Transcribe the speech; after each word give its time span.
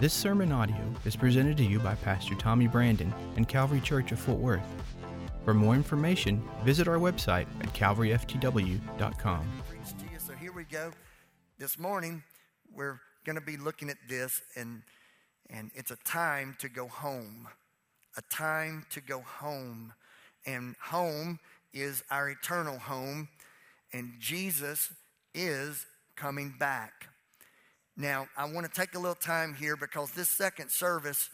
This 0.00 0.14
sermon 0.14 0.52
audio 0.52 0.78
is 1.04 1.16
presented 1.16 1.56
to 1.56 1.64
you 1.64 1.80
by 1.80 1.96
Pastor 1.96 2.36
Tommy 2.36 2.68
Brandon 2.68 3.12
and 3.34 3.48
Calvary 3.48 3.80
Church 3.80 4.12
of 4.12 4.20
Fort 4.20 4.38
Worth. 4.38 4.62
For 5.44 5.52
more 5.52 5.74
information, 5.74 6.40
visit 6.62 6.86
our 6.86 6.98
website 6.98 7.48
at 7.60 7.74
calvaryftw.com. 7.74 9.48
So 10.18 10.32
here 10.34 10.52
we 10.52 10.62
go. 10.62 10.92
This 11.58 11.80
morning, 11.80 12.22
we're 12.72 13.00
going 13.24 13.34
to 13.34 13.44
be 13.44 13.56
looking 13.56 13.90
at 13.90 13.96
this, 14.08 14.40
and 14.54 14.82
and 15.50 15.72
it's 15.74 15.90
a 15.90 15.96
time 16.04 16.54
to 16.60 16.68
go 16.68 16.86
home. 16.86 17.48
A 18.16 18.22
time 18.32 18.86
to 18.90 19.00
go 19.00 19.22
home, 19.22 19.92
and 20.46 20.76
home 20.80 21.40
is 21.74 22.04
our 22.08 22.30
eternal 22.30 22.78
home, 22.78 23.26
and 23.92 24.12
Jesus 24.20 24.92
is 25.34 25.86
coming 26.14 26.54
back. 26.56 27.07
Now, 28.00 28.28
I 28.36 28.44
want 28.44 28.64
to 28.64 28.80
take 28.80 28.94
a 28.94 28.98
little 28.98 29.16
time 29.16 29.54
here 29.54 29.76
because 29.76 30.12
this 30.12 30.28
second 30.28 30.70
service, 30.70 31.30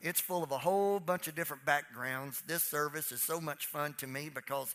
it's 0.00 0.18
full 0.18 0.42
of 0.42 0.50
a 0.50 0.58
whole 0.58 0.98
bunch 0.98 1.28
of 1.28 1.36
different 1.36 1.64
backgrounds. 1.64 2.42
This 2.44 2.64
service 2.64 3.12
is 3.12 3.22
so 3.22 3.40
much 3.40 3.66
fun 3.66 3.94
to 3.98 4.08
me 4.08 4.28
because 4.28 4.74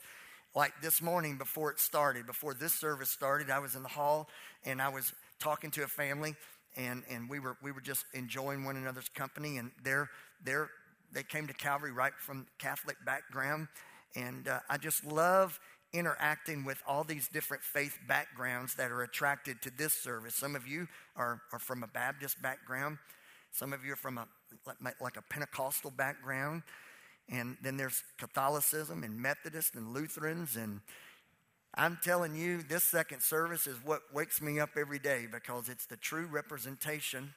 like 0.55 0.71
this 0.81 1.01
morning 1.01 1.37
before 1.37 1.69
it 1.69 1.81
started, 1.81 2.25
before 2.25 2.53
this 2.53 2.73
service 2.73 3.09
started, 3.09 3.49
I 3.49 3.59
was 3.59 3.75
in 3.75 3.83
the 3.83 3.89
hall 3.89 4.29
and 4.63 4.81
I 4.81 4.87
was 4.87 5.11
talking 5.39 5.69
to 5.71 5.83
a 5.83 5.87
family 5.87 6.33
and, 6.77 7.03
and 7.11 7.29
we 7.29 7.39
were 7.39 7.57
we 7.61 7.73
were 7.73 7.81
just 7.81 8.05
enjoying 8.13 8.63
one 8.63 8.77
another's 8.77 9.09
company 9.09 9.57
and 9.57 9.71
they're 9.83 10.09
they're 10.45 10.69
they 11.11 11.23
came 11.23 11.47
to 11.47 11.53
Calvary 11.53 11.91
right 11.91 12.13
from 12.17 12.47
Catholic 12.57 12.95
background 13.05 13.67
and 14.15 14.47
uh, 14.47 14.59
I 14.69 14.77
just 14.77 15.03
love 15.03 15.59
interacting 15.93 16.65
with 16.65 16.81
all 16.87 17.03
these 17.03 17.27
different 17.27 17.63
faith 17.63 17.97
backgrounds 18.07 18.75
that 18.75 18.91
are 18.91 19.03
attracted 19.03 19.61
to 19.61 19.69
this 19.69 19.93
service. 19.93 20.35
Some 20.35 20.55
of 20.55 20.67
you 20.67 20.87
are, 21.15 21.41
are 21.51 21.59
from 21.59 21.83
a 21.83 21.87
Baptist 21.87 22.41
background, 22.41 22.97
some 23.51 23.73
of 23.73 23.85
you 23.85 23.93
are 23.93 23.97
from 23.97 24.17
a 24.17 24.27
like, 25.01 25.17
a 25.17 25.21
Pentecostal 25.21 25.91
background, 25.91 26.63
and 27.29 27.57
then 27.61 27.77
there's 27.77 28.03
Catholicism 28.17 29.03
and 29.03 29.19
Methodist 29.19 29.75
and 29.75 29.93
Lutherans 29.93 30.55
and 30.55 30.81
I'm 31.75 31.97
telling 32.03 32.35
you, 32.35 32.61
this 32.61 32.83
second 32.83 33.21
service 33.21 33.65
is 33.65 33.77
what 33.83 34.01
wakes 34.13 34.41
me 34.41 34.59
up 34.59 34.71
every 34.77 34.99
day 34.99 35.25
because 35.31 35.69
it's 35.69 35.87
the 35.87 35.97
true 35.97 36.27
representation 36.27 37.33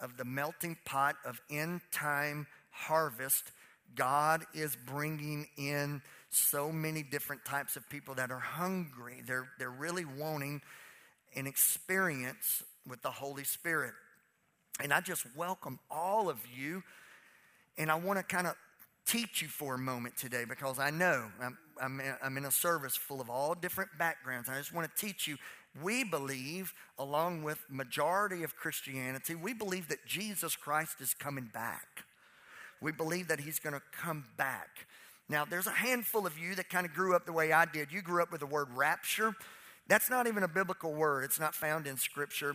of 0.00 0.16
the 0.16 0.24
melting 0.24 0.76
pot 0.84 1.16
of 1.24 1.40
end 1.50 1.80
time 1.90 2.46
harvest. 2.70 3.50
God 3.96 4.44
is 4.54 4.76
bringing 4.86 5.48
in 5.56 6.00
so 6.34 6.72
many 6.72 7.02
different 7.02 7.44
types 7.44 7.76
of 7.76 7.88
people 7.90 8.14
that 8.14 8.30
are 8.30 8.38
hungry. 8.38 9.22
They're, 9.26 9.48
they're 9.58 9.70
really 9.70 10.04
wanting 10.04 10.62
an 11.34 11.46
experience 11.46 12.62
with 12.86 13.02
the 13.02 13.10
Holy 13.10 13.44
Spirit. 13.44 13.92
And 14.80 14.92
I 14.92 15.00
just 15.00 15.24
welcome 15.36 15.78
all 15.90 16.28
of 16.28 16.38
you. 16.56 16.82
And 17.78 17.90
I 17.90 17.96
want 17.96 18.18
to 18.18 18.22
kind 18.24 18.46
of 18.46 18.54
teach 19.06 19.42
you 19.42 19.48
for 19.48 19.74
a 19.74 19.78
moment 19.78 20.16
today 20.16 20.44
because 20.48 20.78
I 20.78 20.90
know 20.90 21.30
I'm, 21.40 21.58
I'm, 21.80 22.00
I'm 22.22 22.36
in 22.36 22.44
a 22.44 22.50
service 22.50 22.96
full 22.96 23.20
of 23.20 23.28
all 23.28 23.54
different 23.54 23.90
backgrounds. 23.98 24.48
I 24.48 24.56
just 24.56 24.72
want 24.72 24.88
to 24.94 25.06
teach 25.06 25.26
you. 25.26 25.36
We 25.82 26.04
believe, 26.04 26.74
along 26.98 27.42
with 27.42 27.58
majority 27.68 28.42
of 28.42 28.56
Christianity, 28.56 29.34
we 29.34 29.54
believe 29.54 29.88
that 29.88 30.06
Jesus 30.06 30.54
Christ 30.54 31.00
is 31.00 31.14
coming 31.14 31.50
back. 31.52 32.04
We 32.80 32.92
believe 32.92 33.28
that 33.28 33.40
he's 33.40 33.58
going 33.58 33.74
to 33.74 33.82
come 33.92 34.24
back. 34.36 34.86
Now, 35.32 35.46
there's 35.46 35.66
a 35.66 35.70
handful 35.70 36.26
of 36.26 36.36
you 36.36 36.54
that 36.56 36.68
kind 36.68 36.84
of 36.84 36.92
grew 36.92 37.16
up 37.16 37.24
the 37.24 37.32
way 37.32 37.52
I 37.52 37.64
did. 37.64 37.90
You 37.90 38.02
grew 38.02 38.22
up 38.22 38.30
with 38.30 38.40
the 38.40 38.46
word 38.46 38.68
rapture. 38.74 39.34
That's 39.88 40.10
not 40.10 40.26
even 40.26 40.42
a 40.42 40.48
biblical 40.48 40.92
word. 40.92 41.24
It's 41.24 41.40
not 41.40 41.54
found 41.54 41.86
in 41.86 41.96
Scripture. 41.96 42.54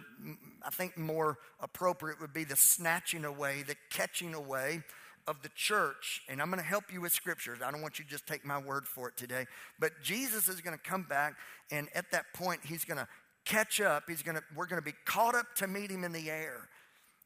I 0.61 0.69
think 0.69 0.95
more 0.95 1.39
appropriate 1.59 2.21
would 2.21 2.33
be 2.33 2.43
the 2.43 2.55
snatching 2.55 3.25
away, 3.25 3.63
the 3.63 3.75
catching 3.89 4.35
away 4.35 4.83
of 5.25 5.41
the 5.41 5.49
church. 5.55 6.21
And 6.29 6.39
I'm 6.39 6.51
going 6.51 6.61
to 6.61 6.69
help 6.69 6.93
you 6.93 7.01
with 7.01 7.13
Scriptures. 7.13 7.61
I 7.65 7.71
don't 7.71 7.81
want 7.81 7.97
you 7.97 8.05
to 8.05 8.11
just 8.11 8.27
take 8.27 8.45
my 8.45 8.59
word 8.59 8.85
for 8.85 9.09
it 9.09 9.17
today. 9.17 9.47
But 9.79 9.93
Jesus 10.03 10.47
is 10.47 10.61
going 10.61 10.77
to 10.77 10.89
come 10.89 11.01
back, 11.01 11.33
and 11.71 11.87
at 11.95 12.11
that 12.11 12.25
point, 12.35 12.59
he's 12.63 12.85
going 12.85 12.99
to 12.99 13.07
catch 13.43 13.81
up. 13.81 14.03
He's 14.07 14.21
going 14.21 14.37
to, 14.37 14.43
we're 14.55 14.67
going 14.67 14.79
to 14.79 14.85
be 14.85 14.95
caught 15.03 15.33
up 15.33 15.47
to 15.55 15.67
meet 15.67 15.89
him 15.89 16.03
in 16.03 16.11
the 16.11 16.29
air 16.29 16.69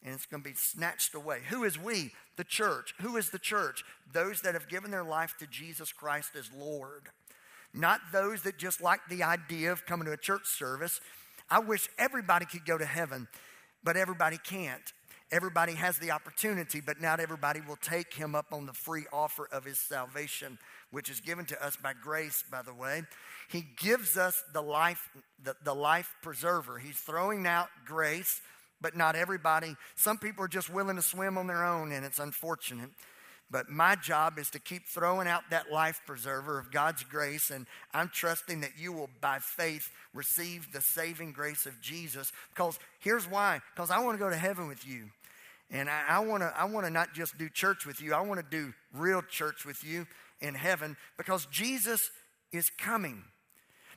and 0.04 0.14
it's 0.14 0.26
going 0.26 0.42
to 0.44 0.50
be 0.50 0.56
snatched 0.56 1.14
away. 1.14 1.40
Who 1.50 1.64
is 1.64 1.78
we? 1.78 2.12
The 2.38 2.44
church. 2.44 2.96
Who 3.02 3.18
is 3.18 3.30
the 3.30 3.40
church? 3.40 3.84
Those 4.12 4.42
that 4.42 4.54
have 4.54 4.68
given 4.68 4.92
their 4.92 5.04
life 5.04 5.36
to 5.40 5.48
Jesus 5.48 5.94
Christ 5.94 6.32
as 6.36 6.50
Lord. 6.58 7.04
Not 7.74 8.02
those 8.12 8.42
that 8.44 8.58
just 8.58 8.82
like 8.82 9.00
the 9.10 9.24
idea 9.24 9.72
of 9.72 9.86
coming 9.86 10.06
to 10.06 10.14
a 10.14 10.18
church 10.18 10.46
service. 10.46 11.00
I 11.50 11.60
wish 11.60 11.88
everybody 11.98 12.46
could 12.46 12.66
go 12.66 12.78
to 12.78 12.86
heaven, 12.86 13.28
but 13.84 13.96
everybody 13.96 14.38
can't. 14.38 14.94
Everybody 15.32 15.76
has 15.76 15.98
the 15.98 16.12
opportunity, 16.12 16.82
but 16.82 17.00
not 17.00 17.22
everybody 17.22 17.62
will 17.66 17.78
take 17.78 18.14
him 18.14 18.36
up 18.36 18.48
on 18.52 18.66
the 18.66 18.74
free 18.74 19.06
offer 19.14 19.48
of 19.50 19.64
his 19.64 19.80
salvation, 19.80 20.58
which 20.92 21.10
is 21.10 21.22
given 21.22 21.46
to 21.46 21.66
us 21.66 21.78
by 21.78 21.94
grace, 21.94 22.44
by 22.52 22.62
the 22.62 22.74
way. 22.74 23.04
He 23.50 23.66
gives 23.78 24.18
us 24.18 24.44
the 24.52 24.62
life, 24.62 25.10
the, 25.42 25.56
the 25.64 25.74
life 25.74 26.14
preserver. 26.22 26.80
He's 26.80 27.00
throwing 27.00 27.48
out 27.48 27.70
grace 27.86 28.42
but 28.82 28.98
not 28.98 29.16
everybody. 29.16 29.76
Some 29.96 30.18
people 30.18 30.44
are 30.44 30.50
just 30.50 30.70
willing 30.70 30.96
to 30.96 31.02
swim 31.02 31.38
on 31.38 31.48
their 31.48 31.64
own, 31.64 31.92
and 31.92 32.06
it's 32.06 32.20
unfortunate. 32.20 32.90
But 33.52 33.70
my 33.70 33.96
job 33.96 34.40
is 34.40 34.50
to 34.52 34.60
keep 34.60 34.88
throwing 34.88 35.28
out 35.28 35.44
that 35.50 35.72
life 35.72 36.02
preserver 36.08 36.58
of 36.58 36.72
God's 36.72 37.04
grace, 37.04 37.52
and 37.52 37.68
I'm 37.94 38.08
trusting 38.08 38.62
that 38.62 38.72
you 38.80 38.94
will, 38.94 39.10
by 39.20 39.40
faith, 39.40 39.92
receive 40.14 40.72
the 40.72 40.80
saving 40.80 41.34
grace 41.34 41.66
of 41.66 41.82
Jesus. 41.82 42.32
Because 42.54 42.80
here's 43.00 43.30
why: 43.30 43.60
because 43.76 43.92
I 43.92 44.00
want 44.00 44.18
to 44.18 44.24
go 44.24 44.30
to 44.30 44.38
heaven 44.38 44.70
with 44.70 44.88
you, 44.88 45.10
and 45.70 45.90
I, 45.90 46.04
I 46.08 46.20
want 46.20 46.44
to. 46.44 46.54
I 46.58 46.64
want 46.64 46.86
to 46.86 46.92
not 46.92 47.14
just 47.14 47.38
do 47.38 47.50
church 47.50 47.86
with 47.86 48.02
you. 48.02 48.14
I 48.14 48.22
want 48.22 48.40
to 48.40 48.46
do 48.50 48.74
real 48.94 49.22
church 49.22 49.66
with 49.66 49.84
you 49.84 50.08
in 50.40 50.56
heaven, 50.56 50.96
because 51.18 51.46
Jesus 51.48 52.10
is 52.54 52.70
coming. 52.70 53.24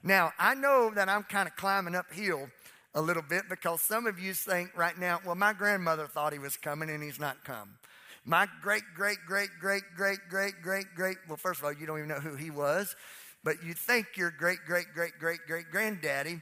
Now 0.02 0.32
I 0.36 0.54
know 0.54 0.90
that 0.94 1.08
I'm 1.08 1.22
kind 1.22 1.48
of 1.48 1.54
climbing 1.54 1.94
uphill 1.94 2.48
a 2.94 3.02
little 3.02 3.22
bit 3.22 3.42
because 3.48 3.80
some 3.82 4.06
of 4.06 4.18
you 4.18 4.32
think 4.32 4.70
right 4.76 4.96
now, 4.98 5.20
well, 5.24 5.34
my 5.34 5.52
grandmother 5.52 6.06
thought 6.06 6.32
he 6.32 6.38
was 6.38 6.56
coming 6.56 6.90
and 6.90 7.02
he's 7.02 7.18
not 7.18 7.44
come. 7.44 7.76
My 8.24 8.48
great, 8.62 8.84
great, 8.94 9.18
great, 9.26 9.50
great, 9.60 9.82
great, 9.96 10.18
great, 10.30 10.54
great, 10.62 10.86
great, 10.94 11.16
well, 11.28 11.36
first 11.36 11.60
of 11.60 11.66
all, 11.66 11.72
you 11.72 11.86
don't 11.86 11.98
even 11.98 12.08
know 12.08 12.20
who 12.20 12.36
he 12.36 12.50
was, 12.50 12.96
but 13.42 13.62
you 13.62 13.74
think 13.74 14.16
your 14.16 14.30
great, 14.30 14.58
great, 14.66 14.86
great, 14.94 15.12
great, 15.18 15.40
great 15.46 15.70
granddaddy 15.70 16.40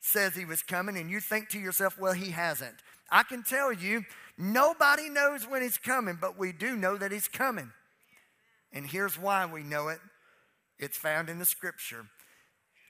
says 0.00 0.34
he 0.34 0.44
was 0.44 0.62
coming, 0.62 0.96
and 0.98 1.10
you 1.10 1.20
think 1.20 1.48
to 1.50 1.58
yourself, 1.58 1.98
well, 1.98 2.12
he 2.12 2.30
hasn't. 2.30 2.74
I 3.10 3.22
can 3.22 3.42
tell 3.42 3.72
you, 3.72 4.04
nobody 4.36 5.08
knows 5.08 5.48
when 5.48 5.62
he's 5.62 5.78
coming, 5.78 6.18
but 6.20 6.38
we 6.38 6.52
do 6.52 6.76
know 6.76 6.96
that 6.96 7.12
he's 7.12 7.28
coming. 7.28 7.72
And 8.72 8.86
here's 8.86 9.18
why 9.18 9.46
we 9.46 9.62
know 9.62 9.88
it 9.88 10.00
it's 10.78 10.98
found 10.98 11.30
in 11.30 11.38
the 11.38 11.46
scripture. 11.46 12.06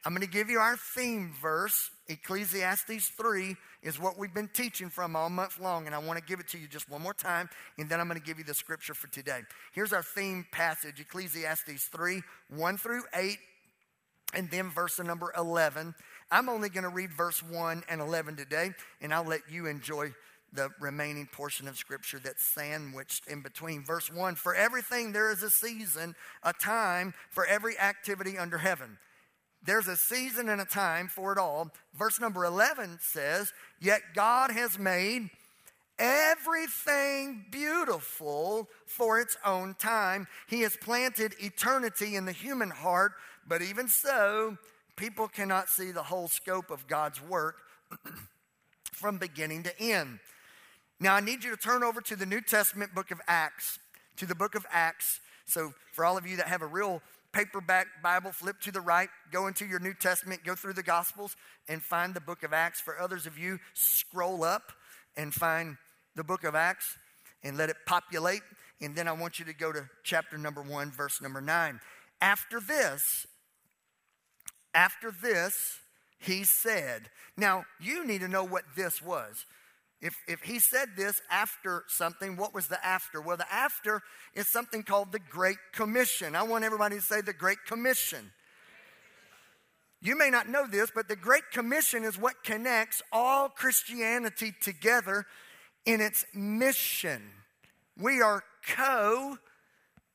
I'm 0.06 0.12
going 0.12 0.22
to 0.22 0.32
give 0.32 0.50
you 0.50 0.60
our 0.60 0.76
theme 0.76 1.32
verse. 1.42 1.90
Ecclesiastes 2.06 3.08
3 3.08 3.56
is 3.82 3.98
what 3.98 4.16
we've 4.16 4.32
been 4.32 4.46
teaching 4.46 4.88
from 4.88 5.16
all 5.16 5.28
month 5.28 5.58
long, 5.58 5.86
and 5.86 5.96
I 5.96 5.98
want 5.98 6.16
to 6.16 6.24
give 6.24 6.38
it 6.38 6.46
to 6.50 6.58
you 6.58 6.68
just 6.68 6.88
one 6.88 7.02
more 7.02 7.12
time, 7.12 7.50
and 7.76 7.88
then 7.88 7.98
I'm 7.98 8.06
going 8.06 8.20
to 8.20 8.24
give 8.24 8.38
you 8.38 8.44
the 8.44 8.54
scripture 8.54 8.94
for 8.94 9.08
today. 9.08 9.40
Here's 9.72 9.92
our 9.92 10.04
theme 10.04 10.46
passage 10.52 11.00
Ecclesiastes 11.00 11.86
3 11.86 12.22
1 12.50 12.78
through 12.78 13.02
8, 13.16 13.36
and 14.32 14.48
then 14.48 14.70
verse 14.70 15.00
number 15.00 15.32
11. 15.36 15.92
I'm 16.30 16.48
only 16.48 16.68
going 16.68 16.84
to 16.84 16.88
read 16.88 17.10
verse 17.10 17.42
1 17.42 17.82
and 17.88 18.00
11 18.00 18.36
today, 18.36 18.70
and 19.00 19.12
I'll 19.12 19.24
let 19.24 19.50
you 19.50 19.66
enjoy 19.66 20.14
the 20.52 20.68
remaining 20.78 21.26
portion 21.32 21.66
of 21.66 21.76
scripture 21.76 22.20
that's 22.20 22.44
sandwiched 22.44 23.26
in 23.26 23.42
between. 23.42 23.82
Verse 23.82 24.12
1 24.12 24.36
For 24.36 24.54
everything 24.54 25.10
there 25.10 25.32
is 25.32 25.42
a 25.42 25.50
season, 25.50 26.14
a 26.44 26.52
time 26.52 27.12
for 27.28 27.44
every 27.44 27.76
activity 27.76 28.38
under 28.38 28.58
heaven 28.58 28.98
there's 29.64 29.88
a 29.88 29.96
season 29.96 30.48
and 30.48 30.60
a 30.60 30.64
time 30.64 31.08
for 31.08 31.32
it 31.32 31.38
all. 31.38 31.70
Verse 31.94 32.20
number 32.20 32.44
11 32.44 32.98
says, 33.00 33.52
Yet 33.80 34.00
God 34.14 34.50
has 34.50 34.78
made 34.78 35.30
everything 35.98 37.46
beautiful 37.50 38.68
for 38.86 39.18
its 39.18 39.36
own 39.44 39.74
time. 39.74 40.26
He 40.48 40.60
has 40.62 40.76
planted 40.76 41.34
eternity 41.38 42.16
in 42.16 42.26
the 42.26 42.32
human 42.32 42.70
heart, 42.70 43.12
but 43.46 43.62
even 43.62 43.88
so, 43.88 44.58
people 44.96 45.28
cannot 45.28 45.68
see 45.68 45.90
the 45.90 46.02
whole 46.02 46.28
scope 46.28 46.70
of 46.70 46.86
God's 46.86 47.22
work 47.22 47.56
from 48.92 49.18
beginning 49.18 49.62
to 49.64 49.80
end. 49.80 50.18
Now, 50.98 51.14
I 51.14 51.20
need 51.20 51.44
you 51.44 51.50
to 51.50 51.56
turn 51.56 51.82
over 51.82 52.00
to 52.00 52.16
the 52.16 52.26
New 52.26 52.40
Testament 52.40 52.94
book 52.94 53.10
of 53.10 53.20
Acts, 53.28 53.78
to 54.16 54.26
the 54.26 54.34
book 54.34 54.54
of 54.54 54.64
Acts. 54.70 55.20
So, 55.44 55.74
for 55.92 56.04
all 56.04 56.16
of 56.16 56.26
you 56.26 56.36
that 56.38 56.48
have 56.48 56.62
a 56.62 56.66
real 56.66 57.02
paperback 57.36 57.86
Bible, 58.02 58.32
flip 58.32 58.58
to 58.62 58.72
the 58.72 58.80
right, 58.80 59.10
go 59.30 59.46
into 59.46 59.66
your 59.66 59.78
New 59.78 59.92
Testament, 59.92 60.42
go 60.42 60.54
through 60.54 60.72
the 60.72 60.82
Gospels, 60.82 61.36
and 61.68 61.82
find 61.82 62.14
the 62.14 62.20
book 62.20 62.42
of 62.42 62.54
Acts. 62.54 62.80
For 62.80 62.98
others 62.98 63.26
of 63.26 63.38
you, 63.38 63.58
scroll 63.74 64.42
up 64.42 64.72
and 65.18 65.34
find 65.34 65.76
the 66.14 66.24
book 66.24 66.44
of 66.44 66.54
Acts 66.54 66.96
and 67.44 67.58
let 67.58 67.68
it 67.68 67.76
populate. 67.84 68.40
And 68.80 68.96
then 68.96 69.06
I 69.06 69.12
want 69.12 69.38
you 69.38 69.44
to 69.44 69.52
go 69.52 69.70
to 69.70 69.86
chapter 70.02 70.38
number 70.38 70.62
one, 70.62 70.90
verse 70.90 71.20
number 71.20 71.42
nine. 71.42 71.80
After 72.22 72.58
this, 72.58 73.26
after 74.72 75.10
this, 75.10 75.80
he 76.18 76.42
said, 76.42 77.10
Now, 77.36 77.64
you 77.78 78.06
need 78.06 78.22
to 78.22 78.28
know 78.28 78.44
what 78.44 78.64
this 78.76 79.02
was. 79.02 79.44
If, 80.00 80.16
if 80.28 80.42
he 80.42 80.58
said 80.58 80.90
this 80.96 81.22
after 81.30 81.84
something, 81.88 82.36
what 82.36 82.54
was 82.54 82.68
the 82.68 82.84
after? 82.84 83.20
Well, 83.20 83.38
the 83.38 83.50
after 83.52 84.02
is 84.34 84.46
something 84.46 84.82
called 84.82 85.12
the 85.12 85.18
Great 85.18 85.56
Commission. 85.72 86.36
I 86.36 86.42
want 86.42 86.64
everybody 86.64 86.96
to 86.96 87.02
say 87.02 87.22
the 87.22 87.32
Great 87.32 87.64
Commission. 87.66 88.30
You 90.02 90.16
may 90.16 90.28
not 90.28 90.48
know 90.48 90.66
this, 90.66 90.90
but 90.94 91.08
the 91.08 91.16
Great 91.16 91.50
Commission 91.50 92.04
is 92.04 92.18
what 92.18 92.44
connects 92.44 93.02
all 93.10 93.48
Christianity 93.48 94.52
together 94.60 95.24
in 95.86 96.00
its 96.02 96.26
mission. 96.34 97.22
We 97.98 98.20
are 98.20 98.44
co 98.76 99.38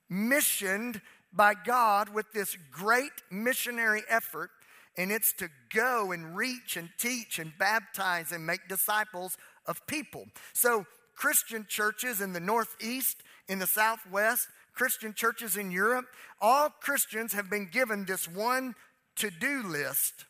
missioned 0.09 1.01
by 1.33 1.53
God 1.55 2.09
with 2.09 2.31
this 2.33 2.55
great 2.71 3.23
missionary 3.31 4.03
effort, 4.07 4.51
and 4.97 5.11
it's 5.11 5.33
to 5.33 5.49
go 5.73 6.11
and 6.11 6.35
reach 6.35 6.77
and 6.77 6.89
teach 6.99 7.39
and 7.39 7.51
baptize 7.57 8.31
and 8.31 8.45
make 8.45 8.67
disciples 8.67 9.37
of 9.65 9.85
people. 9.87 10.25
So, 10.53 10.85
Christian 11.15 11.65
churches 11.69 12.19
in 12.19 12.33
the 12.33 12.39
Northeast, 12.39 13.17
in 13.47 13.59
the 13.59 13.67
Southwest, 13.67 14.47
Christian 14.73 15.13
churches 15.13 15.57
in 15.57 15.69
Europe, 15.71 16.05
all 16.39 16.69
Christians 16.69 17.33
have 17.33 17.49
been 17.49 17.67
given 17.67 18.05
this 18.05 18.27
one 18.27 18.73
to 19.17 19.29
do 19.29 19.63
list. 19.63 20.25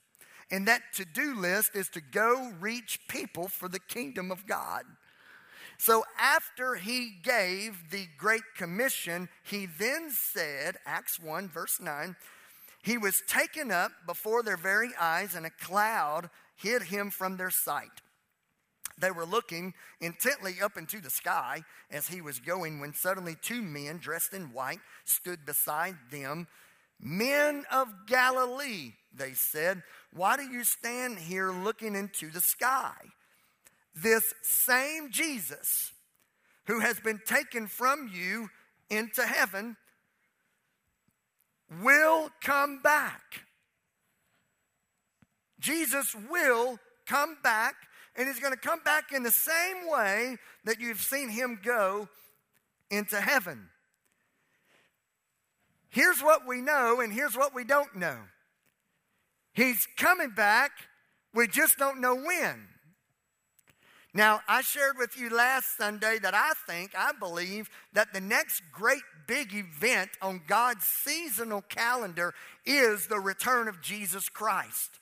And 0.49 0.67
that 0.67 0.81
to 0.95 1.05
do 1.05 1.39
list 1.39 1.75
is 1.75 1.87
to 1.89 2.01
go 2.01 2.51
reach 2.59 2.99
people 3.07 3.47
for 3.47 3.69
the 3.69 3.79
kingdom 3.79 4.31
of 4.31 4.45
God. 4.45 4.83
So 5.77 6.03
after 6.19 6.75
he 6.75 7.13
gave 7.23 7.89
the 7.89 8.07
Great 8.17 8.43
Commission, 8.55 9.29
he 9.43 9.65
then 9.65 10.11
said, 10.11 10.75
Acts 10.85 11.19
1, 11.19 11.47
verse 11.47 11.79
9, 11.81 12.15
he 12.83 12.97
was 12.97 13.23
taken 13.27 13.71
up 13.71 13.91
before 14.05 14.43
their 14.43 14.57
very 14.57 14.89
eyes, 14.99 15.35
and 15.35 15.45
a 15.45 15.49
cloud 15.49 16.29
hid 16.55 16.83
him 16.83 17.09
from 17.09 17.37
their 17.37 17.49
sight. 17.49 18.01
They 19.01 19.11
were 19.11 19.25
looking 19.25 19.73
intently 19.99 20.61
up 20.61 20.77
into 20.77 21.01
the 21.01 21.09
sky 21.09 21.63
as 21.89 22.07
he 22.07 22.21
was 22.21 22.39
going 22.39 22.79
when 22.79 22.93
suddenly 22.93 23.35
two 23.41 23.63
men 23.63 23.97
dressed 23.97 24.33
in 24.33 24.53
white 24.53 24.79
stood 25.05 25.43
beside 25.45 25.95
them. 26.11 26.47
Men 26.99 27.65
of 27.71 27.87
Galilee, 28.05 28.91
they 29.11 29.33
said, 29.33 29.81
why 30.13 30.37
do 30.37 30.43
you 30.43 30.63
stand 30.63 31.17
here 31.17 31.51
looking 31.51 31.95
into 31.95 32.29
the 32.29 32.41
sky? 32.41 32.93
This 33.95 34.35
same 34.43 35.09
Jesus 35.09 35.91
who 36.67 36.79
has 36.79 36.99
been 36.99 37.19
taken 37.25 37.65
from 37.65 38.09
you 38.13 38.49
into 38.91 39.23
heaven 39.23 39.77
will 41.81 42.29
come 42.39 42.81
back. 42.83 43.45
Jesus 45.59 46.15
will 46.29 46.77
come 47.07 47.37
back 47.41 47.75
and 48.15 48.27
he's 48.27 48.39
going 48.39 48.53
to 48.53 48.59
come 48.59 48.81
back 48.83 49.11
in 49.11 49.23
the 49.23 49.31
same 49.31 49.89
way 49.89 50.37
that 50.65 50.79
you've 50.79 51.01
seen 51.01 51.29
him 51.29 51.59
go 51.63 52.09
into 52.89 53.19
heaven. 53.19 53.69
Here's 55.89 56.21
what 56.21 56.47
we 56.47 56.61
know, 56.61 57.01
and 57.01 57.11
here's 57.11 57.35
what 57.35 57.53
we 57.53 57.63
don't 57.63 57.95
know. 57.95 58.17
He's 59.53 59.87
coming 59.97 60.29
back, 60.29 60.71
we 61.33 61.47
just 61.47 61.77
don't 61.77 61.99
know 61.99 62.15
when. 62.15 62.67
Now, 64.13 64.41
I 64.47 64.61
shared 64.61 64.97
with 64.97 65.17
you 65.17 65.29
last 65.29 65.77
Sunday 65.77 66.19
that 66.19 66.33
I 66.33 66.51
think, 66.67 66.91
I 66.97 67.11
believe, 67.17 67.69
that 67.93 68.11
the 68.13 68.19
next 68.19 68.61
great 68.71 69.03
big 69.25 69.53
event 69.53 70.11
on 70.21 70.41
God's 70.47 70.85
seasonal 70.85 71.61
calendar 71.61 72.33
is 72.65 73.07
the 73.07 73.19
return 73.19 73.69
of 73.69 73.81
Jesus 73.81 74.27
Christ. 74.27 75.00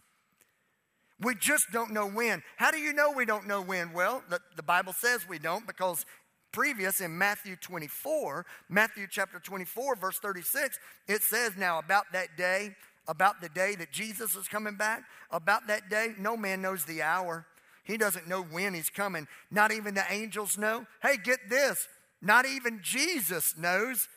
We 1.22 1.36
just 1.36 1.66
don't 1.72 1.92
know 1.92 2.08
when. 2.08 2.42
How 2.58 2.72
do 2.72 2.78
you 2.78 2.94
know 2.94 3.12
we 3.12 3.26
don't 3.26 3.48
know 3.48 3.62
when? 3.62 3.92
Well, 3.92 4.24
the, 4.30 4.40
the 4.56 4.64
Bible 4.64 4.94
says 4.94 5.28
we 5.28 5.38
don't 5.38 5.68
because 5.68 6.06
previous 6.52 7.02
in 7.02 7.18
Matthew 7.18 7.56
24, 7.58 8.46
Matthew 8.70 9.06
chapter 9.10 9.40
24, 9.40 9.96
verse 9.96 10.18
36, 10.20 10.80
it 11.08 11.22
says, 11.22 11.58
Now 11.58 11.80
about 11.80 12.06
that 12.14 12.38
day, 12.38 12.76
about 13.08 13.42
the 13.42 13.50
day 13.50 13.76
that 13.76 13.92
Jesus 13.92 14.36
is 14.36 14.48
coming 14.48 14.76
back, 14.76 15.04
about 15.32 15.68
that 15.68 15.90
day, 15.90 16.14
no 16.18 16.38
man 16.38 16.62
knows 16.62 16.86
the 16.86 17.02
hour. 17.02 17.46
He 17.84 17.98
doesn't 17.98 18.28
know 18.28 18.44
when 18.44 18.74
he's 18.74 18.90
coming. 18.90 19.28
Not 19.50 19.72
even 19.72 19.96
the 19.96 20.04
angels 20.10 20.58
know. 20.58 20.86
Hey, 21.02 21.18
get 21.18 21.40
this. 21.50 21.88
Not 22.22 22.46
even 22.46 22.82
Jesus 22.84 23.58
knows, 23.58 24.08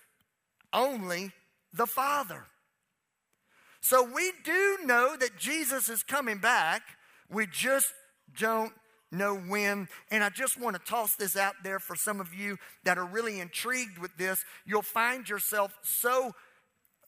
only 0.72 1.32
the 1.72 1.86
Father. 1.86 2.44
So 3.82 4.04
we 4.04 4.32
do 4.44 4.78
know 4.84 5.16
that 5.18 5.36
Jesus 5.36 5.88
is 5.88 6.04
coming 6.04 6.38
back. 6.38 6.82
We 7.28 7.46
just 7.46 7.92
don't 8.38 8.72
know 9.10 9.36
when. 9.36 9.88
And 10.10 10.22
I 10.22 10.30
just 10.30 10.58
want 10.58 10.76
to 10.76 10.82
toss 10.90 11.16
this 11.16 11.36
out 11.36 11.54
there 11.64 11.80
for 11.80 11.96
some 11.96 12.20
of 12.20 12.32
you 12.32 12.58
that 12.84 12.96
are 12.96 13.04
really 13.04 13.40
intrigued 13.40 13.98
with 13.98 14.16
this. 14.16 14.44
You'll 14.64 14.82
find 14.82 15.28
yourself 15.28 15.76
so 15.82 16.32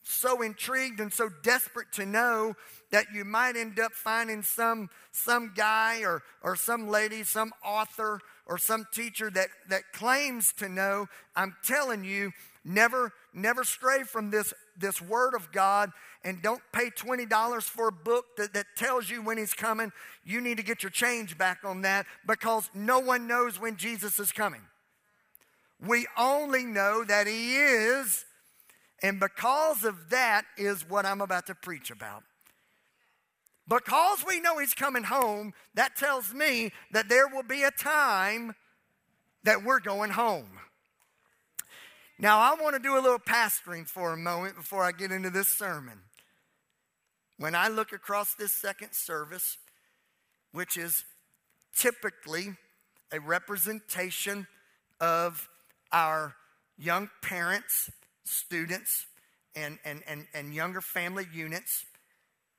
so 0.07 0.43
intrigued 0.43 0.99
and 0.99 1.11
so 1.11 1.29
desperate 1.41 1.91
to 1.91 2.05
know 2.05 2.53
that 2.91 3.07
you 3.11 3.25
might 3.25 3.55
end 3.55 3.79
up 3.79 3.91
finding 3.91 4.43
some 4.43 4.89
some 5.11 5.53
guy 5.55 6.01
or 6.01 6.21
or 6.43 6.55
some 6.55 6.89
lady, 6.89 7.23
some 7.23 7.51
author 7.63 8.19
or 8.45 8.57
some 8.59 8.85
teacher 8.93 9.31
that 9.31 9.47
that 9.69 9.81
claims 9.93 10.53
to 10.57 10.69
know. 10.69 11.07
I'm 11.35 11.55
telling 11.63 12.03
you, 12.03 12.33
never 12.65 13.13
never 13.33 13.63
stray 13.63 14.03
from 14.03 14.31
this 14.31 14.53
this 14.77 15.01
word 15.01 15.35
of 15.35 15.51
God 15.51 15.91
and 16.23 16.41
don't 16.41 16.61
pay 16.73 16.89
$20 16.89 17.61
for 17.63 17.87
a 17.87 17.91
book 17.91 18.25
that, 18.37 18.53
that 18.53 18.65
tells 18.75 19.09
you 19.09 19.21
when 19.21 19.37
he's 19.37 19.53
coming. 19.53 19.91
You 20.23 20.41
need 20.41 20.57
to 20.57 20.63
get 20.63 20.81
your 20.81 20.89
change 20.89 21.37
back 21.37 21.59
on 21.63 21.83
that 21.83 22.07
because 22.25 22.69
no 22.73 22.99
one 22.99 23.27
knows 23.27 23.59
when 23.59 23.77
Jesus 23.77 24.19
is 24.19 24.31
coming. 24.31 24.61
We 25.79 26.07
only 26.17 26.63
know 26.63 27.03
that 27.03 27.27
he 27.27 27.57
is, 27.57 28.25
and 29.03 29.19
because 29.19 29.83
of 29.83 30.09
that 30.09 30.45
is 30.57 30.89
what 30.89 31.05
I'm 31.05 31.21
about 31.21 31.45
to 31.47 31.55
preach 31.55 31.91
about. 31.91 32.23
Because 33.67 34.23
we 34.25 34.39
know 34.39 34.57
he's 34.57 34.73
coming 34.73 35.03
home, 35.03 35.53
that 35.73 35.95
tells 35.95 36.33
me 36.33 36.71
that 36.91 37.09
there 37.09 37.27
will 37.27 37.43
be 37.43 37.63
a 37.63 37.71
time 37.71 38.55
that 39.43 39.63
we're 39.63 39.79
going 39.79 40.11
home. 40.11 40.59
Now, 42.17 42.39
I 42.39 42.55
want 42.61 42.75
to 42.75 42.81
do 42.81 42.97
a 42.97 43.01
little 43.01 43.19
pastoring 43.19 43.87
for 43.87 44.13
a 44.13 44.17
moment 44.17 44.55
before 44.55 44.83
I 44.83 44.93
get 44.93 45.11
into 45.11 45.29
this 45.29 45.49
sermon. 45.49 45.99
When 47.37 47.55
I 47.55 47.67
look 47.67 47.91
across 47.91 48.33
this 48.35 48.53
second 48.53 48.93
service, 48.93 49.57
which 50.53 50.77
is 50.77 51.03
typically 51.77 52.55
a 53.11 53.19
representation 53.19 54.47
of 55.01 55.49
our 55.91 56.35
young 56.77 57.09
parents, 57.21 57.91
students, 58.23 59.05
and, 59.53 59.77
and, 59.83 60.01
and, 60.07 60.25
and 60.33 60.53
younger 60.53 60.79
family 60.79 61.27
units, 61.33 61.85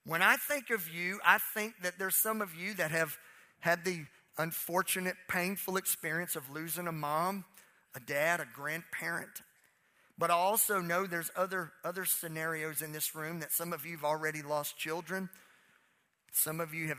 when 0.04 0.20
I 0.20 0.36
think 0.36 0.68
of 0.68 0.88
you, 0.90 1.18
I 1.24 1.38
think 1.38 1.74
that 1.82 1.98
there's 1.98 2.16
some 2.16 2.42
of 2.42 2.54
you 2.54 2.74
that 2.74 2.90
have 2.90 3.16
had 3.60 3.86
the 3.86 4.04
unfortunate, 4.36 5.16
painful 5.28 5.78
experience 5.78 6.36
of 6.36 6.50
losing 6.50 6.86
a 6.86 6.92
mom, 6.92 7.46
a 7.94 8.00
dad, 8.00 8.40
a 8.40 8.46
grandparent, 8.54 9.42
but 10.18 10.30
I 10.30 10.34
also 10.34 10.80
know 10.80 11.06
there's 11.06 11.30
other, 11.36 11.72
other 11.84 12.04
scenarios 12.04 12.80
in 12.80 12.92
this 12.92 13.14
room 13.14 13.40
that 13.40 13.52
some 13.52 13.72
of 13.72 13.84
you 13.84 13.92
have 13.92 14.04
already 14.04 14.42
lost 14.42 14.78
children. 14.78 15.28
Some 16.32 16.60
of 16.60 16.72
you 16.72 16.88
have 16.88 16.98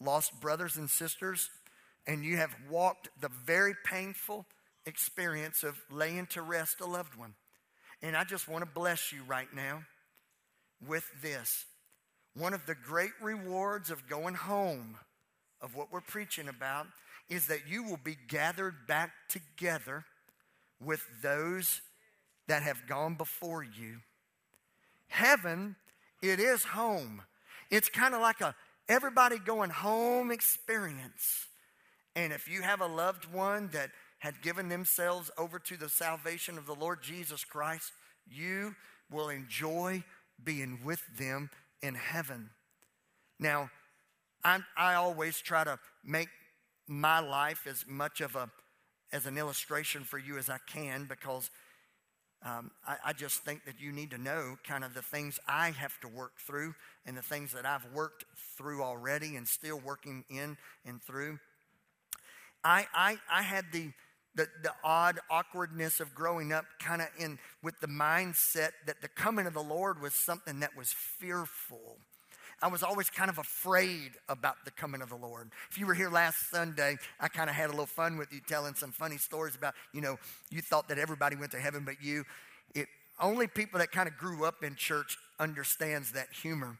lost 0.00 0.40
brothers 0.40 0.76
and 0.76 0.88
sisters, 0.88 1.50
and 2.06 2.24
you 2.24 2.36
have 2.38 2.54
walked 2.70 3.08
the 3.20 3.30
very 3.44 3.74
painful 3.84 4.46
experience 4.86 5.62
of 5.64 5.78
laying 5.90 6.26
to 6.26 6.42
rest 6.42 6.80
a 6.80 6.86
loved 6.86 7.14
one. 7.16 7.34
And 8.02 8.16
I 8.16 8.24
just 8.24 8.48
want 8.48 8.64
to 8.64 8.70
bless 8.70 9.12
you 9.12 9.22
right 9.26 9.52
now 9.54 9.82
with 10.86 11.04
this. 11.22 11.64
One 12.34 12.54
of 12.54 12.66
the 12.66 12.74
great 12.74 13.12
rewards 13.20 13.90
of 13.90 14.08
going 14.08 14.34
home, 14.34 14.98
of 15.60 15.74
what 15.74 15.90
we're 15.90 16.02
preaching 16.02 16.48
about, 16.48 16.86
is 17.28 17.46
that 17.48 17.66
you 17.68 17.82
will 17.82 17.98
be 18.02 18.16
gathered 18.28 18.86
back 18.86 19.10
together 19.28 20.04
with 20.80 21.02
those 21.22 21.80
that 22.48 22.62
have 22.62 22.86
gone 22.86 23.14
before 23.14 23.62
you. 23.62 23.98
Heaven, 25.08 25.76
it 26.22 26.40
is 26.40 26.64
home. 26.64 27.22
It's 27.70 27.88
kind 27.88 28.14
of 28.14 28.20
like 28.20 28.40
a 28.40 28.54
everybody 28.88 29.38
going 29.38 29.70
home 29.70 30.30
experience. 30.30 31.46
And 32.14 32.32
if 32.32 32.48
you 32.48 32.62
have 32.62 32.80
a 32.80 32.86
loved 32.86 33.30
one 33.32 33.68
that 33.72 33.90
had 34.18 34.40
given 34.42 34.68
themselves 34.68 35.30
over 35.36 35.58
to 35.58 35.76
the 35.76 35.88
salvation 35.88 36.56
of 36.56 36.66
the 36.66 36.74
Lord 36.74 37.02
Jesus 37.02 37.44
Christ, 37.44 37.92
you 38.28 38.74
will 39.10 39.28
enjoy 39.28 40.02
being 40.42 40.80
with 40.84 41.02
them 41.18 41.50
in 41.82 41.94
heaven. 41.94 42.50
Now, 43.38 43.70
i 44.44 44.60
I 44.76 44.94
always 44.94 45.40
try 45.40 45.64
to 45.64 45.78
make 46.04 46.28
my 46.86 47.20
life 47.20 47.66
as 47.66 47.84
much 47.86 48.20
of 48.20 48.36
a 48.36 48.50
as 49.12 49.26
an 49.26 49.38
illustration 49.38 50.02
for 50.02 50.18
you 50.18 50.36
as 50.36 50.48
I 50.50 50.58
can 50.66 51.06
because 51.06 51.50
um, 52.46 52.70
I, 52.86 52.96
I, 53.06 53.12
just 53.12 53.44
think 53.44 53.64
that 53.64 53.80
you 53.80 53.90
need 53.90 54.10
to 54.12 54.18
know 54.18 54.56
kind 54.62 54.84
of 54.84 54.94
the 54.94 55.02
things 55.02 55.40
I 55.48 55.70
have 55.72 55.98
to 56.02 56.08
work 56.08 56.38
through 56.38 56.74
and 57.04 57.16
the 57.16 57.22
things 57.22 57.52
that 57.52 57.66
I've 57.66 57.84
worked 57.92 58.24
through 58.56 58.84
already 58.84 59.34
and 59.34 59.48
still 59.48 59.80
working 59.80 60.24
in 60.30 60.56
and 60.84 61.02
through. 61.02 61.40
I, 62.62 62.86
I, 62.94 63.18
I 63.28 63.42
had 63.42 63.64
the, 63.72 63.90
the, 64.36 64.46
the 64.62 64.72
odd 64.84 65.18
awkwardness 65.28 65.98
of 65.98 66.14
growing 66.14 66.52
up 66.52 66.66
kind 66.78 67.02
of 67.02 67.08
in 67.18 67.40
with 67.64 67.80
the 67.80 67.88
mindset 67.88 68.70
that 68.86 69.02
the 69.02 69.08
coming 69.08 69.48
of 69.48 69.54
the 69.54 69.62
Lord 69.62 70.00
was 70.00 70.14
something 70.14 70.60
that 70.60 70.76
was 70.76 70.92
fearful. 70.92 71.98
I 72.62 72.68
was 72.68 72.82
always 72.82 73.10
kind 73.10 73.28
of 73.28 73.38
afraid 73.38 74.12
about 74.28 74.64
the 74.64 74.70
coming 74.70 75.02
of 75.02 75.10
the 75.10 75.16
Lord. 75.16 75.50
If 75.70 75.78
you 75.78 75.86
were 75.86 75.94
here 75.94 76.08
last 76.08 76.50
Sunday, 76.50 76.96
I 77.20 77.28
kind 77.28 77.50
of 77.50 77.56
had 77.56 77.68
a 77.68 77.72
little 77.72 77.86
fun 77.86 78.16
with 78.16 78.32
you 78.32 78.40
telling 78.46 78.74
some 78.74 78.92
funny 78.92 79.18
stories 79.18 79.54
about, 79.54 79.74
you 79.92 80.00
know, 80.00 80.18
you 80.50 80.62
thought 80.62 80.88
that 80.88 80.98
everybody 80.98 81.36
went 81.36 81.52
to 81.52 81.58
heaven 81.58 81.84
but 81.84 82.02
you. 82.02 82.24
It, 82.74 82.86
only 83.20 83.46
people 83.46 83.78
that 83.80 83.92
kind 83.92 84.08
of 84.08 84.16
grew 84.16 84.44
up 84.44 84.62
in 84.62 84.74
church 84.74 85.18
understands 85.38 86.12
that 86.12 86.28
humor. 86.32 86.78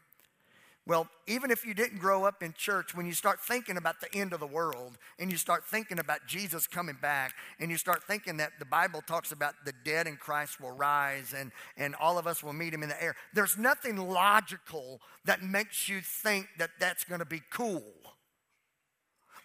Well, 0.87 1.09
even 1.27 1.51
if 1.51 1.65
you 1.65 1.73
didn't 1.73 1.99
grow 1.99 2.23
up 2.23 2.41
in 2.41 2.53
church, 2.53 2.95
when 2.95 3.05
you 3.05 3.11
start 3.11 3.41
thinking 3.41 3.75
about 3.75 3.99
the 3.99 4.07
end 4.17 4.31
of 4.31 4.39
the 4.39 4.47
world 4.47 4.97
and 5.19 5.29
you 5.29 5.35
start 5.35 5.65
thinking 5.65 5.99
about 5.99 6.25
Jesus 6.25 6.65
coming 6.65 6.95
back 7.01 7.33
and 7.59 7.69
you 7.69 7.75
start 7.75 8.03
thinking 8.03 8.37
that 8.37 8.53
the 8.57 8.65
Bible 8.65 9.01
talks 9.05 9.33
about 9.33 9.53
the 9.65 9.73
dead 9.83 10.07
in 10.07 10.15
Christ 10.15 10.61
will 10.61 10.71
rise 10.71 11.33
and, 11.37 11.51
and 11.75 11.93
all 11.95 12.17
of 12.17 12.25
us 12.25 12.41
will 12.41 12.53
meet 12.53 12.73
him 12.73 12.83
in 12.83 12.89
the 12.89 13.03
air, 13.03 13.17
there's 13.33 13.57
nothing 13.57 13.97
logical 13.97 15.01
that 15.25 15.43
makes 15.43 15.89
you 15.89 15.99
think 15.99 16.47
that 16.57 16.69
that's 16.79 17.03
going 17.03 17.19
to 17.19 17.25
be 17.25 17.41
cool. 17.51 17.83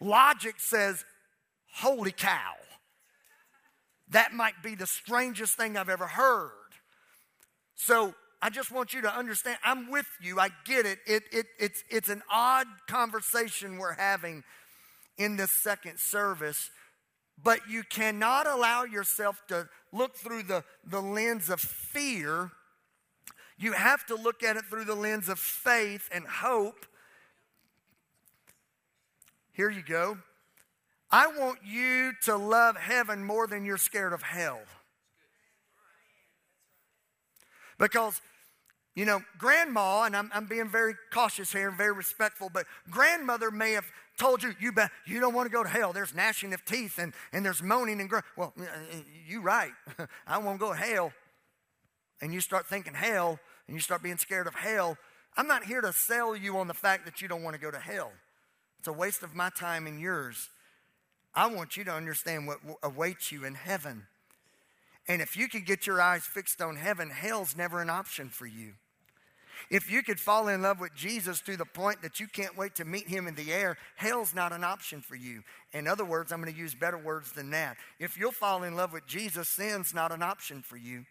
Logic 0.01 0.55
says, 0.59 1.05
holy 1.73 2.13
cow. 2.13 2.53
That 4.11 4.33
might 4.33 4.63
be 4.63 4.77
the 4.77 4.87
strangest 4.87 5.57
thing 5.57 5.77
I've 5.77 5.89
ever 5.89 6.07
heard. 6.07 6.53
So 7.75 8.15
I 8.45 8.51
just 8.51 8.73
want 8.73 8.93
you 8.93 9.03
to 9.03 9.17
understand. 9.17 9.57
I'm 9.65 9.89
with 9.89 10.09
you. 10.21 10.41
I 10.41 10.49
get 10.65 10.85
it. 10.85 10.99
it, 11.07 11.23
it 11.31 11.47
it's, 11.61 11.85
it's 11.89 12.09
an 12.09 12.23
odd 12.29 12.67
conversation 12.89 13.79
we're 13.79 13.95
having 13.95 14.43
in 15.17 15.37
this 15.37 15.53
second 15.53 16.01
service, 16.01 16.71
but 17.41 17.61
you 17.69 17.85
cannot 17.85 18.49
allow 18.49 18.83
yourself 18.83 19.41
to 19.47 19.69
look 19.93 20.17
through 20.17 20.43
the, 20.43 20.65
the 20.85 21.01
lens 21.01 21.51
of 21.51 21.61
fear. 21.61 22.51
You 23.57 23.73
have 23.73 24.05
to 24.07 24.17
look 24.17 24.43
at 24.43 24.57
it 24.57 24.65
through 24.65 24.87
the 24.87 24.97
lens 24.97 25.29
of 25.29 25.39
faith 25.39 26.09
and 26.13 26.27
hope. 26.27 26.85
Here 29.53 29.71
you 29.71 29.83
go. 29.83 30.19
I 31.13 31.29
want 31.29 31.61
you 31.65 32.13
to 32.25 32.37
love 32.37 32.77
heaven 32.77 33.25
more 33.25 33.47
than 33.47 33.65
you're 33.65 33.77
scared 33.77 34.13
of 34.13 34.23
hell. 34.23 34.63
Because 37.79 38.21
you 38.95 39.07
know, 39.07 39.23
grandma, 39.39 40.03
and 40.03 40.15
I'm, 40.15 40.31
I'm 40.35 40.47
being 40.47 40.69
very 40.69 40.95
cautious 41.11 41.53
here 41.53 41.69
and 41.69 41.79
very 41.79 41.93
respectful, 41.93 42.51
but 42.53 42.67
grandmother 42.91 43.51
may 43.51 43.73
have 43.73 43.87
told 44.19 44.43
you, 44.43 44.55
you, 44.61 44.71
bet, 44.71 44.91
you 45.07 45.19
don't 45.19 45.35
want 45.35 45.47
to 45.47 45.53
go 45.53 45.63
to 45.63 45.69
hell. 45.69 45.93
There's 45.93 46.15
gnashing 46.15 46.53
of 46.53 46.65
teeth 46.65 46.99
and, 46.99 47.15
and 47.33 47.45
there's 47.45 47.63
moaning 47.63 48.01
and 48.01 48.11
groaning. 48.11 48.27
Well, 48.37 48.53
uh, 48.59 48.65
uh, 48.65 48.97
you're 49.27 49.43
right. 49.43 49.73
I 50.27 50.39
won't 50.39 50.61
go 50.61 50.73
to 50.73 50.79
hell. 50.79 51.13
And 52.21 52.35
you 52.35 52.41
start 52.41 52.67
thinking 52.67 52.95
hell 52.95 53.41
and 53.67 53.75
you 53.75 53.81
start 53.81 54.03
being 54.03 54.19
scared 54.19 54.47
of 54.47 54.55
hell. 54.55 54.99
I'm 55.37 55.47
not 55.47 55.65
here 55.65 55.81
to 55.81 55.93
sell 55.93 56.37
you 56.37 56.59
on 56.59 56.69
the 56.69 56.75
fact 56.75 57.07
that 57.07 57.23
you 57.23 57.29
don't 57.29 57.43
want 57.43 57.55
to 57.55 57.61
go 57.61 57.71
to 57.71 57.79
hell. 57.79 58.13
It's 58.79 58.89
a 58.89 58.93
waste 58.93 59.23
of 59.23 59.35
my 59.35 59.49
time 59.49 59.87
and 59.87 59.99
yours. 59.99 60.51
I 61.35 61.47
want 61.47 61.79
you 61.79 61.85
to 61.85 61.93
understand 61.93 62.47
what 62.47 62.59
awaits 62.83 63.33
you 63.33 63.45
in 63.45 63.55
heaven. 63.55 64.07
And 65.09 65.23
if 65.23 65.37
you 65.37 65.49
could 65.49 65.65
get 65.65 65.87
your 65.87 66.01
eyes 66.01 66.25
fixed 66.25 66.61
on 66.61 66.77
heaven, 66.77 67.11
hell's 67.11 67.57
never 67.57 67.81
an 67.81 67.89
option 67.89 68.29
for 68.29 68.47
you. 68.47 68.75
If 69.71 69.91
you 69.91 70.03
could 70.03 70.21
fall 70.21 70.49
in 70.49 70.63
love 70.63 70.81
with 70.81 70.95
Jesus 70.95 71.41
to 71.43 71.57
the 71.57 71.65
point 71.65 72.03
that 72.03 72.21
you 72.21 72.27
can't 72.27 72.57
wait 72.57 72.75
to 72.77 72.85
meet 72.85 73.09
him 73.09 73.27
in 73.27 73.35
the 73.35 73.53
air, 73.53 73.77
hell's 73.97 74.35
not 74.35 74.53
an 74.53 74.65
option 74.65 75.01
for 75.01 75.17
you. 75.17 75.43
In 75.73 75.87
other 75.87 76.05
words, 76.05 76.33
I'm 76.33 76.41
going 76.41 76.53
to 76.53 76.59
use 76.59 76.75
better 76.75 76.99
words 76.99 77.33
than 77.33 77.51
that. 77.51 77.77
If 77.99 78.19
you'll 78.19 78.33
fall 78.33 78.63
in 78.63 78.77
love 78.77 78.93
with 78.93 79.07
Jesus, 79.07 79.49
sin's 79.49 79.95
not 79.95 80.13
an 80.13 80.23
option 80.23 80.63
for 80.63 80.77
you. 80.77 81.05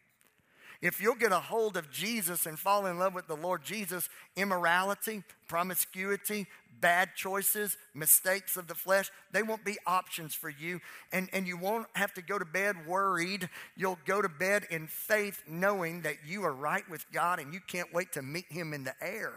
If 0.81 0.99
you'll 0.99 1.15
get 1.15 1.31
a 1.31 1.39
hold 1.39 1.77
of 1.77 1.91
Jesus 1.91 2.47
and 2.47 2.57
fall 2.57 2.87
in 2.87 2.97
love 2.97 3.13
with 3.13 3.27
the 3.27 3.35
Lord 3.35 3.63
Jesus, 3.63 4.09
immorality, 4.35 5.23
promiscuity, 5.47 6.47
bad 6.79 7.09
choices, 7.15 7.77
mistakes 7.93 8.57
of 8.57 8.67
the 8.67 8.73
flesh, 8.73 9.11
they 9.31 9.43
won't 9.43 9.63
be 9.63 9.77
options 9.85 10.33
for 10.33 10.49
you. 10.49 10.79
And, 11.11 11.29
and 11.33 11.45
you 11.45 11.55
won't 11.55 11.85
have 11.93 12.13
to 12.15 12.23
go 12.23 12.39
to 12.39 12.45
bed 12.45 12.87
worried. 12.87 13.47
You'll 13.75 13.99
go 14.05 14.23
to 14.23 14.29
bed 14.29 14.65
in 14.71 14.87
faith, 14.87 15.43
knowing 15.47 16.01
that 16.01 16.15
you 16.25 16.43
are 16.45 16.53
right 16.53 16.87
with 16.89 17.05
God 17.11 17.39
and 17.39 17.53
you 17.53 17.59
can't 17.59 17.93
wait 17.93 18.13
to 18.13 18.23
meet 18.23 18.45
Him 18.49 18.73
in 18.73 18.83
the 18.83 18.95
air. 18.99 19.33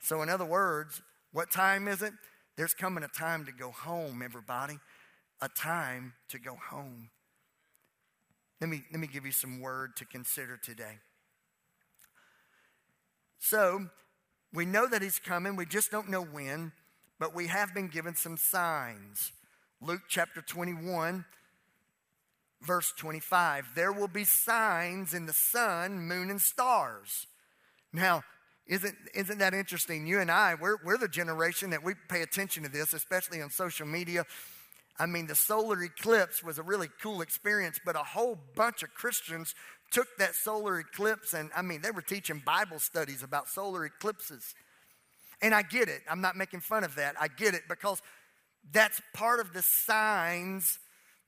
So, 0.00 0.22
in 0.22 0.28
other 0.28 0.44
words, 0.44 1.00
what 1.32 1.52
time 1.52 1.86
is 1.86 2.02
it? 2.02 2.12
There's 2.56 2.74
coming 2.74 3.04
a 3.04 3.08
time 3.08 3.46
to 3.46 3.52
go 3.52 3.70
home, 3.70 4.20
everybody. 4.20 4.80
A 5.40 5.48
time 5.48 6.14
to 6.30 6.38
go 6.40 6.56
home. 6.70 7.10
Let 8.60 8.68
me, 8.68 8.82
let 8.90 9.00
me 9.00 9.06
give 9.06 9.24
you 9.24 9.32
some 9.32 9.60
word 9.60 9.96
to 9.96 10.04
consider 10.04 10.58
today. 10.58 10.98
So, 13.38 13.86
we 14.52 14.66
know 14.66 14.86
that 14.86 15.00
he's 15.00 15.18
coming, 15.18 15.56
we 15.56 15.64
just 15.64 15.90
don't 15.90 16.10
know 16.10 16.22
when, 16.22 16.72
but 17.18 17.34
we 17.34 17.46
have 17.46 17.72
been 17.72 17.88
given 17.88 18.14
some 18.14 18.36
signs. 18.36 19.32
Luke 19.80 20.02
chapter 20.08 20.42
21, 20.42 21.24
verse 22.60 22.92
25. 22.98 23.68
There 23.74 23.92
will 23.92 24.08
be 24.08 24.24
signs 24.24 25.14
in 25.14 25.24
the 25.24 25.32
sun, 25.32 26.06
moon, 26.06 26.28
and 26.28 26.40
stars. 26.40 27.26
Now, 27.92 28.24
isn't, 28.66 28.94
isn't 29.14 29.38
that 29.38 29.54
interesting? 29.54 30.06
You 30.06 30.20
and 30.20 30.30
I, 30.30 30.54
we're, 30.54 30.76
we're 30.84 30.98
the 30.98 31.08
generation 31.08 31.70
that 31.70 31.82
we 31.82 31.94
pay 32.08 32.22
attention 32.22 32.62
to 32.64 32.68
this, 32.68 32.92
especially 32.92 33.40
on 33.40 33.50
social 33.50 33.86
media. 33.86 34.24
I 35.00 35.06
mean, 35.06 35.26
the 35.26 35.34
solar 35.34 35.82
eclipse 35.82 36.44
was 36.44 36.58
a 36.58 36.62
really 36.62 36.88
cool 37.02 37.22
experience, 37.22 37.80
but 37.82 37.96
a 37.96 38.00
whole 38.00 38.38
bunch 38.54 38.82
of 38.82 38.92
Christians 38.92 39.54
took 39.90 40.06
that 40.18 40.34
solar 40.34 40.78
eclipse 40.78 41.32
and, 41.32 41.50
I 41.56 41.62
mean, 41.62 41.80
they 41.80 41.90
were 41.90 42.02
teaching 42.02 42.42
Bible 42.44 42.78
studies 42.78 43.22
about 43.22 43.48
solar 43.48 43.86
eclipses. 43.86 44.54
And 45.40 45.54
I 45.54 45.62
get 45.62 45.88
it. 45.88 46.02
I'm 46.08 46.20
not 46.20 46.36
making 46.36 46.60
fun 46.60 46.84
of 46.84 46.96
that. 46.96 47.14
I 47.18 47.28
get 47.28 47.54
it 47.54 47.62
because 47.66 48.02
that's 48.70 49.00
part 49.14 49.40
of 49.40 49.54
the 49.54 49.62
signs, 49.62 50.78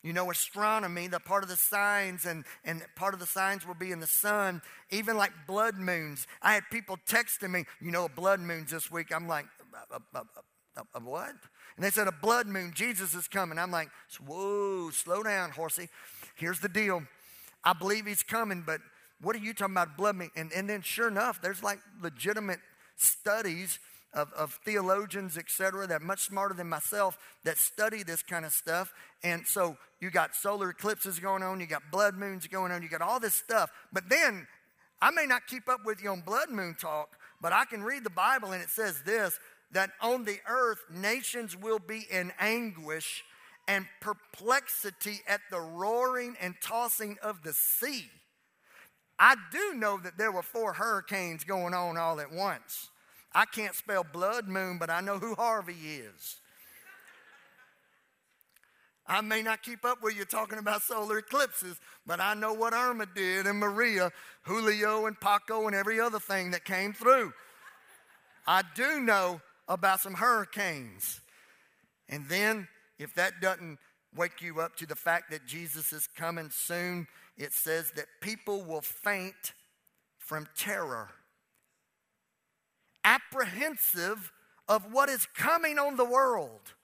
you 0.02 0.12
know, 0.12 0.30
astronomy, 0.30 1.06
the 1.08 1.18
part 1.18 1.42
of 1.42 1.48
the 1.48 1.56
signs, 1.56 2.26
and, 2.26 2.44
and 2.66 2.82
part 2.94 3.14
of 3.14 3.20
the 3.20 3.26
signs 3.26 3.66
will 3.66 3.74
be 3.74 3.90
in 3.90 4.00
the 4.00 4.06
sun, 4.06 4.60
even 4.90 5.16
like 5.16 5.32
blood 5.46 5.78
moons. 5.78 6.26
I 6.42 6.52
had 6.52 6.64
people 6.70 6.98
texting 7.08 7.50
me, 7.50 7.64
you 7.80 7.90
know, 7.90 8.06
blood 8.14 8.40
moons 8.40 8.70
this 8.70 8.90
week. 8.90 9.14
I'm 9.14 9.26
like, 9.26 9.46
a, 9.90 9.96
a, 9.96 10.20
a, 10.20 10.42
a 10.76 11.00
what? 11.00 11.34
And 11.76 11.84
they 11.84 11.90
said, 11.90 12.06
a 12.06 12.12
blood 12.12 12.46
moon, 12.46 12.72
Jesus 12.74 13.14
is 13.14 13.28
coming. 13.28 13.58
I'm 13.58 13.70
like, 13.70 13.88
whoa, 14.26 14.90
slow 14.90 15.22
down, 15.22 15.50
horsey. 15.50 15.88
Here's 16.36 16.60
the 16.60 16.68
deal. 16.68 17.02
I 17.64 17.72
believe 17.72 18.06
he's 18.06 18.22
coming, 18.22 18.62
but 18.66 18.80
what 19.20 19.36
are 19.36 19.40
you 19.40 19.54
talking 19.54 19.74
about, 19.74 19.96
blood 19.96 20.16
moon? 20.16 20.30
And, 20.36 20.52
and 20.52 20.68
then 20.68 20.82
sure 20.82 21.08
enough, 21.08 21.40
there's 21.40 21.62
like 21.62 21.78
legitimate 22.02 22.60
studies 22.96 23.78
of, 24.14 24.32
of 24.34 24.58
theologians, 24.64 25.38
etc., 25.38 25.86
that 25.86 26.02
are 26.02 26.04
much 26.04 26.20
smarter 26.20 26.54
than 26.54 26.68
myself 26.68 27.16
that 27.44 27.56
study 27.56 28.02
this 28.02 28.22
kind 28.22 28.44
of 28.44 28.52
stuff. 28.52 28.92
And 29.22 29.46
so 29.46 29.76
you 30.00 30.10
got 30.10 30.34
solar 30.34 30.70
eclipses 30.70 31.18
going 31.18 31.42
on, 31.42 31.60
you 31.60 31.66
got 31.66 31.82
blood 31.90 32.16
moons 32.16 32.46
going 32.46 32.72
on, 32.72 32.82
you 32.82 32.88
got 32.88 33.00
all 33.00 33.20
this 33.20 33.34
stuff. 33.34 33.70
But 33.92 34.08
then 34.08 34.46
I 35.00 35.10
may 35.10 35.26
not 35.26 35.46
keep 35.46 35.68
up 35.68 35.80
with 35.84 36.02
you 36.02 36.10
on 36.10 36.20
blood 36.20 36.50
moon 36.50 36.76
talk, 36.78 37.16
but 37.40 37.52
I 37.52 37.64
can 37.64 37.82
read 37.82 38.04
the 38.04 38.10
Bible 38.10 38.52
and 38.52 38.62
it 38.62 38.70
says 38.70 39.02
this 39.02 39.38
that 39.72 39.90
on 40.00 40.24
the 40.24 40.38
earth 40.48 40.80
nations 40.90 41.56
will 41.56 41.78
be 41.78 42.06
in 42.10 42.32
anguish 42.38 43.24
and 43.68 43.86
perplexity 44.00 45.20
at 45.28 45.40
the 45.50 45.60
roaring 45.60 46.36
and 46.40 46.54
tossing 46.62 47.16
of 47.22 47.42
the 47.42 47.52
sea. 47.52 48.06
I 49.18 49.36
do 49.50 49.74
know 49.74 49.98
that 49.98 50.18
there 50.18 50.32
were 50.32 50.42
four 50.42 50.72
hurricanes 50.72 51.44
going 51.44 51.74
on 51.74 51.96
all 51.96 52.20
at 52.20 52.32
once. 52.32 52.88
I 53.34 53.44
can't 53.44 53.74
spell 53.74 54.04
blood 54.04 54.48
moon, 54.48 54.78
but 54.78 54.90
I 54.90 55.00
know 55.00 55.18
who 55.18 55.34
Harvey 55.34 55.72
is. 55.72 56.36
I 59.06 59.20
may 59.20 59.42
not 59.42 59.62
keep 59.62 59.84
up 59.84 60.02
with 60.02 60.16
you 60.16 60.24
talking 60.24 60.58
about 60.58 60.82
solar 60.82 61.18
eclipses, 61.18 61.78
but 62.06 62.20
I 62.20 62.34
know 62.34 62.52
what 62.52 62.72
Irma 62.72 63.06
did 63.14 63.46
and 63.46 63.58
Maria, 63.58 64.10
Julio 64.42 65.06
and 65.06 65.20
Paco 65.20 65.66
and 65.66 65.74
every 65.74 66.00
other 66.00 66.20
thing 66.20 66.52
that 66.52 66.64
came 66.64 66.92
through. 66.92 67.32
I 68.46 68.62
do 68.74 69.00
know 69.00 69.40
about 69.72 70.00
some 70.00 70.14
hurricanes. 70.14 71.20
And 72.08 72.28
then, 72.28 72.68
if 72.98 73.14
that 73.14 73.40
doesn't 73.40 73.78
wake 74.14 74.42
you 74.42 74.60
up 74.60 74.76
to 74.76 74.86
the 74.86 74.94
fact 74.94 75.30
that 75.30 75.46
Jesus 75.46 75.92
is 75.92 76.06
coming 76.06 76.50
soon, 76.50 77.06
it 77.38 77.52
says 77.52 77.90
that 77.92 78.06
people 78.20 78.62
will 78.62 78.82
faint 78.82 79.54
from 80.18 80.46
terror, 80.56 81.08
apprehensive 83.04 84.30
of 84.68 84.92
what 84.92 85.08
is 85.08 85.26
coming 85.34 85.78
on 85.78 85.96
the 85.96 86.04
world. 86.04 86.74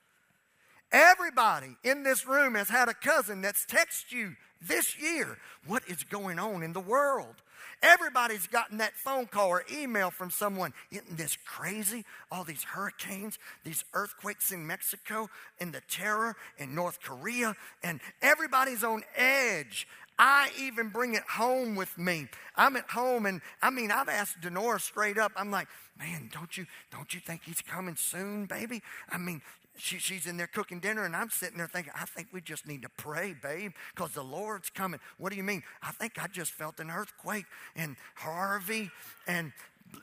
Everybody 0.91 1.75
in 1.83 2.03
this 2.03 2.25
room 2.25 2.55
has 2.55 2.69
had 2.69 2.89
a 2.89 2.93
cousin 2.95 3.41
that's 3.41 3.65
texted 3.65 4.11
you 4.11 4.35
this 4.59 4.99
year. 4.99 5.37
What 5.67 5.83
is 5.87 6.03
going 6.03 6.39
on 6.39 6.63
in 6.63 6.73
the 6.73 6.79
world? 6.79 7.35
Everybody's 7.81 8.47
gotten 8.47 8.77
that 8.79 8.95
phone 8.95 9.25
call 9.25 9.49
or 9.49 9.63
email 9.71 10.11
from 10.11 10.29
someone. 10.29 10.73
Isn't 10.91 11.17
this 11.17 11.37
crazy? 11.45 12.05
All 12.31 12.43
these 12.43 12.63
hurricanes, 12.63 13.39
these 13.63 13.83
earthquakes 13.93 14.51
in 14.51 14.65
Mexico, 14.67 15.29
and 15.59 15.73
the 15.73 15.81
terror 15.89 16.35
in 16.57 16.75
North 16.75 17.01
Korea, 17.01 17.55
and 17.83 17.99
everybody's 18.21 18.83
on 18.83 19.03
edge. 19.15 19.87
I 20.19 20.49
even 20.59 20.89
bring 20.89 21.13
it 21.13 21.23
home 21.23 21.75
with 21.77 21.97
me. 21.97 22.27
I'm 22.57 22.75
at 22.75 22.89
home, 22.89 23.25
and 23.25 23.41
I 23.61 23.69
mean, 23.69 23.89
I've 23.89 24.09
asked 24.09 24.41
Denora 24.41 24.81
straight 24.81 25.17
up. 25.17 25.31
I'm 25.37 25.49
like, 25.49 25.69
man, 25.97 26.29
don't 26.33 26.57
you 26.57 26.65
don't 26.91 27.13
you 27.13 27.21
think 27.21 27.43
he's 27.45 27.61
coming 27.61 27.95
soon, 27.95 28.45
baby? 28.45 28.81
I 29.09 29.17
mean, 29.17 29.41
she, 29.79 29.97
she's 29.97 30.25
in 30.25 30.37
there 30.37 30.47
cooking 30.47 30.79
dinner, 30.79 31.05
and 31.05 31.15
I'm 31.15 31.29
sitting 31.29 31.57
there 31.57 31.67
thinking, 31.67 31.93
I 31.95 32.05
think 32.05 32.27
we 32.31 32.41
just 32.41 32.67
need 32.67 32.81
to 32.83 32.89
pray, 32.89 33.33
babe, 33.41 33.71
because 33.95 34.11
the 34.11 34.23
Lord's 34.23 34.69
coming. 34.69 34.99
What 35.17 35.31
do 35.31 35.37
you 35.37 35.43
mean? 35.43 35.63
I 35.81 35.91
think 35.91 36.21
I 36.21 36.27
just 36.27 36.51
felt 36.51 36.79
an 36.79 36.89
earthquake, 36.89 37.45
and 37.75 37.95
Harvey, 38.15 38.91
and 39.27 39.51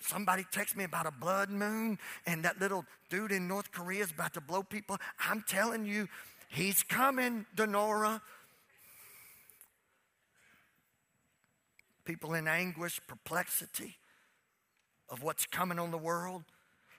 somebody 0.01 0.45
texted 0.45 0.77
me 0.77 0.85
about 0.85 1.07
a 1.07 1.11
blood 1.11 1.51
moon, 1.51 1.99
and 2.27 2.45
that 2.45 2.61
little 2.61 2.85
dude 3.11 3.33
in 3.33 3.47
North 3.47 3.71
Korea 3.71 4.03
is 4.03 4.11
about 4.11 4.35
to 4.35 4.41
blow 4.41 4.63
people. 4.63 4.97
I'm 5.21 5.45
telling 5.47 5.85
you, 5.85 6.09
he's 6.49 6.83
coming, 6.83 7.47
Denora. 7.55 8.21
People 12.05 12.35
in 12.35 12.49
anguish, 12.49 13.01
perplexity 13.07 13.97
of 15.09 15.23
what's 15.23 15.45
coming 15.45 15.79
on 15.79 15.91
the 15.91 15.99
world. 15.99 16.45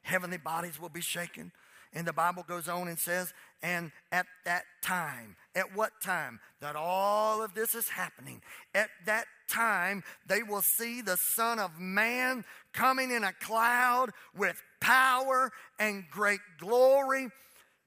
Heavenly 0.03 0.37
bodies 0.37 0.79
will 0.79 0.89
be 0.89 1.01
shaken. 1.01 1.51
And 1.93 2.07
the 2.07 2.13
Bible 2.13 2.43
goes 2.47 2.67
on 2.67 2.87
and 2.87 2.99
says, 2.99 3.33
and 3.63 3.91
at 4.11 4.27
that 4.45 4.63
time, 4.81 5.35
at 5.55 5.75
what 5.75 5.91
time? 6.01 6.39
That 6.61 6.75
all 6.75 7.41
of 7.41 7.53
this 7.53 7.73
is 7.73 7.89
happening. 7.89 8.41
At 8.75 8.89
that 9.05 9.25
time, 9.49 10.03
they 10.27 10.43
will 10.43 10.61
see 10.61 11.01
the 11.01 11.17
Son 11.17 11.57
of 11.59 11.79
Man 11.79 12.45
coming 12.73 13.11
in 13.11 13.23
a 13.23 13.33
cloud 13.33 14.11
with 14.35 14.61
power 14.79 15.51
and 15.79 16.03
great 16.11 16.41
glory. 16.59 17.29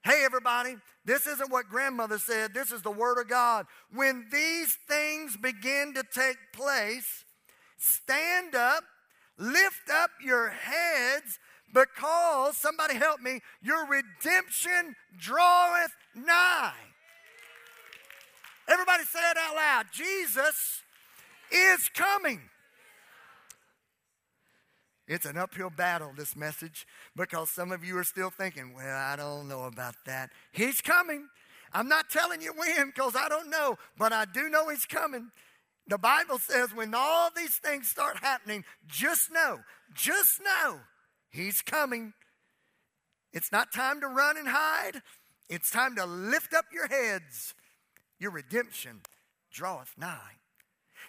Hey, 0.03 0.23
everybody, 0.25 0.77
this 1.05 1.27
isn't 1.27 1.53
what 1.53 1.69
grandmother 1.69 2.19
said. 2.19 2.55
This 2.55 2.73
is 2.73 2.83
the 2.83 2.91
Word 2.91 3.21
of 3.21 3.29
God. 3.29 3.67
When 3.93 4.27
these 4.33 4.77
things 4.89 5.37
begin 5.37 5.93
to 5.95 6.03
take 6.13 6.39
place, 6.53 7.25
stand 7.77 8.55
up, 8.55 8.83
lift 9.39 9.91
up 9.93 10.11
your 10.25 10.49
heads 10.49 11.39
because, 11.73 12.57
somebody 12.57 12.95
help 12.95 13.21
me, 13.21 13.41
your 13.63 13.87
redemption 13.87 14.95
draweth 15.19 15.93
nigh. 16.15 16.73
Everybody 18.69 19.05
say 19.05 19.19
it 19.19 19.37
out 19.37 19.57
loud. 19.57 19.87
Jesus 19.93 20.83
is 21.51 21.89
coming. 21.95 22.41
It's 25.09 25.27
an 25.27 25.37
uphill 25.37 25.71
battle, 25.71 26.13
this 26.17 26.37
message, 26.37 26.87
because 27.17 27.51
some 27.51 27.73
of 27.73 27.85
you 27.85 27.99
are 27.99 28.05
still 28.05 28.31
thinking, 28.31 28.75
well, 28.75 28.97
I 28.97 29.17
don't 29.17 29.49
know 29.49 29.65
about 29.65 29.97
that. 30.07 30.31
He's 30.53 30.81
coming. 30.81 31.27
I'm 31.73 31.89
not 31.89 32.11
telling 32.11 32.41
you 32.41 32.53
when 32.53 32.87
because 32.87 33.17
I 33.17 33.29
don't 33.29 33.51
know, 33.51 33.77
but 33.99 34.13
I 34.13 34.25
do 34.25 34.49
know 34.49 34.69
He's 34.69 34.87
coming. 34.87 35.31
The 35.89 35.99
Bible 35.99 36.39
says 36.39 36.73
when 36.75 36.95
all 36.95 37.31
these 37.35 37.57
things 37.57 37.89
start 37.89 38.19
happening, 38.19 38.65
just 38.87 39.33
know, 39.33 39.59
just 39.95 40.41
know 40.41 40.79
He's 41.31 41.63
coming. 41.63 42.13
It's 43.33 43.53
not 43.53 43.73
time 43.73 44.01
to 44.01 44.09
run 44.09 44.37
and 44.37 44.49
hide. 44.49 45.03
It's 45.49 45.71
time 45.71 45.97
to 45.97 46.05
lift 46.05 46.53
up 46.53 46.67
your 46.73 46.89
heads. 46.89 47.55
Your 48.19 48.31
redemption 48.31 49.01
draweth 49.53 49.95
nigh. 49.97 50.37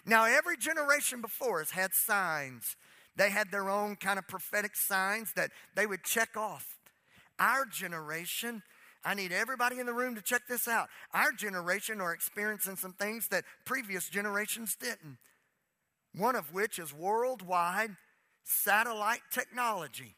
Now, 0.06 0.24
every 0.24 0.56
generation 0.56 1.20
before 1.20 1.60
us 1.60 1.70
had 1.70 1.92
signs. 1.92 2.76
They 3.14 3.30
had 3.30 3.50
their 3.50 3.68
own 3.68 3.96
kind 3.96 4.18
of 4.18 4.26
prophetic 4.26 4.74
signs 4.74 5.32
that 5.34 5.50
they 5.76 5.86
would 5.86 6.02
check 6.02 6.36
off. 6.36 6.78
Our 7.38 7.66
generation, 7.66 8.62
I 9.04 9.14
need 9.14 9.32
everybody 9.32 9.78
in 9.78 9.86
the 9.86 9.92
room 9.92 10.14
to 10.14 10.22
check 10.22 10.42
this 10.48 10.66
out. 10.66 10.88
Our 11.12 11.32
generation 11.32 12.00
are 12.00 12.12
experiencing 12.14 12.76
some 12.76 12.94
things 12.94 13.28
that 13.28 13.44
previous 13.64 14.08
generations 14.08 14.76
didn't. 14.80 15.18
One 16.14 16.36
of 16.36 16.52
which 16.52 16.78
is 16.78 16.92
worldwide 16.92 17.96
satellite 18.44 19.22
technology. 19.30 20.14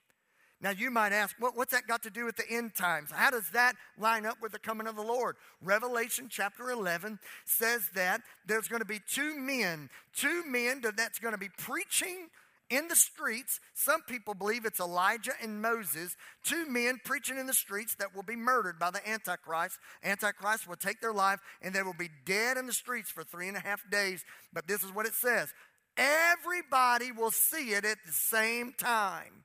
Now, 0.61 0.71
you 0.71 0.91
might 0.91 1.13
ask, 1.13 1.37
what, 1.39 1.57
what's 1.57 1.73
that 1.73 1.87
got 1.87 2.03
to 2.05 2.11
do 2.11 2.25
with 2.25 2.37
the 2.37 2.51
end 2.51 2.75
times? 2.75 3.11
How 3.13 3.31
does 3.31 3.51
that 3.51 3.75
line 3.99 4.25
up 4.25 4.39
with 4.41 4.53
the 4.53 4.59
coming 4.59 4.87
of 4.87 4.97
the 4.97 5.03
Lord? 5.03 5.37
Revelation 5.63 6.29
chapter 6.31 6.71
11 6.71 7.19
says 7.45 7.83
that 7.95 8.23
there's 8.47 8.69
going 8.69 8.81
to 8.81 8.87
be 8.87 9.01
two 9.07 9.37
men, 9.39 9.91
two 10.17 10.43
men 10.47 10.83
that's 10.97 11.19
going 11.19 11.35
to 11.35 11.39
be 11.39 11.51
preaching 11.59 12.29
in 12.71 12.89
the 12.89 12.97
streets. 12.97 13.61
Some 13.75 14.03
people 14.03 14.33
believe 14.33 14.65
it's 14.65 14.81
Elijah 14.81 15.33
and 15.43 15.61
Moses, 15.61 16.17
two 16.45 16.67
men 16.67 16.99
preaching 17.05 17.37
in 17.37 17.47
the 17.47 17.53
streets 17.53 17.95
that 17.97 18.15
will 18.15 18.23
be 18.23 18.37
murdered 18.37 18.79
by 18.79 18.91
the 18.91 19.07
Antichrist. 19.07 19.79
Antichrist 20.03 20.67
will 20.67 20.77
take 20.77 21.01
their 21.01 21.13
life 21.13 21.41
and 21.61 21.75
they 21.75 21.83
will 21.83 21.93
be 21.93 22.09
dead 22.25 22.57
in 22.57 22.67
the 22.67 22.73
streets 22.73 23.11
for 23.11 23.23
three 23.23 23.49
and 23.49 23.57
a 23.57 23.61
half 23.61 23.83
days. 23.91 24.25
But 24.53 24.67
this 24.67 24.83
is 24.83 24.95
what 24.95 25.05
it 25.07 25.15
says 25.15 25.53
Everybody 25.97 27.13
will 27.13 27.31
see 27.31 27.73
it 27.73 27.85
at 27.85 27.99
the 28.05 28.13
same 28.13 28.73
time. 28.73 29.45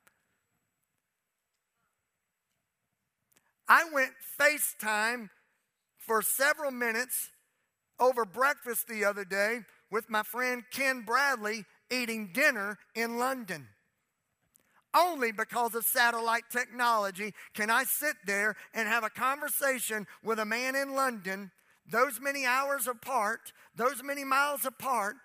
I 3.68 3.86
went 3.94 4.12
FaceTime 4.40 5.30
for 5.98 6.24
several 6.24 6.72
minutes 6.72 7.30
over 8.00 8.26
breakfast 8.26 8.88
the 8.88 9.06
other 9.06 9.24
day 9.24 9.60
with 9.92 10.10
my 10.10 10.24
friend 10.24 10.64
Ken 10.72 11.02
Bradley 11.02 11.66
eating 11.92 12.32
dinner 12.34 12.80
in 12.96 13.20
London. 13.20 13.68
Only 14.96 15.32
because 15.32 15.76
of 15.76 15.86
satellite 15.86 16.50
technology 16.50 17.36
can 17.54 17.70
I 17.70 17.84
sit 17.84 18.16
there 18.26 18.56
and 18.74 18.88
have 18.88 19.04
a 19.04 19.10
conversation 19.10 20.08
with 20.24 20.40
a 20.40 20.46
man 20.46 20.76
in 20.76 20.96
London, 20.96 21.52
those 21.88 22.20
many 22.20 22.46
hours 22.46 22.88
apart, 22.88 23.54
those 23.76 24.02
many 24.04 24.24
miles 24.24 24.66
apart, 24.66 25.16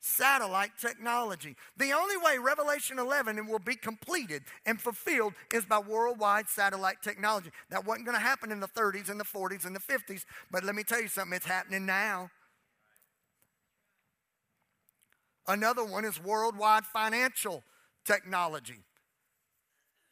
satellite 0.00 0.72
technology. 0.80 1.54
The 1.76 1.92
only 1.92 2.16
way 2.16 2.38
Revelation 2.38 2.98
11 2.98 3.46
will 3.46 3.58
be 3.58 3.76
completed 3.76 4.42
and 4.64 4.80
fulfilled 4.80 5.34
is 5.52 5.64
by 5.64 5.78
worldwide 5.78 6.48
satellite 6.48 7.02
technology. 7.02 7.50
That 7.70 7.86
wasn't 7.86 8.06
going 8.06 8.16
to 8.16 8.22
happen 8.22 8.50
in 8.50 8.60
the 8.60 8.68
30s 8.68 9.10
and 9.10 9.20
the 9.20 9.24
40s 9.24 9.66
and 9.66 9.76
the 9.76 9.80
50s, 9.80 10.24
but 10.50 10.64
let 10.64 10.74
me 10.74 10.82
tell 10.82 11.00
you 11.00 11.08
something, 11.08 11.36
it's 11.36 11.46
happening 11.46 11.86
now. 11.86 12.30
Another 15.46 15.84
one 15.84 16.04
is 16.04 16.22
worldwide 16.22 16.84
financial 16.86 17.62
technology. 18.04 18.84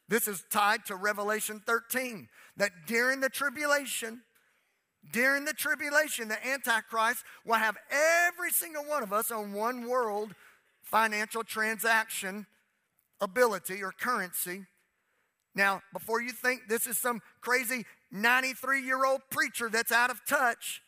This 0.07 0.27
is 0.27 0.43
tied 0.49 0.85
to 0.85 0.95
Revelation 0.95 1.61
13 1.65 2.27
that 2.57 2.71
during 2.87 3.19
the 3.19 3.29
tribulation, 3.29 4.21
during 5.11 5.45
the 5.45 5.53
tribulation, 5.53 6.27
the 6.27 6.47
Antichrist 6.47 7.23
will 7.45 7.55
have 7.55 7.77
every 8.27 8.51
single 8.51 8.83
one 8.83 9.03
of 9.03 9.13
us 9.13 9.31
on 9.31 9.53
one 9.53 9.87
world 9.87 10.33
financial 10.83 11.43
transaction 11.43 12.45
ability 13.21 13.83
or 13.83 13.91
currency. 13.91 14.65
Now, 15.55 15.81
before 15.93 16.21
you 16.21 16.31
think 16.31 16.61
this 16.67 16.87
is 16.87 16.99
some 16.99 17.21
crazy 17.41 17.85
93 18.11 18.81
year 18.81 19.05
old 19.05 19.21
preacher 19.29 19.69
that's 19.69 19.91
out 19.91 20.09
of 20.09 20.25
touch, 20.25 20.81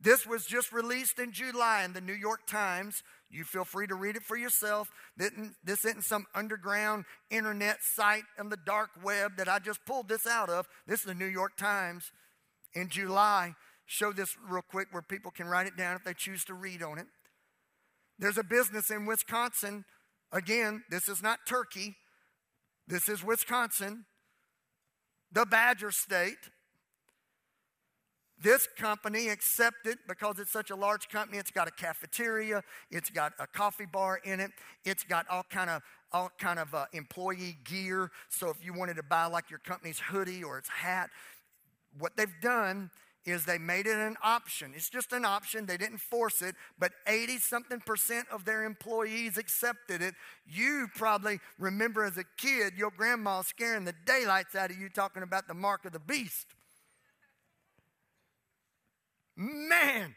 this 0.00 0.26
was 0.26 0.46
just 0.46 0.72
released 0.72 1.18
in 1.18 1.32
July 1.32 1.82
in 1.84 1.92
the 1.92 2.00
New 2.00 2.12
York 2.12 2.46
Times. 2.46 3.02
You 3.30 3.44
feel 3.44 3.64
free 3.64 3.86
to 3.88 3.94
read 3.94 4.16
it 4.16 4.22
for 4.22 4.36
yourself. 4.36 4.88
This 5.16 5.84
isn't 5.84 6.04
some 6.04 6.26
underground 6.34 7.04
internet 7.30 7.78
site 7.82 8.22
on 8.38 8.48
the 8.48 8.56
dark 8.56 8.90
web 9.02 9.36
that 9.38 9.48
I 9.48 9.58
just 9.58 9.84
pulled 9.84 10.08
this 10.08 10.26
out 10.26 10.50
of. 10.50 10.66
This 10.86 11.00
is 11.00 11.06
the 11.06 11.14
New 11.14 11.26
York 11.26 11.56
Times 11.56 12.12
in 12.74 12.88
July. 12.88 13.54
Show 13.86 14.12
this 14.12 14.36
real 14.48 14.62
quick 14.62 14.88
where 14.90 15.02
people 15.02 15.30
can 15.30 15.46
write 15.46 15.66
it 15.66 15.76
down 15.76 15.96
if 15.96 16.04
they 16.04 16.14
choose 16.14 16.44
to 16.46 16.54
read 16.54 16.82
on 16.82 16.98
it. 16.98 17.06
There's 18.18 18.38
a 18.38 18.44
business 18.44 18.90
in 18.90 19.06
Wisconsin. 19.06 19.84
Again, 20.32 20.82
this 20.90 21.08
is 21.08 21.22
not 21.22 21.40
Turkey, 21.46 21.96
this 22.86 23.08
is 23.08 23.24
Wisconsin, 23.24 24.04
the 25.32 25.46
Badger 25.46 25.90
State. 25.90 26.50
This 28.40 28.68
company 28.78 29.30
accepted 29.30 29.98
because 30.06 30.38
it's 30.38 30.52
such 30.52 30.70
a 30.70 30.76
large 30.76 31.08
company. 31.08 31.38
It's 31.38 31.50
got 31.50 31.66
a 31.66 31.72
cafeteria, 31.72 32.62
it's 32.88 33.10
got 33.10 33.32
a 33.40 33.48
coffee 33.48 33.86
bar 33.86 34.20
in 34.22 34.38
it, 34.38 34.52
it's 34.84 35.02
got 35.02 35.26
all 35.28 35.44
kind 35.50 35.70
of 35.70 35.82
all 36.12 36.30
kind 36.38 36.58
of 36.58 36.72
uh, 36.74 36.86
employee 36.92 37.56
gear. 37.64 38.10
So 38.28 38.48
if 38.48 38.64
you 38.64 38.72
wanted 38.72 38.96
to 38.96 39.02
buy 39.02 39.26
like 39.26 39.50
your 39.50 39.58
company's 39.58 39.98
hoodie 39.98 40.44
or 40.44 40.56
its 40.58 40.68
hat, 40.68 41.10
what 41.98 42.16
they've 42.16 42.40
done 42.40 42.90
is 43.24 43.44
they 43.44 43.58
made 43.58 43.86
it 43.86 43.96
an 43.96 44.16
option. 44.22 44.72
It's 44.74 44.88
just 44.88 45.12
an 45.12 45.24
option. 45.24 45.66
They 45.66 45.76
didn't 45.76 45.98
force 45.98 46.40
it, 46.40 46.54
but 46.78 46.92
80 47.06 47.38
something 47.38 47.80
percent 47.80 48.26
of 48.32 48.44
their 48.44 48.64
employees 48.64 49.36
accepted 49.36 50.00
it. 50.00 50.14
You 50.46 50.88
probably 50.94 51.40
remember 51.58 52.04
as 52.04 52.16
a 52.16 52.24
kid 52.36 52.74
your 52.76 52.90
grandma 52.90 53.42
scaring 53.42 53.84
the 53.84 53.94
daylights 54.06 54.54
out 54.54 54.70
of 54.70 54.78
you 54.78 54.88
talking 54.88 55.22
about 55.22 55.46
the 55.46 55.54
mark 55.54 55.84
of 55.84 55.92
the 55.92 55.98
beast. 55.98 56.46
Man, 59.36 60.14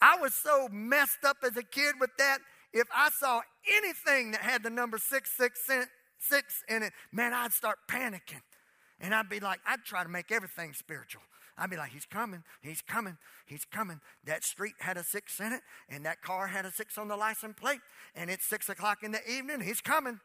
I 0.00 0.16
was 0.18 0.34
so 0.34 0.68
messed 0.70 1.24
up 1.24 1.38
as 1.44 1.56
a 1.56 1.62
kid 1.62 1.94
with 1.98 2.10
that. 2.18 2.38
If 2.72 2.86
I 2.94 3.10
saw 3.10 3.40
anything 3.76 4.30
that 4.32 4.42
had 4.42 4.62
the 4.62 4.70
number 4.70 4.98
666 4.98 6.64
in 6.68 6.82
it, 6.84 6.92
man, 7.10 7.32
I'd 7.32 7.52
start 7.52 7.78
panicking. 7.88 8.42
And 9.00 9.14
I'd 9.14 9.28
be 9.28 9.40
like, 9.40 9.60
I'd 9.66 9.84
try 9.84 10.02
to 10.02 10.08
make 10.08 10.30
everything 10.30 10.72
spiritual. 10.74 11.22
I'd 11.56 11.70
be 11.70 11.76
like, 11.76 11.90
he's 11.90 12.06
coming, 12.06 12.42
he's 12.62 12.80
coming, 12.80 13.18
he's 13.46 13.66
coming. 13.66 14.00
That 14.24 14.44
street 14.44 14.74
had 14.78 14.96
a 14.96 15.04
six 15.04 15.40
in 15.40 15.52
it, 15.52 15.60
and 15.88 16.06
that 16.06 16.22
car 16.22 16.46
had 16.46 16.64
a 16.64 16.70
six 16.70 16.96
on 16.96 17.08
the 17.08 17.16
license 17.16 17.54
plate, 17.60 17.80
and 18.14 18.30
it's 18.30 18.46
six 18.46 18.68
o'clock 18.70 19.02
in 19.02 19.12
the 19.12 19.20
evening, 19.30 19.60
he's 19.60 19.82
coming. 19.82 20.20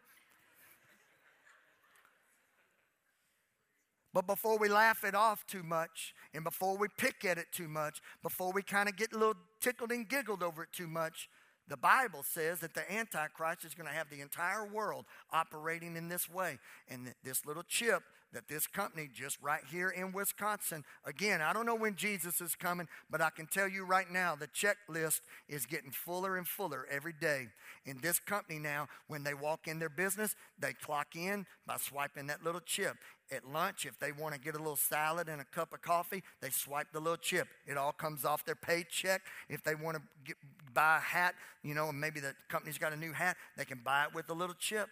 But 4.14 4.28
before 4.28 4.58
we 4.58 4.70
laugh 4.70 5.04
it 5.04 5.14
off 5.14 5.46
too 5.46 5.62
much, 5.62 6.16
and 6.34 6.46
before 6.46 6.78
we 6.78 6.88
pick 6.98 7.26
at 7.26 7.38
it 7.38 7.48
too 7.52 7.68
much, 7.68 8.00
before 8.24 8.54
we 8.54 8.62
kind 8.62 8.88
of 8.88 8.96
get 8.96 9.12
a 9.12 9.18
little 9.18 9.36
tickled 9.60 9.92
and 9.92 10.08
giggled 10.08 10.42
over 10.42 10.64
it 10.64 10.70
too 10.72 10.88
much, 10.88 11.28
the 11.68 11.76
Bible 11.76 12.24
says 12.24 12.62
that 12.62 12.76
the 12.76 12.90
Antichrist 12.90 13.66
is 13.66 13.74
going 13.74 13.90
to 13.90 13.94
have 13.94 14.10
the 14.10 14.22
entire 14.22 14.66
world 14.66 15.04
operating 15.34 15.98
in 15.98 16.08
this 16.08 16.30
way. 16.30 16.60
And 16.88 17.14
this 17.26 17.46
little 17.46 17.64
chip 17.64 18.04
that 18.36 18.50
this 18.50 18.68
company 18.68 19.10
just 19.12 19.42
right 19.42 19.62
here 19.72 19.90
in 19.90 20.12
Wisconsin, 20.12 20.84
again, 21.06 21.42
I 21.42 21.54
don't 21.54 21.66
know 21.66 21.74
when 21.74 21.96
Jesus 21.96 22.42
is 22.42 22.54
coming, 22.54 22.90
but 23.10 23.22
I 23.22 23.30
can 23.30 23.48
tell 23.48 23.68
you 23.68 23.86
right 23.86 24.12
now 24.12 24.36
the 24.36 24.50
checklist 24.50 25.22
is 25.48 25.66
getting 25.66 25.90
fuller 25.90 26.36
and 26.36 26.46
fuller 26.46 26.86
every 26.92 27.14
day. 27.14 27.48
In 27.86 27.98
this 28.02 28.20
company 28.20 28.60
now, 28.60 28.88
when 29.08 29.24
they 29.24 29.34
walk 29.34 29.70
in 29.70 29.80
their 29.80 29.90
business, 29.90 30.36
they 30.60 30.74
clock 30.74 31.16
in 31.16 31.46
by 31.66 31.78
swiping 31.78 32.28
that 32.28 32.44
little 32.44 32.60
chip. 32.60 32.98
At 33.32 33.48
lunch, 33.48 33.86
if 33.86 33.98
they 34.00 34.12
want 34.12 34.36
to 34.36 34.40
get 34.40 34.54
a 34.54 34.60
little 34.60 34.76
salad 34.76 35.30
and 35.30 35.40
a 35.40 35.46
cup 35.46 35.72
of 35.74 35.82
coffee, 35.82 36.22
they 36.42 36.50
swipe 36.50 36.88
the 36.92 37.00
little 37.00 37.18
chip. 37.18 37.48
It 37.66 37.78
all 37.78 37.94
comes 37.94 38.26
off 38.26 38.44
their 38.44 38.56
paycheck. 38.56 39.22
If 39.48 39.64
they 39.64 39.76
want 39.76 39.96
to 39.96 40.04
get, 40.26 40.36
buy 40.74 40.98
a 40.98 41.00
hat, 41.00 41.36
you 41.64 41.74
know, 41.74 41.88
and 41.88 42.00
maybe 42.00 42.20
the 42.20 42.34
company's 42.50 42.78
got 42.78 42.92
a 42.92 42.98
new 42.98 43.14
hat, 43.14 43.38
they 43.58 43.66
can 43.66 43.80
buy 43.84 44.04
it 44.04 44.14
with 44.14 44.30
a 44.30 44.34
little 44.34 44.56
chip. 44.60 44.90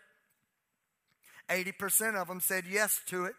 80% 1.50 2.16
of 2.16 2.28
them 2.28 2.40
said 2.40 2.66
yes 2.70 3.02
to 3.08 3.26
it. 3.26 3.36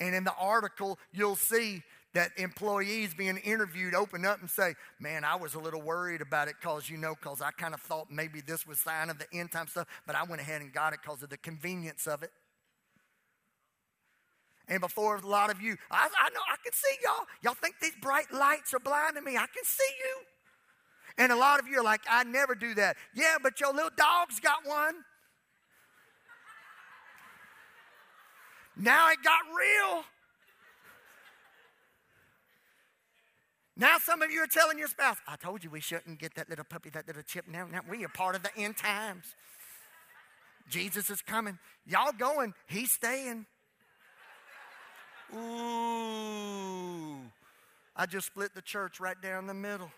And 0.00 0.14
in 0.14 0.24
the 0.24 0.34
article, 0.34 0.98
you'll 1.12 1.36
see 1.36 1.82
that 2.14 2.30
employees 2.36 3.14
being 3.14 3.36
interviewed 3.38 3.94
open 3.94 4.24
up 4.24 4.40
and 4.40 4.48
say, 4.48 4.74
Man, 4.98 5.24
I 5.24 5.36
was 5.36 5.54
a 5.54 5.58
little 5.58 5.82
worried 5.82 6.20
about 6.20 6.48
it 6.48 6.54
because, 6.60 6.88
you 6.88 6.96
know, 6.96 7.14
because 7.14 7.42
I 7.42 7.50
kind 7.50 7.74
of 7.74 7.80
thought 7.80 8.10
maybe 8.10 8.40
this 8.40 8.66
was 8.66 8.78
sign 8.80 9.10
of 9.10 9.18
the 9.18 9.26
end 9.32 9.52
time 9.52 9.66
stuff, 9.66 9.86
but 10.06 10.16
I 10.16 10.24
went 10.24 10.40
ahead 10.40 10.60
and 10.60 10.72
got 10.72 10.92
it 10.92 11.00
because 11.02 11.22
of 11.22 11.30
the 11.30 11.36
convenience 11.36 12.06
of 12.06 12.22
it. 12.22 12.30
And 14.68 14.80
before 14.80 15.16
a 15.16 15.26
lot 15.26 15.50
of 15.50 15.60
you, 15.62 15.76
I, 15.90 16.08
I 16.20 16.28
know 16.30 16.40
I 16.50 16.56
can 16.62 16.72
see 16.72 16.94
y'all. 17.02 17.24
Y'all 17.42 17.54
think 17.54 17.76
these 17.80 17.96
bright 18.02 18.32
lights 18.32 18.74
are 18.74 18.80
blinding 18.80 19.24
me. 19.24 19.36
I 19.36 19.46
can 19.46 19.64
see 19.64 19.92
you. 19.98 21.24
And 21.24 21.32
a 21.32 21.36
lot 21.36 21.58
of 21.58 21.66
you 21.66 21.80
are 21.80 21.84
like, 21.84 22.02
I 22.08 22.24
never 22.24 22.54
do 22.54 22.74
that. 22.74 22.96
Yeah, 23.14 23.36
but 23.42 23.60
your 23.60 23.72
little 23.72 23.90
dog's 23.96 24.40
got 24.40 24.58
one. 24.64 24.94
Now 28.78 29.10
it 29.10 29.18
got 29.22 29.40
real. 29.56 30.04
Now 33.76 33.98
some 33.98 34.22
of 34.22 34.30
you 34.30 34.40
are 34.42 34.46
telling 34.46 34.78
your 34.78 34.88
spouse, 34.88 35.18
I 35.26 35.36
told 35.36 35.62
you 35.62 35.70
we 35.70 35.80
shouldn't 35.80 36.18
get 36.18 36.34
that 36.34 36.48
little 36.48 36.64
puppy, 36.64 36.90
that 36.90 37.06
little 37.06 37.22
chip. 37.22 37.46
Now, 37.48 37.66
now 37.70 37.80
we 37.88 38.04
are 38.04 38.08
part 38.08 38.34
of 38.34 38.42
the 38.42 38.56
end 38.56 38.76
times. 38.76 39.24
Jesus 40.68 41.10
is 41.10 41.22
coming. 41.22 41.58
Y'all 41.86 42.12
going, 42.12 42.54
he's 42.66 42.90
staying. 42.90 43.46
Ooh. 45.34 47.18
I 47.96 48.06
just 48.06 48.26
split 48.26 48.54
the 48.54 48.62
church 48.62 49.00
right 49.00 49.20
down 49.20 49.46
the 49.46 49.54
middle. 49.54 49.90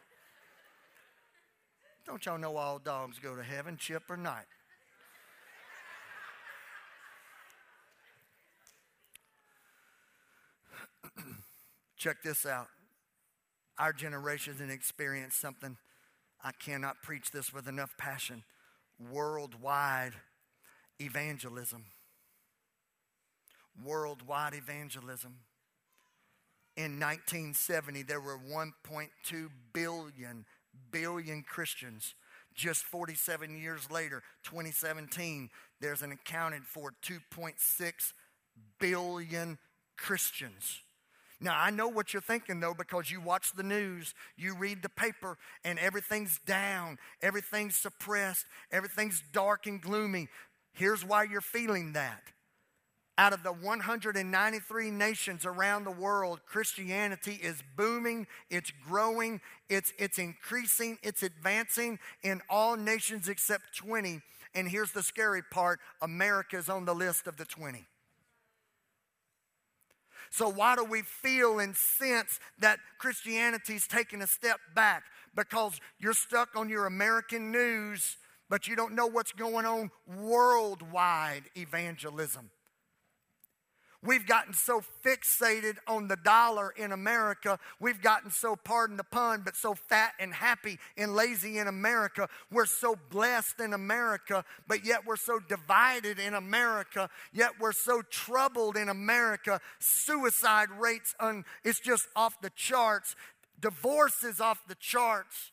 Don't 2.07 2.25
y'all 2.25 2.39
know 2.39 2.57
all 2.57 2.79
dogs 2.79 3.19
go 3.19 3.37
to 3.37 3.43
heaven, 3.43 3.77
chip 3.77 4.05
or 4.09 4.17
not? 4.17 4.45
Check 12.01 12.23
this 12.23 12.47
out. 12.47 12.69
Our 13.79 13.93
generation 13.93 14.55
has 14.59 14.71
experienced 14.71 15.39
something. 15.39 15.77
I 16.43 16.53
cannot 16.53 17.03
preach 17.03 17.31
this 17.31 17.53
with 17.53 17.69
enough 17.69 17.95
passion. 17.99 18.43
Worldwide 19.13 20.13
evangelism. 20.99 21.85
Worldwide 23.85 24.55
evangelism. 24.55 25.41
In 26.75 26.99
1970, 26.99 28.05
there 28.05 28.21
were 28.23 28.39
1.2 28.39 29.49
billion, 29.75 30.47
billion 30.91 31.43
Christians. 31.43 32.15
Just 32.55 32.83
47 32.85 33.61
years 33.61 33.91
later, 33.91 34.23
2017, 34.45 35.51
there's 35.83 36.01
an 36.01 36.13
accounted 36.13 36.65
for 36.65 36.95
2.6 37.03 38.15
billion 38.79 39.59
Christians. 39.99 40.81
Now, 41.41 41.59
I 41.59 41.71
know 41.71 41.89
what 41.89 42.13
you're 42.13 42.21
thinking 42.21 42.61
though, 42.61 42.75
because 42.75 43.11
you 43.11 43.21
watch 43.21 43.53
the 43.55 43.63
news, 43.63 44.15
you 44.37 44.55
read 44.55 44.83
the 44.83 44.89
paper, 44.91 45.39
and 45.65 45.79
everything's 45.79 46.39
down, 46.45 46.99
everything's 47.23 47.77
suppressed, 47.77 48.45
everything's 48.71 49.23
dark 49.33 49.67
and 49.67 49.81
gloomy. 49.81 50.29
Here's 50.73 51.05
why 51.05 51.25
you're 51.25 51.41
feeling 51.41 51.95
that. 51.95 52.23
Out 53.17 53.33
of 53.33 53.43
the 53.43 53.53
193 53.53 54.91
nations 54.91 55.45
around 55.45 55.85
the 55.85 55.91
world, 55.91 56.41
Christianity 56.47 57.39
is 57.43 57.63
booming, 57.77 58.27
it's 58.49 58.73
growing, 58.89 59.41
it's, 59.69 59.93
it's 59.99 60.19
increasing, 60.19 60.99
it's 61.03 61.23
advancing 61.23 61.99
in 62.23 62.41
all 62.49 62.77
nations 62.77 63.29
except 63.29 63.77
20. 63.77 64.23
And 64.55 64.69
here's 64.69 64.93
the 64.93 65.03
scary 65.03 65.43
part 65.43 65.81
America 66.01 66.57
is 66.57 66.69
on 66.69 66.85
the 66.85 66.95
list 66.95 67.27
of 67.27 67.37
the 67.37 67.45
20. 67.45 67.87
So, 70.31 70.49
why 70.49 70.77
do 70.77 70.85
we 70.85 71.03
feel 71.03 71.59
and 71.59 71.77
sense 71.77 72.39
that 72.61 72.79
Christianity's 72.99 73.87
taking 73.87 74.23
a 74.23 74.27
step 74.27 74.59
back? 74.75 75.03
Because 75.35 75.81
you're 75.99 76.15
stuck 76.15 76.57
on 76.57 76.69
your 76.69 76.87
American 76.87 77.51
news, 77.51 78.17
but 78.49 78.69
you 78.69 78.77
don't 78.77 78.95
know 78.95 79.07
what's 79.07 79.33
going 79.33 79.67
on 79.67 79.91
worldwide 80.07 81.45
evangelism. 81.57 82.51
We've 84.03 84.27
gotten 84.27 84.55
so 84.55 84.83
fixated 85.05 85.77
on 85.87 86.09
the 86.09 86.17
dollar 86.17 86.71
in 86.71 86.91
America. 86.91 87.59
We've 87.81 88.01
gotten 88.01 88.31
so, 88.31 88.57
pardon 88.57 88.97
the 88.97 89.05
pun, 89.05 89.43
but 89.45 89.57
so 89.57 89.75
fat 89.75 90.15
and 90.19 90.33
happy 90.33 90.79
and 90.97 91.15
lazy 91.15 91.59
in 91.59 91.69
America. 91.69 92.27
We're 92.51 92.65
so 92.65 92.97
blessed 93.11 93.61
in 93.61 93.75
America, 93.75 94.43
but 94.67 94.87
yet 94.87 95.05
we're 95.05 95.17
so 95.17 95.39
divided 95.39 96.19
in 96.19 96.33
America. 96.33 97.11
Yet 97.35 97.61
we're 97.61 97.73
so 97.73 98.01
troubled 98.01 98.79
in 98.79 98.89
America. 98.89 99.61
Suicide 99.81 100.71
rates, 100.79 101.15
on, 101.21 101.45
it's 101.63 101.81
just 101.81 102.09
off 102.17 102.41
the 102.41 102.51
charts. 102.51 103.15
Divorce 103.61 104.25
is 104.25 104.41
off 104.41 104.67
the 104.67 104.77
charts. 104.77 105.51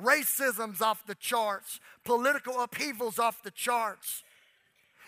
Racism's 0.00 0.82
off 0.82 1.06
the 1.06 1.14
charts. 1.14 1.78
Political 2.04 2.60
upheaval's 2.60 3.20
off 3.20 3.42
the 3.44 3.52
charts. 3.52 4.24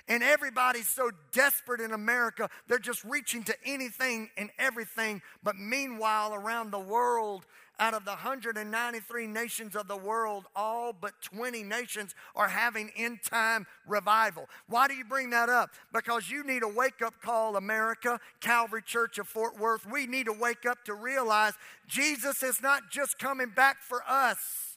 And 0.07 0.23
everybody's 0.23 0.89
so 0.89 1.11
desperate 1.33 1.81
in 1.81 1.93
America, 1.93 2.51
they're 2.69 2.79
just 2.79 3.05
reaching 3.05 3.43
to 3.45 3.55
anything 3.65 4.29
and 4.37 4.51
everything. 4.59 5.23
But 5.43 5.57
meanwhile, 5.57 6.35
around 6.35 6.73
the 6.73 6.79
world, 6.79 7.47
out 7.81 7.95
of 7.95 8.05
the 8.05 8.11
193 8.11 9.27
nations 9.27 9.75
of 9.75 9.89
the 9.89 9.97
world, 9.97 10.45
all 10.55 10.93
but 10.93 11.15
20 11.23 11.63
nations 11.63 12.15
are 12.37 12.49
having 12.49 12.91
end 12.97 13.21
time 13.25 13.67
revival. 13.87 14.47
Why 14.69 14.89
do 14.89 14.95
you 14.95 15.05
bring 15.05 15.31
that 15.31 15.49
up? 15.49 15.71
Because 15.93 16.31
you 16.31 16.45
need 16.45 16.63
a 16.63 16.69
wake 16.69 17.01
up 17.03 17.15
call, 17.23 17.57
America, 17.57 18.21
Calvary 18.41 18.83
Church 18.83 19.19
of 19.19 19.27
Fort 19.27 19.59
Worth. 19.59 19.91
We 19.91 20.07
need 20.07 20.27
to 20.27 20.33
wake 20.33 20.67
up 20.67 20.85
to 20.85 20.95
realize 20.95 21.55
Jesus 21.89 22.43
is 22.43 22.63
not 22.63 22.91
just 22.91 23.19
coming 23.19 23.49
back 23.49 23.79
for 23.81 24.03
us, 24.07 24.77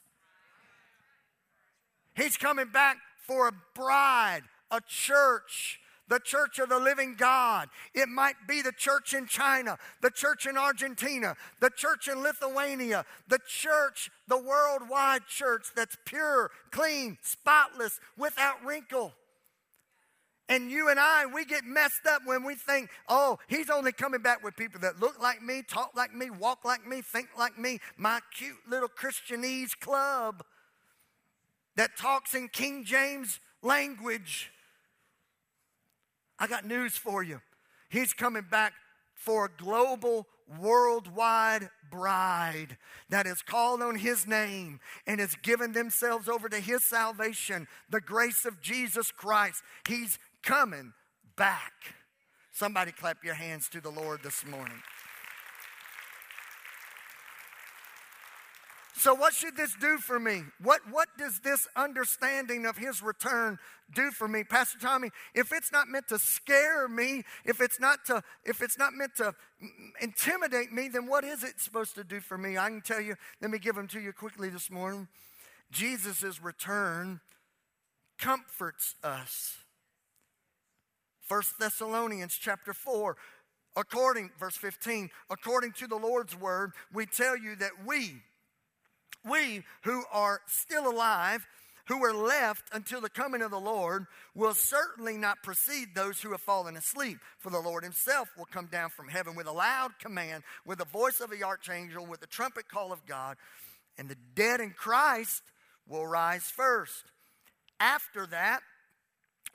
He's 2.16 2.36
coming 2.36 2.68
back 2.72 2.96
for 3.26 3.46
a 3.46 3.52
bride 3.74 4.42
a 4.70 4.80
church 4.86 5.80
the 6.08 6.18
church 6.18 6.58
of 6.58 6.68
the 6.68 6.78
living 6.78 7.14
God. 7.16 7.68
It 7.94 8.08
might 8.08 8.36
be 8.46 8.62
the 8.62 8.72
church 8.72 9.14
in 9.14 9.26
China, 9.26 9.78
the 10.00 10.10
church 10.10 10.46
in 10.46 10.56
Argentina, 10.56 11.36
the 11.60 11.70
church 11.70 12.08
in 12.08 12.22
Lithuania, 12.22 13.04
the 13.28 13.38
church, 13.46 14.10
the 14.26 14.38
worldwide 14.38 15.26
church 15.26 15.66
that's 15.76 15.96
pure, 16.04 16.50
clean, 16.70 17.18
spotless, 17.22 18.00
without 18.16 18.64
wrinkle. 18.64 19.12
And 20.50 20.70
you 20.70 20.88
and 20.88 20.98
I, 20.98 21.26
we 21.26 21.44
get 21.44 21.64
messed 21.64 22.06
up 22.08 22.22
when 22.24 22.42
we 22.42 22.54
think, 22.54 22.88
oh, 23.06 23.38
he's 23.48 23.68
only 23.68 23.92
coming 23.92 24.22
back 24.22 24.42
with 24.42 24.56
people 24.56 24.80
that 24.80 24.98
look 24.98 25.20
like 25.20 25.42
me, 25.42 25.62
talk 25.62 25.90
like 25.94 26.14
me, 26.14 26.30
walk 26.30 26.64
like 26.64 26.86
me, 26.86 27.02
think 27.02 27.28
like 27.38 27.58
me, 27.58 27.80
my 27.98 28.20
cute 28.34 28.56
little 28.66 28.88
Christianese 28.88 29.78
club 29.78 30.42
that 31.76 31.98
talks 31.98 32.34
in 32.34 32.48
King 32.48 32.82
James 32.84 33.40
language. 33.62 34.50
I 36.38 36.46
got 36.46 36.64
news 36.64 36.96
for 36.96 37.22
you. 37.22 37.40
He's 37.88 38.12
coming 38.12 38.44
back 38.50 38.74
for 39.14 39.46
a 39.46 39.62
global, 39.62 40.26
worldwide 40.60 41.70
bride 41.90 42.76
that 43.08 43.26
has 43.26 43.42
called 43.42 43.82
on 43.82 43.96
his 43.96 44.26
name 44.26 44.80
and 45.06 45.20
has 45.20 45.34
given 45.36 45.72
themselves 45.72 46.28
over 46.28 46.48
to 46.48 46.60
his 46.60 46.84
salvation, 46.84 47.66
the 47.90 48.00
grace 48.00 48.44
of 48.44 48.60
Jesus 48.60 49.10
Christ. 49.10 49.62
He's 49.86 50.18
coming 50.42 50.92
back. 51.36 51.72
Somebody 52.52 52.92
clap 52.92 53.24
your 53.24 53.34
hands 53.34 53.68
to 53.70 53.80
the 53.80 53.90
Lord 53.90 54.20
this 54.22 54.44
morning. 54.46 54.82
So, 58.98 59.14
what 59.14 59.32
should 59.32 59.56
this 59.56 59.76
do 59.80 59.98
for 59.98 60.18
me? 60.18 60.42
What, 60.60 60.80
what 60.90 61.06
does 61.16 61.38
this 61.38 61.68
understanding 61.76 62.66
of 62.66 62.76
his 62.76 63.00
return 63.00 63.60
do 63.94 64.10
for 64.10 64.26
me? 64.26 64.42
Pastor 64.42 64.76
Tommy, 64.80 65.10
if 65.36 65.52
it's 65.52 65.70
not 65.70 65.86
meant 65.86 66.08
to 66.08 66.18
scare 66.18 66.88
me, 66.88 67.22
if 67.44 67.60
it's 67.60 67.78
not, 67.78 68.04
to, 68.06 68.24
if 68.44 68.60
it's 68.60 68.76
not 68.76 68.94
meant 68.94 69.14
to 69.18 69.34
intimidate 70.00 70.72
me, 70.72 70.88
then 70.88 71.06
what 71.06 71.22
is 71.22 71.44
it 71.44 71.60
supposed 71.60 71.94
to 71.94 72.02
do 72.02 72.18
for 72.18 72.36
me? 72.36 72.58
I 72.58 72.68
can 72.70 72.80
tell 72.80 73.00
you, 73.00 73.14
let 73.40 73.52
me 73.52 73.60
give 73.60 73.76
them 73.76 73.86
to 73.86 74.00
you 74.00 74.12
quickly 74.12 74.48
this 74.48 74.68
morning. 74.68 75.06
Jesus' 75.70 76.42
return 76.42 77.20
comforts 78.18 78.96
us. 79.04 79.58
1 81.28 81.42
Thessalonians 81.60 82.36
chapter 82.36 82.74
4, 82.74 83.16
according, 83.76 84.30
verse 84.40 84.56
15, 84.56 85.08
according 85.30 85.70
to 85.74 85.86
the 85.86 85.96
Lord's 85.96 86.34
word, 86.34 86.72
we 86.92 87.06
tell 87.06 87.36
you 87.36 87.54
that 87.56 87.86
we, 87.86 88.22
we 89.28 89.62
who 89.82 90.04
are 90.12 90.40
still 90.46 90.88
alive, 90.88 91.46
who 91.86 92.04
are 92.04 92.12
left 92.12 92.64
until 92.72 93.00
the 93.00 93.08
coming 93.08 93.42
of 93.42 93.50
the 93.50 93.60
Lord, 93.60 94.06
will 94.34 94.54
certainly 94.54 95.16
not 95.16 95.42
precede 95.42 95.88
those 95.94 96.20
who 96.20 96.32
have 96.32 96.40
fallen 96.40 96.76
asleep. 96.76 97.18
For 97.38 97.50
the 97.50 97.60
Lord 97.60 97.82
himself 97.82 98.28
will 98.36 98.44
come 98.44 98.66
down 98.66 98.90
from 98.90 99.08
heaven 99.08 99.34
with 99.34 99.46
a 99.46 99.52
loud 99.52 99.98
command, 99.98 100.44
with 100.66 100.78
the 100.78 100.84
voice 100.84 101.20
of 101.20 101.30
the 101.30 101.44
archangel, 101.44 102.06
with 102.06 102.20
the 102.20 102.26
trumpet 102.26 102.68
call 102.68 102.92
of 102.92 103.06
God, 103.06 103.36
and 103.96 104.08
the 104.08 104.18
dead 104.34 104.60
in 104.60 104.70
Christ 104.70 105.42
will 105.86 106.06
rise 106.06 106.44
first. 106.44 107.04
After 107.80 108.26
that, 108.26 108.60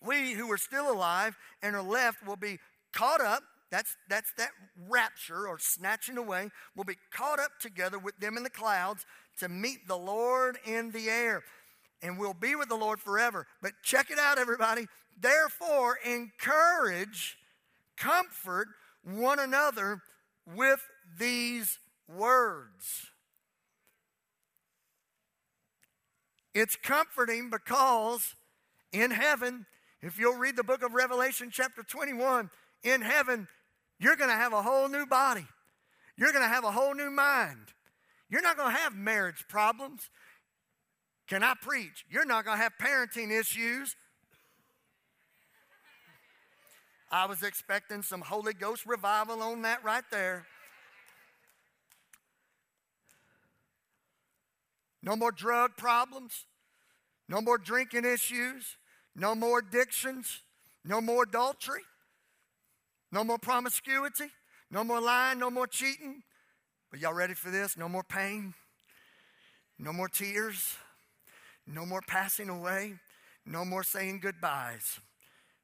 we 0.01 0.33
who 0.33 0.51
are 0.51 0.57
still 0.57 0.91
alive 0.91 1.37
and 1.61 1.75
are 1.75 1.83
left 1.83 2.25
will 2.25 2.35
be 2.35 2.59
caught 2.91 3.21
up. 3.21 3.43
That's, 3.73 3.97
that's 4.07 4.31
that 4.33 4.51
rapture 4.87 5.47
or 5.47 5.57
snatching 5.57 6.19
away. 6.19 6.49
We'll 6.75 6.83
be 6.83 6.99
caught 7.11 7.39
up 7.39 7.53
together 7.59 7.97
with 7.97 8.15
them 8.19 8.37
in 8.37 8.43
the 8.43 8.51
clouds 8.51 9.03
to 9.39 9.49
meet 9.49 9.87
the 9.87 9.97
Lord 9.97 10.59
in 10.63 10.91
the 10.91 11.09
air. 11.09 11.41
And 12.03 12.19
we'll 12.19 12.35
be 12.35 12.53
with 12.53 12.69
the 12.69 12.75
Lord 12.75 12.99
forever. 12.99 13.47
But 13.63 13.71
check 13.81 14.11
it 14.11 14.19
out, 14.19 14.37
everybody. 14.37 14.85
Therefore, 15.19 15.97
encourage, 16.05 17.35
comfort 17.97 18.67
one 19.03 19.39
another 19.39 20.03
with 20.45 20.81
these 21.17 21.79
words. 22.07 23.07
It's 26.53 26.75
comforting 26.75 27.49
because 27.49 28.35
in 28.91 29.09
heaven, 29.09 29.65
if 30.03 30.19
you'll 30.19 30.37
read 30.37 30.57
the 30.57 30.63
book 30.63 30.83
of 30.83 30.93
Revelation, 30.93 31.49
chapter 31.51 31.81
21, 31.81 32.51
in 32.83 33.01
heaven, 33.01 33.47
you're 34.03 34.17
going 34.17 34.29
to 34.29 34.35
have 34.35 34.51
a 34.51 34.61
whole 34.61 34.89
new 34.89 35.05
body. 35.05 35.47
You're 36.17 36.33
going 36.33 36.43
to 36.43 36.49
have 36.49 36.65
a 36.65 36.71
whole 36.71 36.93
new 36.93 37.09
mind. 37.09 37.71
You're 38.29 38.41
not 38.41 38.57
going 38.57 38.73
to 38.73 38.77
have 38.77 38.93
marriage 38.93 39.45
problems. 39.47 40.09
Can 41.27 41.41
I 41.41 41.53
preach? 41.61 42.05
You're 42.09 42.25
not 42.25 42.43
going 42.43 42.57
to 42.57 42.63
have 42.63 42.73
parenting 42.81 43.31
issues. 43.31 43.95
I 47.11 47.27
was 47.27 47.43
expecting 47.43 48.01
some 48.01 48.21
Holy 48.21 48.53
Ghost 48.53 48.85
revival 48.85 49.41
on 49.41 49.61
that 49.61 49.83
right 49.83 50.03
there. 50.11 50.45
No 55.01 55.15
more 55.15 55.31
drug 55.31 55.77
problems. 55.77 56.45
No 57.29 57.39
more 57.39 57.57
drinking 57.57 58.03
issues. 58.03 58.77
No 59.15 59.33
more 59.33 59.59
addictions. 59.59 60.41
No 60.83 60.99
more 60.99 61.23
adultery. 61.23 61.81
No 63.13 63.23
more 63.23 63.37
promiscuity. 63.37 64.25
No 64.69 64.83
more 64.83 64.99
lying. 64.99 65.39
No 65.39 65.49
more 65.49 65.67
cheating. 65.67 66.23
But 66.93 67.01
y'all 67.01 67.15
ready 67.15 67.33
for 67.33 67.49
this? 67.49 67.75
No 67.75 67.89
more 67.89 68.03
pain, 68.03 68.53
no 69.79 69.91
more 69.91 70.07
tears, 70.07 70.77
no 71.65 71.87
more 71.87 72.03
passing 72.05 72.49
away, 72.49 72.93
no 73.47 73.65
more 73.65 73.81
saying 73.81 74.19
goodbyes. 74.19 74.99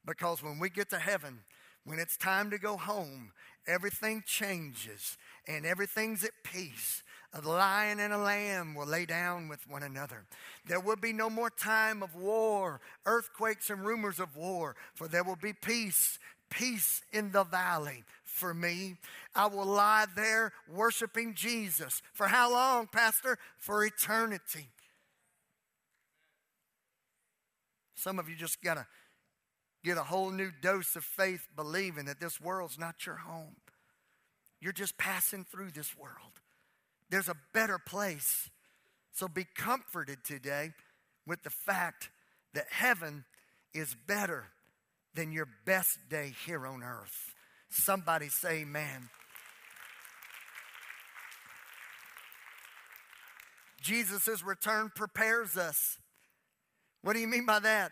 Because 0.04 0.42
when 0.42 0.58
we 0.58 0.72
get 0.72 0.90
to 0.90 0.98
heaven, 0.98 1.42
when 1.86 2.00
it's 2.00 2.18
time 2.18 2.50
to 2.50 2.58
go 2.58 2.78
home, 2.78 3.32
everything 3.68 4.24
changes 4.26 5.20
and 5.48 5.68
everything's 5.68 6.24
at 6.24 6.32
peace. 6.44 7.04
A 7.32 7.48
lion 7.48 8.00
and 8.00 8.12
a 8.12 8.18
lamb 8.18 8.74
will 8.74 8.88
lay 8.88 9.06
down 9.06 9.50
with 9.50 9.70
one 9.70 9.84
another. 9.84 10.26
There 10.66 10.80
will 10.80 10.96
be 10.96 11.14
no 11.14 11.30
more 11.30 11.52
time 11.52 12.02
of 12.02 12.16
war, 12.16 12.82
earthquakes, 13.06 13.70
and 13.70 13.86
rumors 13.86 14.20
of 14.20 14.36
war, 14.36 14.76
for 14.96 15.08
there 15.08 15.24
will 15.24 15.36
be 15.36 15.54
peace, 15.54 16.18
peace 16.50 17.02
in 17.12 17.32
the 17.32 17.44
valley 17.44 18.04
for 18.24 18.54
me. 18.54 18.96
I 19.36 19.48
will 19.48 19.66
lie 19.66 20.06
there 20.16 20.54
worshiping 20.72 21.34
Jesus. 21.34 22.02
For 22.14 22.28
how 22.28 22.52
long, 22.52 22.88
Pastor? 22.88 23.38
For 23.58 23.86
eternity. 23.86 24.68
Some 27.96 28.18
of 28.18 28.30
you 28.30 28.36
just 28.36 28.62
got 28.64 28.76
to 28.76 28.88
get 29.84 29.98
a 29.98 30.04
whole 30.04 30.32
new 30.32 30.52
dose 30.62 30.96
of 30.96 31.04
faith 31.04 31.48
believing 31.56 32.06
that 32.06 32.20
this 32.20 32.40
world's 32.40 32.80
not 32.80 33.06
your 33.06 33.16
home. 33.16 33.56
You're 34.62 34.74
just 34.74 34.98
passing 34.98 35.46
through 35.46 35.72
this 35.72 35.98
world. 35.98 36.42
There's 37.10 37.30
a 37.30 37.36
better 37.54 37.80
place. 37.80 38.50
So 39.12 39.28
be 39.28 39.46
comforted 39.56 40.24
today 40.24 40.72
with 41.26 41.44
the 41.44 41.50
fact 41.50 42.10
that 42.54 42.68
heaven 42.70 43.26
is 43.74 43.96
better 44.08 44.46
than 45.16 45.32
your 45.32 45.48
best 45.66 45.98
day 46.10 46.34
here 46.46 46.66
on 46.66 46.84
earth. 46.84 47.36
Somebody 47.70 48.30
say, 48.30 48.62
Amen. 48.62 49.10
Jesus' 53.82 54.44
return 54.44 54.92
prepares 54.96 55.58
us. 55.58 55.98
What 57.02 57.14
do 57.14 57.20
you 57.20 57.28
mean 57.28 57.46
by 57.46 57.60
that? 57.60 57.92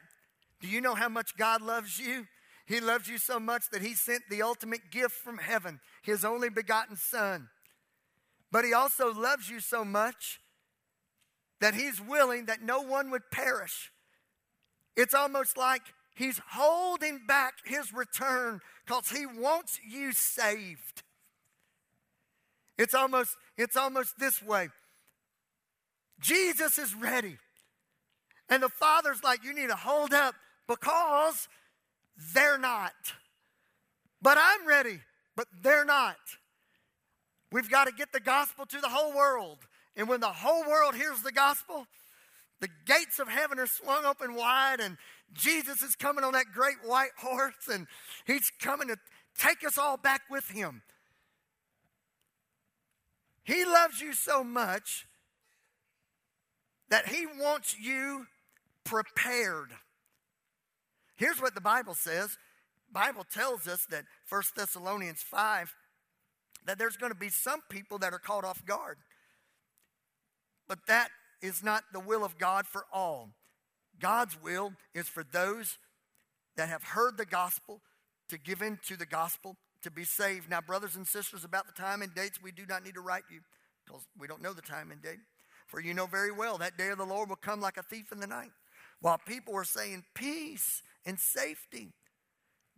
Do 0.59 0.67
you 0.67 0.81
know 0.81 0.95
how 0.95 1.09
much 1.09 1.37
God 1.37 1.61
loves 1.61 1.99
you? 1.99 2.27
He 2.65 2.81
loves 2.81 3.07
you 3.07 3.17
so 3.17 3.39
much 3.39 3.69
that 3.71 3.81
He 3.81 3.93
sent 3.93 4.23
the 4.29 4.41
ultimate 4.41 4.91
gift 4.91 5.15
from 5.15 5.37
heaven, 5.37 5.79
His 6.03 6.25
only 6.25 6.49
begotten 6.49 6.97
Son. 6.97 7.47
But 8.51 8.65
He 8.65 8.73
also 8.73 9.13
loves 9.13 9.49
you 9.49 9.59
so 9.59 9.85
much 9.85 10.39
that 11.61 11.73
He's 11.73 12.01
willing 12.01 12.45
that 12.45 12.61
no 12.61 12.81
one 12.81 13.09
would 13.11 13.31
perish. 13.31 13.91
It's 14.97 15.13
almost 15.13 15.57
like 15.57 15.81
He's 16.17 16.41
holding 16.49 17.19
back 17.27 17.53
his 17.63 17.93
return 17.93 18.59
because 18.85 19.09
he 19.09 19.27
wants 19.27 19.79
you 19.87 20.13
saved. 20.13 21.03
It's 22.75 22.95
almost, 22.95 23.35
it's 23.55 23.77
almost 23.77 24.17
this 24.17 24.41
way. 24.41 24.69
Jesus 26.19 26.79
is 26.79 26.95
ready. 26.95 27.37
And 28.49 28.63
the 28.63 28.69
Father's 28.69 29.23
like, 29.23 29.43
you 29.43 29.53
need 29.53 29.69
to 29.69 29.75
hold 29.75 30.11
up 30.11 30.33
because 30.67 31.47
they're 32.33 32.57
not. 32.57 32.93
But 34.19 34.39
I'm 34.41 34.67
ready, 34.67 34.99
but 35.35 35.45
they're 35.61 35.85
not. 35.85 36.17
We've 37.51 37.69
got 37.69 37.85
to 37.85 37.93
get 37.93 38.11
the 38.11 38.19
gospel 38.19 38.65
to 38.65 38.81
the 38.81 38.89
whole 38.89 39.15
world. 39.15 39.59
And 39.95 40.09
when 40.09 40.19
the 40.19 40.27
whole 40.27 40.63
world 40.67 40.95
hears 40.95 41.21
the 41.21 41.31
gospel, 41.31 41.85
the 42.59 42.69
gates 42.87 43.19
of 43.19 43.27
heaven 43.27 43.59
are 43.59 43.67
swung 43.67 44.03
open 44.05 44.33
wide, 44.33 44.79
and 44.79 44.97
Jesus 45.33 45.81
is 45.81 45.95
coming 45.95 46.23
on 46.23 46.33
that 46.33 46.47
great 46.53 46.77
white 46.83 47.11
horse, 47.17 47.67
and 47.71 47.87
he's 48.25 48.51
coming 48.61 48.87
to 48.87 48.97
take 49.37 49.65
us 49.65 49.77
all 49.77 49.97
back 49.97 50.21
with 50.29 50.49
him. 50.49 50.81
He 53.43 53.63
loves 53.65 54.01
you 54.01 54.13
so 54.13 54.43
much 54.43 55.05
that 56.89 57.07
he 57.07 57.25
wants 57.25 57.75
you 57.79 58.27
prepared. 58.83 59.71
Here's 61.15 61.41
what 61.41 61.55
the 61.55 61.61
Bible 61.61 61.93
says. 61.93 62.37
Bible 62.91 63.25
tells 63.31 63.67
us 63.67 63.85
that 63.89 64.05
1 64.29 64.41
Thessalonians 64.55 65.21
5 65.21 65.75
that 66.65 66.77
there's 66.77 66.97
going 66.97 67.11
to 67.11 67.17
be 67.17 67.29
some 67.29 67.61
people 67.69 67.97
that 67.99 68.13
are 68.13 68.19
caught 68.19 68.43
off 68.43 68.65
guard. 68.65 68.97
But 70.67 70.79
that 70.87 71.09
is 71.41 71.63
not 71.63 71.83
the 71.93 71.99
will 71.99 72.25
of 72.25 72.37
God 72.37 72.67
for 72.67 72.85
all. 72.91 73.29
God's 73.99 74.37
will 74.41 74.73
is 74.93 75.07
for 75.07 75.23
those 75.23 75.77
that 76.55 76.69
have 76.69 76.83
heard 76.83 77.17
the 77.17 77.25
gospel 77.25 77.81
to 78.29 78.37
give 78.37 78.61
in 78.61 78.79
to 78.87 78.97
the 78.97 79.05
gospel 79.05 79.55
to 79.83 79.91
be 79.91 80.03
saved. 80.03 80.49
Now, 80.49 80.61
brothers 80.61 80.95
and 80.95 81.07
sisters, 81.07 81.43
about 81.43 81.65
the 81.67 81.81
time 81.81 82.01
and 82.01 82.13
dates, 82.13 82.41
we 82.41 82.51
do 82.51 82.65
not 82.67 82.83
need 82.83 82.95
to 82.95 83.01
write 83.01 83.23
you 83.31 83.39
because 83.85 84.03
we 84.19 84.27
don't 84.27 84.41
know 84.41 84.53
the 84.53 84.61
time 84.61 84.91
and 84.91 85.01
date. 85.01 85.19
For 85.67 85.79
you 85.79 85.93
know 85.93 86.05
very 86.05 86.31
well 86.31 86.57
that 86.57 86.77
day 86.77 86.89
of 86.89 86.97
the 86.97 87.05
Lord 87.05 87.29
will 87.29 87.35
come 87.35 87.61
like 87.61 87.77
a 87.77 87.83
thief 87.83 88.11
in 88.11 88.19
the 88.19 88.27
night. 88.27 88.51
While 89.01 89.19
people 89.19 89.55
are 89.55 89.63
saying 89.63 90.03
peace 90.15 90.81
and 91.05 91.19
safety, 91.19 91.93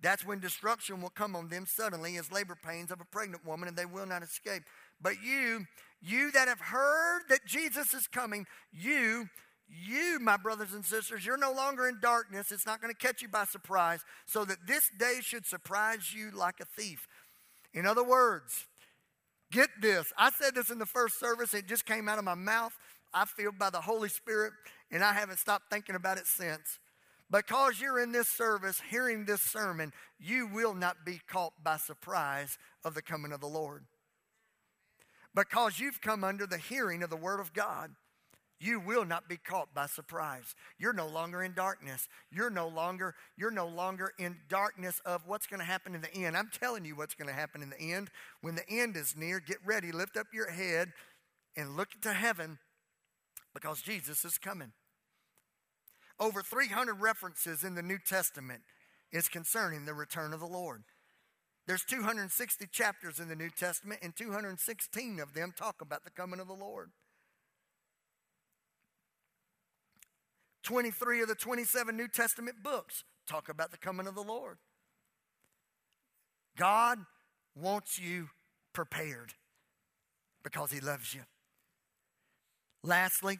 That's 0.01 0.25
when 0.25 0.39
destruction 0.39 1.01
will 1.01 1.09
come 1.09 1.35
on 1.35 1.49
them 1.49 1.65
suddenly 1.65 2.17
as 2.17 2.31
labor 2.31 2.55
pains 2.55 2.91
of 2.91 3.01
a 3.01 3.05
pregnant 3.05 3.45
woman, 3.45 3.67
and 3.67 3.77
they 3.77 3.85
will 3.85 4.05
not 4.05 4.23
escape. 4.23 4.63
But 5.01 5.21
you, 5.23 5.65
you 6.01 6.31
that 6.31 6.47
have 6.47 6.61
heard 6.61 7.23
that 7.29 7.45
Jesus 7.45 7.93
is 7.93 8.07
coming, 8.07 8.45
you, 8.71 9.27
you, 9.69 10.19
my 10.19 10.37
brothers 10.37 10.73
and 10.73 10.83
sisters, 10.83 11.25
you're 11.25 11.37
no 11.37 11.51
longer 11.51 11.87
in 11.87 11.99
darkness. 12.01 12.51
It's 12.51 12.65
not 12.65 12.81
going 12.81 12.93
to 12.93 12.97
catch 12.97 13.21
you 13.21 13.27
by 13.27 13.45
surprise, 13.45 14.03
so 14.25 14.45
that 14.45 14.67
this 14.67 14.89
day 14.97 15.19
should 15.21 15.45
surprise 15.45 16.13
you 16.13 16.31
like 16.31 16.55
a 16.59 16.65
thief. 16.65 17.07
In 17.73 17.85
other 17.85 18.03
words, 18.03 18.67
get 19.51 19.69
this. 19.81 20.11
I 20.17 20.31
said 20.31 20.55
this 20.55 20.69
in 20.69 20.79
the 20.79 20.85
first 20.85 21.19
service, 21.19 21.53
it 21.53 21.67
just 21.67 21.85
came 21.85 22.09
out 22.09 22.17
of 22.17 22.23
my 22.23 22.35
mouth. 22.35 22.73
I 23.13 23.25
feel 23.25 23.51
by 23.51 23.69
the 23.69 23.81
Holy 23.81 24.09
Spirit, 24.09 24.53
and 24.91 25.03
I 25.03 25.13
haven't 25.13 25.39
stopped 25.39 25.69
thinking 25.71 25.95
about 25.95 26.17
it 26.17 26.27
since. 26.27 26.79
Because 27.31 27.79
you're 27.79 27.99
in 27.99 28.11
this 28.11 28.27
service 28.27 28.81
hearing 28.89 29.25
this 29.25 29.41
sermon, 29.41 29.93
you 30.19 30.47
will 30.47 30.73
not 30.73 31.05
be 31.05 31.21
caught 31.29 31.53
by 31.63 31.77
surprise 31.77 32.57
of 32.83 32.95
the 32.95 33.03
coming 33.03 33.31
of 33.31 33.39
the 33.39 33.47
Lord. 33.47 33.85
Because 35.35 35.79
you've 35.79 36.01
come 36.01 36.23
under 36.23 36.47
the 36.47 36.57
hearing 36.57 37.03
of 37.03 37.11
the 37.11 37.15
Word 37.15 37.39
of 37.39 37.53
God, 37.53 37.91
you 38.59 38.79
will 38.79 39.05
not 39.05 39.29
be 39.29 39.37
caught 39.37 39.73
by 39.73 39.85
surprise. 39.85 40.55
You're 40.77 40.93
no 40.93 41.07
longer 41.07 41.41
in 41.43 41.53
darkness. 41.53 42.07
You're 42.31 42.49
no 42.49 42.67
longer 42.67 43.15
you're 43.37 43.51
no 43.51 43.67
longer 43.67 44.11
in 44.19 44.37
darkness 44.49 45.01
of 45.05 45.21
what's 45.25 45.47
going 45.47 45.61
to 45.61 45.65
happen 45.65 45.95
in 45.95 46.01
the 46.01 46.13
end. 46.13 46.35
I'm 46.35 46.49
telling 46.51 46.85
you 46.85 46.95
what's 46.95 47.15
going 47.15 47.29
to 47.29 47.33
happen 47.33 47.61
in 47.61 47.69
the 47.69 47.93
end. 47.93 48.09
When 48.41 48.55
the 48.55 48.69
end 48.69 48.97
is 48.97 49.15
near, 49.15 49.39
get 49.39 49.57
ready, 49.65 49.91
lift 49.91 50.17
up 50.17 50.27
your 50.33 50.51
head 50.51 50.91
and 51.55 51.77
look 51.77 51.89
to 52.01 52.13
heaven 52.13 52.59
because 53.53 53.81
Jesus 53.81 54.25
is 54.25 54.37
coming. 54.37 54.73
Over 56.19 56.41
300 56.41 56.95
references 56.95 57.63
in 57.63 57.75
the 57.75 57.81
New 57.81 57.97
Testament 57.97 58.61
is 59.11 59.29
concerning 59.29 59.85
the 59.85 59.93
return 59.93 60.33
of 60.33 60.41
the 60.41 60.45
Lord. 60.45 60.83
There's 61.65 61.83
260 61.85 62.67
chapters 62.71 63.19
in 63.19 63.29
the 63.29 63.35
New 63.35 63.49
Testament, 63.49 63.99
and 64.01 64.15
216 64.15 65.19
of 65.19 65.33
them 65.33 65.53
talk 65.55 65.81
about 65.81 66.03
the 66.03 66.09
coming 66.09 66.39
of 66.39 66.47
the 66.47 66.53
Lord. 66.53 66.89
23 70.63 71.21
of 71.21 71.27
the 71.27 71.35
27 71.35 71.95
New 71.95 72.07
Testament 72.07 72.57
books 72.63 73.03
talk 73.27 73.49
about 73.49 73.71
the 73.71 73.77
coming 73.77 74.07
of 74.07 74.15
the 74.15 74.23
Lord. 74.23 74.57
God 76.57 76.99
wants 77.55 77.99
you 77.99 78.29
prepared 78.73 79.33
because 80.43 80.71
He 80.71 80.79
loves 80.79 81.13
you. 81.13 81.21
Lastly, 82.83 83.39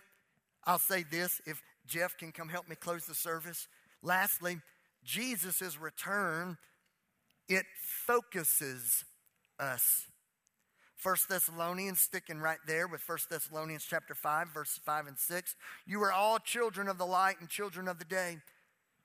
I'll 0.66 0.80
say 0.80 1.04
this 1.04 1.42
if 1.46 1.62
Jeff 1.88 2.18
can 2.18 2.32
come 2.32 2.50
help 2.50 2.70
me 2.70 2.76
close 2.76 3.06
the 3.06 3.16
service. 3.16 3.68
Lastly, 4.02 4.60
Jesus' 5.04 5.80
return, 5.80 6.58
it 7.48 7.66
focuses 8.06 9.04
us. 9.60 10.06
First 11.00 11.30
Thessalonians, 11.30 12.02
sticking 12.02 12.40
right 12.40 12.58
there 12.68 12.86
with 12.86 13.00
First 13.00 13.30
Thessalonians 13.30 13.86
chapter 13.90 14.14
5, 14.14 14.50
verses 14.50 14.82
5 14.84 15.08
and 15.08 15.18
6. 15.18 15.56
You 15.88 16.04
are 16.04 16.12
all 16.12 16.40
children 16.40 16.90
of 16.90 16.98
the 16.98 17.06
light 17.06 17.38
and 17.40 17.48
children 17.48 17.88
of 17.88 18.00
the 18.00 18.06
day. 18.06 18.40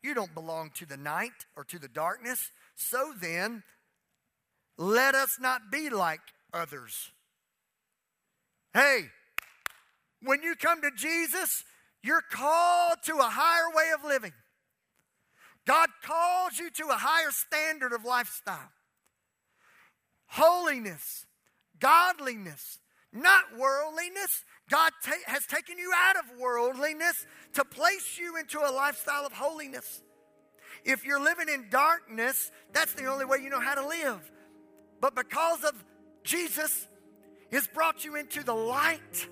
You 0.02 0.12
don't 0.12 0.34
belong 0.34 0.72
to 0.74 0.86
the 0.86 0.96
night 0.96 1.46
or 1.56 1.62
to 1.62 1.78
the 1.78 1.86
darkness. 1.86 2.50
So 2.74 3.12
then, 3.20 3.62
let 4.76 5.14
us 5.14 5.38
not 5.40 5.70
be 5.70 5.88
like 5.88 6.18
others. 6.52 7.12
Hey, 8.72 9.02
when 10.20 10.42
you 10.42 10.56
come 10.56 10.82
to 10.82 10.90
Jesus, 10.96 11.62
you're 12.02 12.24
called 12.28 12.98
to 13.04 13.18
a 13.18 13.30
higher 13.30 13.70
way 13.72 13.90
of 13.96 14.04
living. 14.04 14.32
God 15.64 15.90
calls 16.02 16.58
you 16.58 16.70
to 16.70 16.88
a 16.88 16.96
higher 16.96 17.30
standard 17.30 17.92
of 17.92 18.04
lifestyle. 18.04 18.72
Holiness, 20.26 21.24
godliness, 21.84 22.78
not 23.12 23.44
worldliness. 23.58 24.42
God 24.70 24.92
ta- 25.04 25.12
has 25.26 25.44
taken 25.44 25.76
you 25.76 25.92
out 25.94 26.16
of 26.16 26.38
worldliness 26.40 27.26
to 27.52 27.64
place 27.64 28.18
you 28.18 28.38
into 28.38 28.58
a 28.58 28.72
lifestyle 28.72 29.26
of 29.26 29.32
holiness. 29.32 30.02
If 30.84 31.04
you're 31.04 31.22
living 31.22 31.48
in 31.50 31.68
darkness, 31.70 32.50
that's 32.72 32.94
the 32.94 33.04
only 33.04 33.26
way 33.26 33.38
you 33.42 33.50
know 33.50 33.60
how 33.60 33.74
to 33.74 33.86
live. 33.86 34.18
But 35.00 35.14
because 35.14 35.62
of 35.64 35.72
Jesus, 36.22 36.88
has 37.52 37.66
brought 37.66 38.04
you 38.04 38.16
into 38.16 38.42
the 38.42 38.54
light, 38.54 39.28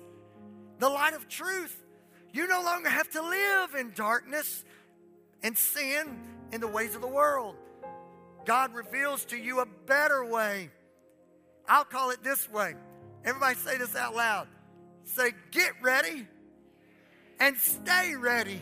the 0.79 0.89
light 0.89 1.13
of 1.13 1.27
truth. 1.27 1.83
You 2.31 2.47
no 2.47 2.61
longer 2.63 2.89
have 2.89 3.09
to 3.11 3.21
live 3.21 3.75
in 3.75 3.91
darkness 3.95 4.63
and 5.41 5.57
sin 5.57 6.19
in 6.51 6.61
the 6.61 6.67
ways 6.67 6.95
of 6.95 7.01
the 7.01 7.07
world. 7.07 7.55
God 8.45 8.73
reveals 8.73 9.25
to 9.25 9.37
you 9.37 9.59
a 9.59 9.65
better 9.87 10.23
way. 10.23 10.69
I'll 11.67 11.85
call 11.85 12.11
it 12.11 12.23
this 12.23 12.49
way. 12.49 12.75
Everybody 13.23 13.55
say 13.55 13.77
this 13.77 13.95
out 13.95 14.15
loud. 14.15 14.47
Say, 15.05 15.31
get 15.51 15.71
ready 15.81 16.27
and 17.39 17.57
stay 17.57 18.15
ready. 18.15 18.61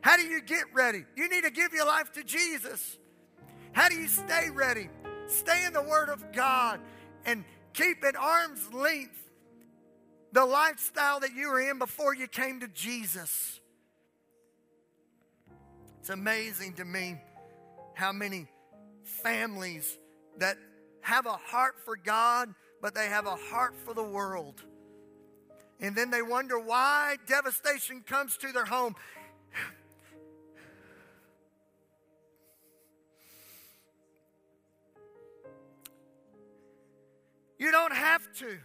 How 0.00 0.16
do 0.16 0.22
you 0.22 0.42
get 0.42 0.64
ready? 0.74 1.04
You 1.16 1.28
need 1.28 1.44
to 1.44 1.50
give 1.50 1.72
your 1.72 1.86
life 1.86 2.12
to 2.12 2.24
Jesus. 2.24 2.98
How 3.72 3.88
do 3.88 3.96
you 3.96 4.08
stay 4.08 4.50
ready? 4.52 4.88
Stay 5.26 5.64
in 5.64 5.72
the 5.72 5.82
Word 5.82 6.08
of 6.08 6.32
God 6.32 6.80
and 7.24 7.44
keep 7.72 8.04
at 8.04 8.16
arm's 8.16 8.72
length 8.72 9.18
the 10.32 10.44
lifestyle 10.44 11.20
that 11.20 11.32
you 11.34 11.48
were 11.48 11.60
in 11.60 11.78
before 11.78 12.14
you 12.14 12.26
came 12.26 12.60
to 12.60 12.68
Jesus. 12.68 13.60
It's 16.00 16.10
amazing 16.10 16.74
to 16.74 16.84
me 16.84 17.16
how 17.94 18.12
many 18.12 18.46
families 19.04 19.96
that 20.38 20.58
have 21.04 21.26
a 21.26 21.36
heart 21.36 21.74
for 21.84 21.96
God, 21.96 22.54
but 22.80 22.94
they 22.94 23.06
have 23.06 23.26
a 23.26 23.36
heart 23.36 23.74
for 23.84 23.94
the 23.94 24.02
world. 24.02 24.62
And 25.80 25.94
then 25.94 26.10
they 26.10 26.22
wonder 26.22 26.58
why 26.58 27.16
devastation 27.26 28.00
comes 28.00 28.36
to 28.38 28.52
their 28.52 28.64
home. 28.64 28.96
You 37.58 37.70
don't 37.70 37.94
have 37.94 38.32
to. 38.38 38.58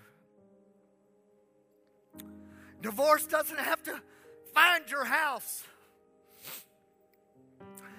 Divorce 2.81 3.25
doesn't 3.27 3.59
have 3.59 3.83
to 3.83 4.01
find 4.53 4.89
your 4.89 5.03
house. 5.03 5.63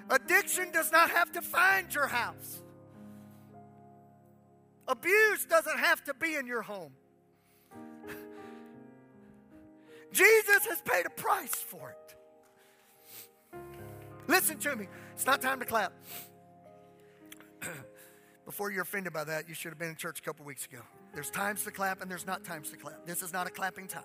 Addiction 0.08 0.72
does 0.72 0.90
not 0.90 1.10
have 1.10 1.30
to 1.32 1.42
find 1.42 1.94
your 1.94 2.06
house. 2.06 2.59
Abuse 4.90 5.46
doesn't 5.46 5.78
have 5.78 6.02
to 6.04 6.14
be 6.14 6.34
in 6.34 6.48
your 6.48 6.62
home. 6.62 6.92
Jesus 10.12 10.66
has 10.66 10.80
paid 10.82 11.06
a 11.06 11.10
price 11.10 11.54
for 11.54 11.90
it. 11.90 13.56
Listen 14.26 14.58
to 14.58 14.74
me. 14.74 14.88
It's 15.12 15.24
not 15.24 15.40
time 15.40 15.60
to 15.60 15.64
clap. 15.64 15.92
Before 18.44 18.72
you're 18.72 18.82
offended 18.82 19.12
by 19.12 19.22
that, 19.22 19.48
you 19.48 19.54
should 19.54 19.70
have 19.70 19.78
been 19.78 19.90
in 19.90 19.96
church 19.96 20.18
a 20.18 20.22
couple 20.22 20.44
weeks 20.44 20.66
ago. 20.66 20.80
There's 21.14 21.30
times 21.30 21.62
to 21.64 21.70
clap 21.70 22.02
and 22.02 22.10
there's 22.10 22.26
not 22.26 22.42
times 22.42 22.70
to 22.70 22.76
clap. 22.76 23.06
This 23.06 23.22
is 23.22 23.32
not 23.32 23.46
a 23.46 23.50
clapping 23.50 23.86
time. 23.86 24.02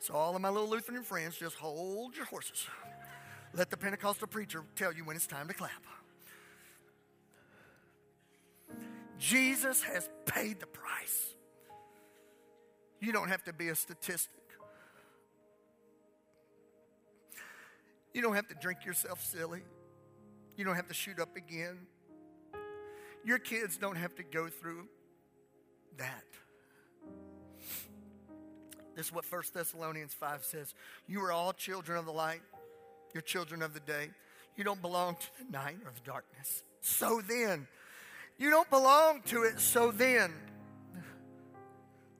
So, 0.00 0.12
all 0.12 0.36
of 0.36 0.42
my 0.42 0.50
little 0.50 0.68
Lutheran 0.68 1.02
friends, 1.02 1.38
just 1.38 1.56
hold 1.56 2.14
your 2.14 2.26
horses. 2.26 2.66
Let 3.54 3.70
the 3.70 3.78
Pentecostal 3.78 4.26
preacher 4.26 4.64
tell 4.76 4.92
you 4.92 5.04
when 5.04 5.16
it's 5.16 5.26
time 5.26 5.48
to 5.48 5.54
clap. 5.54 5.70
Jesus 9.18 9.82
has 9.82 10.08
paid 10.26 10.60
the 10.60 10.66
price. 10.66 11.34
You 13.00 13.12
don't 13.12 13.28
have 13.28 13.44
to 13.44 13.52
be 13.52 13.68
a 13.68 13.74
statistic. 13.74 14.40
You 18.12 18.22
don't 18.22 18.34
have 18.34 18.48
to 18.48 18.54
drink 18.54 18.84
yourself 18.84 19.22
silly. 19.22 19.62
You 20.56 20.64
don't 20.64 20.76
have 20.76 20.88
to 20.88 20.94
shoot 20.94 21.18
up 21.18 21.36
again. 21.36 21.86
Your 23.24 23.38
kids 23.38 23.76
don't 23.76 23.96
have 23.96 24.14
to 24.16 24.22
go 24.22 24.48
through 24.48 24.86
that. 25.98 26.24
This 28.94 29.06
is 29.06 29.12
what 29.12 29.24
1 29.30 29.42
Thessalonians 29.52 30.14
5 30.14 30.44
says. 30.44 30.74
You 31.08 31.22
are 31.24 31.32
all 31.32 31.52
children 31.52 31.98
of 31.98 32.06
the 32.06 32.12
light, 32.12 32.42
you're 33.12 33.22
children 33.22 33.62
of 33.62 33.74
the 33.74 33.80
day. 33.80 34.10
You 34.56 34.62
don't 34.62 34.80
belong 34.80 35.16
to 35.16 35.26
the 35.44 35.50
night 35.50 35.78
or 35.84 35.90
the 35.92 36.08
darkness. 36.08 36.62
So 36.80 37.20
then, 37.28 37.66
you 38.38 38.50
don't 38.50 38.68
belong 38.70 39.22
to 39.26 39.42
it. 39.44 39.60
So 39.60 39.90
then, 39.90 40.32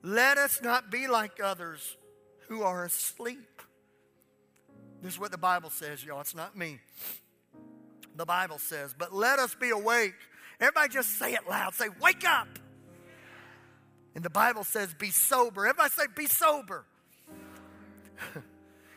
let 0.01 0.37
us 0.37 0.61
not 0.63 0.91
be 0.91 1.07
like 1.07 1.39
others 1.43 1.97
who 2.47 2.63
are 2.63 2.85
asleep. 2.85 3.61
This 5.01 5.13
is 5.13 5.19
what 5.19 5.31
the 5.31 5.37
Bible 5.37 5.69
says, 5.69 6.03
y'all. 6.03 6.21
It's 6.21 6.35
not 6.35 6.57
me. 6.57 6.79
The 8.15 8.25
Bible 8.25 8.59
says, 8.59 8.95
but 8.97 9.13
let 9.13 9.39
us 9.39 9.55
be 9.55 9.71
awake. 9.71 10.15
Everybody 10.59 10.89
just 10.89 11.19
say 11.19 11.33
it 11.33 11.47
loud. 11.49 11.73
Say, 11.73 11.89
wake 12.01 12.27
up. 12.27 12.47
And 14.15 14.23
the 14.23 14.29
Bible 14.29 14.63
says, 14.63 14.93
be 14.93 15.09
sober. 15.09 15.67
Everybody 15.67 15.89
say, 15.89 16.05
be 16.15 16.27
sober. 16.27 16.85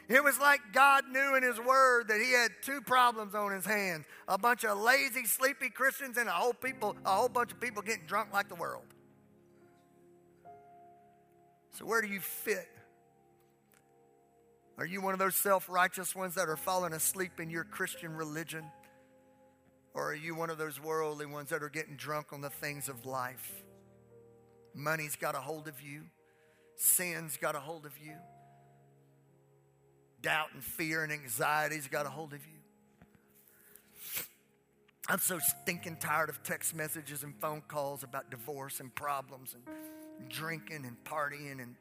It 0.08 0.24
was 0.24 0.38
like 0.38 0.60
God 0.72 1.04
knew 1.10 1.36
in 1.36 1.42
His 1.42 1.60
Word 1.60 2.08
that 2.08 2.20
He 2.20 2.32
had 2.32 2.50
two 2.62 2.80
problems 2.80 3.34
on 3.34 3.52
His 3.52 3.66
hands 3.66 4.06
a 4.26 4.38
bunch 4.38 4.64
of 4.64 4.78
lazy, 4.78 5.26
sleepy 5.26 5.68
Christians 5.68 6.16
and 6.16 6.28
a 6.28 6.32
whole, 6.32 6.54
people, 6.54 6.96
a 7.04 7.10
whole 7.10 7.28
bunch 7.28 7.52
of 7.52 7.60
people 7.60 7.82
getting 7.82 8.06
drunk 8.06 8.32
like 8.32 8.48
the 8.48 8.54
world. 8.54 8.86
So, 11.72 11.84
where 11.84 12.00
do 12.00 12.08
you 12.08 12.20
fit? 12.20 12.68
Are 14.78 14.86
you 14.86 15.02
one 15.02 15.12
of 15.12 15.18
those 15.18 15.36
self 15.36 15.68
righteous 15.68 16.14
ones 16.14 16.36
that 16.36 16.48
are 16.48 16.56
falling 16.56 16.92
asleep 16.94 17.38
in 17.38 17.50
your 17.50 17.64
Christian 17.64 18.14
religion? 18.16 18.64
Or 19.92 20.12
are 20.12 20.14
you 20.14 20.34
one 20.34 20.48
of 20.48 20.58
those 20.58 20.80
worldly 20.80 21.26
ones 21.26 21.50
that 21.50 21.62
are 21.62 21.68
getting 21.68 21.96
drunk 21.96 22.32
on 22.32 22.40
the 22.40 22.50
things 22.50 22.88
of 22.88 23.04
life? 23.04 23.64
Money's 24.74 25.16
got 25.16 25.34
a 25.34 25.40
hold 25.40 25.66
of 25.66 25.82
you, 25.82 26.04
sin's 26.76 27.36
got 27.36 27.56
a 27.56 27.60
hold 27.60 27.84
of 27.84 27.98
you, 27.98 28.14
doubt 30.28 30.48
and 30.52 30.62
fear 30.62 31.04
and 31.04 31.10
anxiety's 31.10 31.88
got 31.88 32.04
a 32.04 32.10
hold 32.10 32.34
of 32.34 32.40
you. 32.46 32.60
I'm 35.08 35.20
so 35.20 35.38
stinking 35.38 35.96
tired 35.96 36.28
of 36.28 36.42
text 36.42 36.74
messages 36.74 37.22
and 37.22 37.34
phone 37.40 37.62
calls 37.66 38.02
about 38.02 38.30
divorce 38.30 38.80
and 38.80 38.94
problems 38.94 39.54
and 39.54 40.28
drinking 40.28 40.84
and 40.84 41.02
partying 41.02 41.62
and 41.62 41.76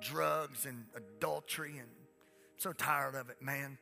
drugs 0.00 0.66
and 0.66 0.84
adultery 0.94 1.72
and 1.72 1.88
I'm 1.88 2.58
so 2.58 2.72
tired 2.72 3.16
of 3.16 3.28
it, 3.28 3.42
man. 3.42 3.76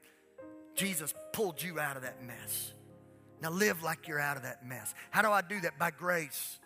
Jesus 0.74 1.12
pulled 1.34 1.62
you 1.62 1.78
out 1.78 1.96
of 1.96 2.02
that 2.02 2.24
mess. 2.24 2.72
Now 3.42 3.50
live 3.50 3.82
like 3.82 4.08
you're 4.08 4.18
out 4.18 4.38
of 4.38 4.44
that 4.44 4.64
mess. 4.66 4.94
How 5.10 5.20
do 5.20 5.28
I 5.28 5.42
do 5.42 5.60
that? 5.60 5.78
By 5.78 5.90
grace. 5.90 6.58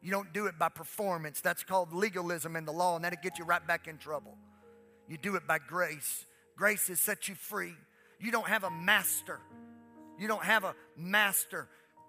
You 0.00 0.12
don't 0.12 0.32
do 0.32 0.46
it 0.46 0.60
by 0.60 0.68
performance. 0.68 1.40
That's 1.40 1.64
called 1.64 1.92
legalism 1.92 2.54
in 2.54 2.66
the 2.66 2.72
law, 2.72 2.94
and 2.94 3.04
that'll 3.04 3.18
get 3.20 3.40
you 3.40 3.44
right 3.44 3.66
back 3.66 3.88
in 3.88 3.98
trouble. 3.98 4.36
You 5.08 5.18
do 5.18 5.34
it 5.34 5.48
by 5.48 5.58
grace. 5.58 6.24
Grace 6.56 6.88
has 6.88 7.00
set 7.00 7.28
you 7.28 7.34
free. 7.34 7.74
You 8.20 8.30
don't 8.30 8.46
have 8.46 8.64
a 8.64 8.70
master. 8.70 9.40
You 10.18 10.28
don't 10.28 10.44
have 10.44 10.64
a 10.64 10.74
master 10.96 11.68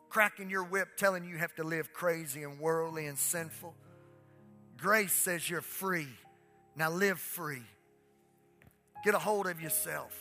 cracking 0.09 0.49
your 0.49 0.63
whip 0.63 0.89
telling 0.95 1.23
you 1.23 1.37
have 1.37 1.55
to 1.55 1.63
live 1.63 1.91
crazy 1.91 2.43
and 2.43 2.59
worldly 2.59 3.07
and 3.07 3.17
sinful. 3.17 3.73
Grace 4.77 5.13
says 5.13 5.49
you're 5.49 5.61
free. 5.61 6.07
Now 6.75 6.91
live 6.91 7.19
free. 7.19 7.63
Get 9.03 9.15
a 9.15 9.19
hold 9.19 9.47
of 9.47 9.59
yourself. 9.59 10.13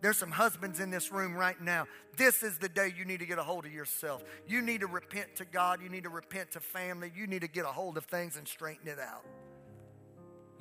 There's 0.00 0.18
some 0.18 0.32
husbands 0.32 0.80
in 0.80 0.90
this 0.90 1.12
room 1.12 1.34
right 1.34 1.60
now. 1.60 1.86
This 2.16 2.42
is 2.42 2.58
the 2.58 2.68
day 2.68 2.92
you 2.96 3.04
need 3.04 3.20
to 3.20 3.26
get 3.26 3.38
a 3.38 3.44
hold 3.44 3.64
of 3.64 3.72
yourself. 3.72 4.24
You 4.48 4.60
need 4.60 4.80
to 4.80 4.88
repent 4.88 5.36
to 5.36 5.44
God. 5.44 5.80
You 5.80 5.88
need 5.88 6.02
to 6.02 6.10
repent 6.10 6.50
to 6.52 6.60
family. 6.60 7.12
You 7.14 7.28
need 7.28 7.42
to 7.42 7.48
get 7.48 7.64
a 7.64 7.68
hold 7.68 7.96
of 7.96 8.04
things 8.06 8.36
and 8.36 8.46
straighten 8.46 8.88
it 8.88 8.98
out. 8.98 9.24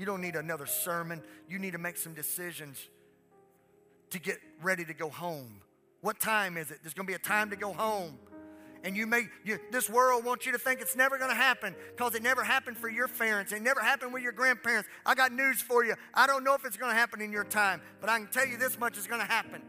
You 0.02 0.08
don't 0.08 0.22
need 0.22 0.36
another 0.36 0.66
sermon. 0.66 1.22
You 1.48 1.60
need 1.60 1.74
to 1.74 1.78
make 1.78 1.96
some 1.96 2.16
decisions 2.16 2.84
to 4.10 4.18
get 4.18 4.40
ready 4.64 4.84
to 4.84 4.96
go 4.96 5.10
home. 5.10 5.62
What 6.02 6.20
time 6.20 6.58
is 6.58 6.72
it? 6.72 6.80
There's 6.82 6.96
going 6.96 7.06
to 7.06 7.12
be 7.12 7.14
a 7.14 7.20
time 7.20 7.52
to 7.52 7.56
go 7.56 7.72
home. 7.72 8.18
And 8.84 8.98
you 8.98 9.06
may 9.06 9.28
you, 9.44 9.60
this 9.72 9.92
world 9.92 10.26
wants 10.26 10.48
you 10.48 10.54
to 10.54 10.58
think 10.58 10.82
it's 10.82 10.96
never 10.96 11.20
going 11.20 11.30
to 11.30 11.36
happen 11.36 11.76
because 11.96 12.16
it 12.16 12.24
never 12.24 12.44
happened 12.44 12.78
for 12.78 12.90
your 12.90 13.08
parents. 13.08 13.52
It 13.52 13.62
never 13.62 13.80
happened 13.80 14.12
with 14.12 14.24
your 14.24 14.32
grandparents. 14.32 14.90
I 15.06 15.14
got 15.14 15.34
news 15.34 15.62
for 15.62 15.86
you. 15.86 15.94
I 16.16 16.26
don't 16.26 16.44
know 16.44 16.56
if 16.56 16.66
it's 16.66 16.78
going 16.78 16.90
to 16.92 16.98
happen 16.98 17.22
in 17.22 17.32
your 17.32 17.44
time 17.44 17.80
but 18.00 18.10
i 18.10 18.18
can 18.18 18.26
tell 18.26 18.48
you 18.48 18.58
this 18.58 18.80
much 18.80 18.98
is 18.98 19.06
going 19.06 19.22
to 19.22 19.28
happen. 19.28 19.62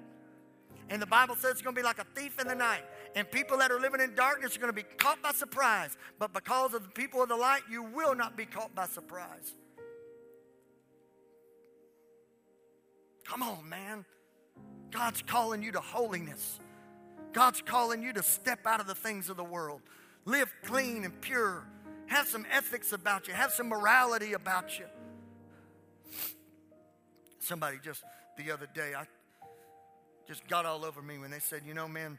And 0.89 1.03
the 1.03 1.07
bible 1.07 1.35
says 1.35 1.51
it's 1.51 1.63
going 1.63 1.77
to 1.77 1.79
be 1.79 1.85
like 1.85 1.99
a 1.99 2.07
thief 2.19 2.41
in 2.41 2.49
the 2.49 2.55
night 2.55 2.85
and 3.15 3.31
people 3.31 3.59
that 3.59 3.71
are 3.71 3.79
living 3.79 4.01
in 4.01 4.15
darkness 4.15 4.57
are 4.57 4.61
going 4.61 4.73
to 4.73 4.83
be 4.83 4.89
caught 4.97 5.23
by 5.23 5.33
surprise. 5.33 5.95
But 6.19 6.33
because 6.33 6.73
of 6.73 6.85
the 6.85 6.89
people 6.89 7.23
of 7.23 7.29
the 7.29 7.37
light 7.37 7.65
you 7.71 7.83
will 7.83 8.15
not 8.15 8.35
be 8.35 8.47
caught 8.47 8.75
by 8.75 8.87
surprise 8.87 9.53
come 13.25 13.43
on 13.43 13.69
man 13.69 14.05
god's 14.91 15.23
calling 15.23 15.63
you 15.63 15.73
to 15.73 15.81
holiness 15.81 16.59
God's 17.33 17.63
calling 17.63 18.03
you 18.03 18.13
to 18.13 18.23
step 18.23 18.67
out 18.67 18.81
of 18.81 18.87
the 18.87 18.95
things 18.95 19.29
of 19.29 19.37
the 19.37 19.45
world. 19.45 19.81
Live 20.25 20.53
clean 20.65 21.05
and 21.05 21.19
pure. 21.21 21.65
Have 22.07 22.29
some 22.29 22.47
ethics 22.53 22.93
about 22.93 23.27
you. 23.27 23.35
Have 23.35 23.53
some 23.53 23.69
morality 23.69 24.35
about 24.35 24.79
you. 24.79 24.85
Somebody 27.41 27.79
just 27.83 28.05
the 28.37 28.51
other 28.51 28.69
day, 28.73 28.93
I 28.97 29.05
just 30.29 30.47
got 30.47 30.67
all 30.67 30.85
over 30.85 31.03
me 31.03 31.19
when 31.19 31.31
they 31.31 31.41
said, 31.41 31.63
you 31.67 31.75
know, 31.75 31.89
man, 31.89 32.19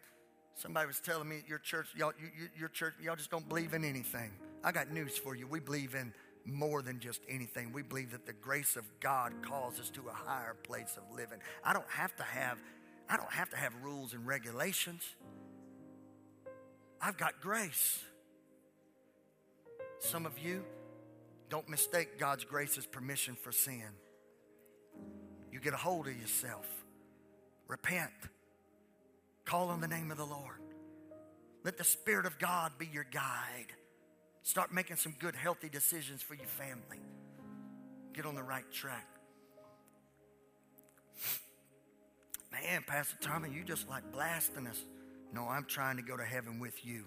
somebody 0.55 0.87
was 0.87 0.99
telling 0.99 1.29
me 1.29 1.39
at 1.39 1.47
your 1.47 1.59
church, 1.59 1.87
y'all, 1.95 2.11
you, 2.19 2.27
you, 2.37 2.49
your 2.57 2.69
church, 2.69 2.95
y'all 3.01 3.15
just 3.15 3.31
don't 3.31 3.47
believe 3.47 3.73
in 3.73 3.85
anything. 3.85 4.31
I 4.63 4.71
got 4.71 4.91
news 4.91 5.17
for 5.17 5.35
you. 5.35 5.47
We 5.47 5.59
believe 5.59 5.95
in 5.95 6.13
more 6.45 6.81
than 6.81 6.99
just 6.99 7.21
anything. 7.29 7.71
We 7.71 7.81
believe 7.81 8.11
that 8.11 8.25
the 8.25 8.33
grace 8.33 8.75
of 8.75 8.83
God 8.99 9.33
calls 9.41 9.79
us 9.79 9.89
to 9.91 10.01
a 10.09 10.13
higher 10.13 10.55
place 10.63 10.97
of 10.97 11.15
living. 11.15 11.39
I 11.63 11.73
don't 11.73 11.89
have 11.89 12.15
to 12.17 12.23
have 12.23 12.57
I 13.09 13.17
don't 13.17 13.31
have 13.31 13.49
to 13.49 13.57
have 13.57 13.73
rules 13.83 14.13
and 14.13 14.25
regulations. 14.25 15.03
I've 17.01 17.17
got 17.17 17.41
grace. 17.41 17.99
Some 19.99 20.25
of 20.25 20.39
you 20.39 20.63
don't 21.49 21.67
mistake 21.67 22.17
God's 22.17 22.45
grace 22.45 22.77
as 22.77 22.85
permission 22.85 23.35
for 23.35 23.51
sin. 23.51 23.89
You 25.51 25.59
get 25.59 25.73
a 25.73 25.77
hold 25.77 26.07
of 26.07 26.19
yourself. 26.19 26.65
Repent. 27.67 28.11
Call 29.45 29.69
on 29.69 29.81
the 29.81 29.87
name 29.87 30.11
of 30.11 30.17
the 30.17 30.25
Lord. 30.25 30.61
Let 31.63 31.77
the 31.77 31.83
Spirit 31.83 32.25
of 32.25 32.39
God 32.39 32.73
be 32.77 32.87
your 32.87 33.05
guide. 33.11 33.67
Start 34.43 34.73
making 34.73 34.97
some 34.97 35.15
good, 35.19 35.35
healthy 35.35 35.69
decisions 35.69 36.21
for 36.21 36.35
your 36.35 36.47
family. 36.47 36.99
Get 38.13 38.25
on 38.25 38.35
the 38.35 38.43
right 38.43 38.69
track. 38.71 39.07
Man, 42.51 42.83
Pastor 42.85 43.15
Tommy, 43.21 43.49
you 43.49 43.63
just 43.63 43.89
like 43.89 44.03
blasting 44.11 44.67
us. 44.67 44.83
No, 45.33 45.47
I'm 45.47 45.65
trying 45.65 45.95
to 45.97 46.03
go 46.03 46.15
to 46.15 46.23
heaven 46.23 46.59
with 46.59 46.85
you. 46.85 47.05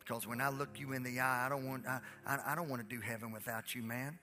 Because 0.00 0.26
when 0.26 0.40
I 0.40 0.48
look 0.48 0.80
you 0.80 0.92
in 0.92 1.02
the 1.02 1.20
eye, 1.20 1.46
I 1.46 1.48
don't 1.48 1.66
want 1.66 1.86
I, 1.86 2.00
I, 2.26 2.38
I 2.48 2.54
don't 2.54 2.68
want 2.68 2.82
to 2.82 2.94
do 2.94 3.00
heaven 3.00 3.30
without 3.30 3.74
you, 3.74 3.82
man. 3.82 4.18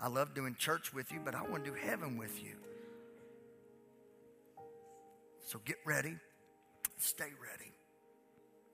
I 0.00 0.08
love 0.08 0.34
doing 0.34 0.54
church 0.58 0.92
with 0.92 1.10
you, 1.10 1.20
but 1.24 1.34
I 1.34 1.42
want 1.42 1.64
to 1.64 1.70
do 1.70 1.76
heaven 1.76 2.18
with 2.18 2.42
you. 2.42 2.54
So 5.46 5.60
get 5.64 5.76
ready. 5.86 6.16
Stay 6.98 7.32
ready. 7.40 7.72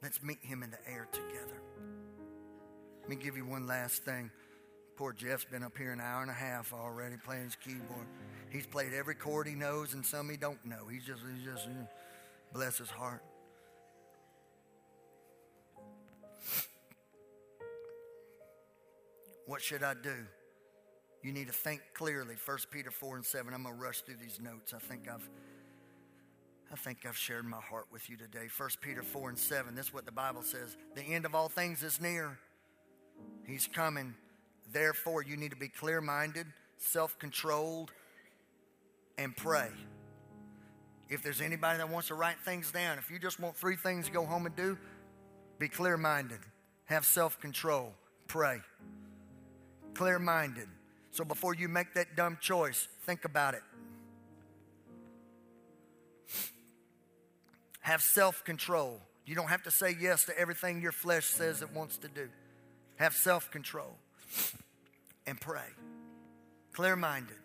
Let's 0.02 0.22
meet 0.22 0.38
him 0.42 0.62
in 0.62 0.70
the 0.70 0.78
air 0.86 1.06
together. 1.12 1.60
Let 3.04 3.10
me 3.10 3.16
give 3.16 3.36
you 3.36 3.44
one 3.44 3.66
last 3.66 4.02
thing. 4.04 4.30
Poor 4.96 5.12
Jeff's 5.12 5.44
been 5.44 5.62
up 5.62 5.76
here 5.76 5.92
an 5.92 6.00
hour 6.00 6.22
and 6.22 6.30
a 6.30 6.34
half 6.34 6.72
already 6.72 7.16
playing 7.22 7.44
his 7.44 7.56
keyboard. 7.56 8.06
He's 8.48 8.66
played 8.66 8.94
every 8.94 9.14
chord 9.14 9.46
he 9.46 9.54
knows 9.54 9.92
and 9.92 10.06
some 10.06 10.30
he 10.30 10.38
don't 10.38 10.64
know. 10.64 10.86
He's 10.90 11.04
just, 11.04 11.20
he's 11.36 11.44
just, 11.44 11.68
bless 12.54 12.78
his 12.78 12.88
heart. 12.88 13.22
What 19.44 19.60
should 19.60 19.82
I 19.82 19.92
do? 19.92 20.14
You 21.22 21.32
need 21.32 21.48
to 21.48 21.52
think 21.52 21.82
clearly. 21.92 22.36
1 22.42 22.58
Peter 22.70 22.90
4 22.90 23.16
and 23.16 23.26
7. 23.26 23.52
I'm 23.52 23.64
going 23.64 23.76
to 23.76 23.82
rush 23.82 24.00
through 24.00 24.16
these 24.16 24.40
notes. 24.40 24.72
I 24.72 24.78
think 24.78 25.10
I've 25.12 25.28
I 26.72 26.76
think 26.76 27.04
I've 27.06 27.16
shared 27.16 27.44
my 27.44 27.60
heart 27.60 27.84
with 27.92 28.08
you 28.08 28.16
today. 28.16 28.48
1 28.56 28.68
Peter 28.80 29.02
4 29.02 29.28
and 29.28 29.38
7. 29.38 29.74
This 29.74 29.88
is 29.88 29.94
what 29.94 30.06
the 30.06 30.12
Bible 30.12 30.42
says. 30.42 30.78
The 30.94 31.02
end 31.02 31.26
of 31.26 31.34
all 31.34 31.50
things 31.50 31.82
is 31.82 32.00
near. 32.00 32.38
He's 33.46 33.68
coming. 33.72 34.14
Therefore, 34.72 35.22
you 35.22 35.36
need 35.36 35.50
to 35.50 35.56
be 35.56 35.68
clear 35.68 36.00
minded, 36.00 36.46
self 36.78 37.18
controlled, 37.18 37.90
and 39.18 39.36
pray. 39.36 39.68
If 41.08 41.22
there's 41.22 41.40
anybody 41.40 41.78
that 41.78 41.88
wants 41.88 42.08
to 42.08 42.14
write 42.14 42.40
things 42.44 42.72
down, 42.72 42.98
if 42.98 43.10
you 43.10 43.18
just 43.18 43.38
want 43.38 43.56
three 43.56 43.76
things 43.76 44.06
to 44.06 44.12
go 44.12 44.24
home 44.24 44.46
and 44.46 44.56
do, 44.56 44.78
be 45.58 45.68
clear 45.68 45.96
minded, 45.96 46.40
have 46.86 47.04
self 47.04 47.40
control, 47.40 47.92
pray. 48.26 48.60
Clear 49.94 50.18
minded. 50.18 50.66
So 51.12 51.24
before 51.24 51.54
you 51.54 51.68
make 51.68 51.94
that 51.94 52.16
dumb 52.16 52.38
choice, 52.40 52.88
think 53.02 53.24
about 53.24 53.54
it. 53.54 53.62
Have 57.80 58.02
self 58.02 58.42
control. 58.44 59.00
You 59.26 59.34
don't 59.34 59.48
have 59.48 59.62
to 59.64 59.70
say 59.70 59.96
yes 59.98 60.24
to 60.24 60.38
everything 60.38 60.80
your 60.80 60.92
flesh 60.92 61.26
says 61.26 61.62
it 61.62 61.72
wants 61.72 61.98
to 61.98 62.08
do. 62.08 62.28
Have 62.96 63.14
self 63.14 63.50
control 63.50 63.96
and 65.26 65.40
pray. 65.40 65.68
Clear 66.72 66.96
minded, 66.96 67.36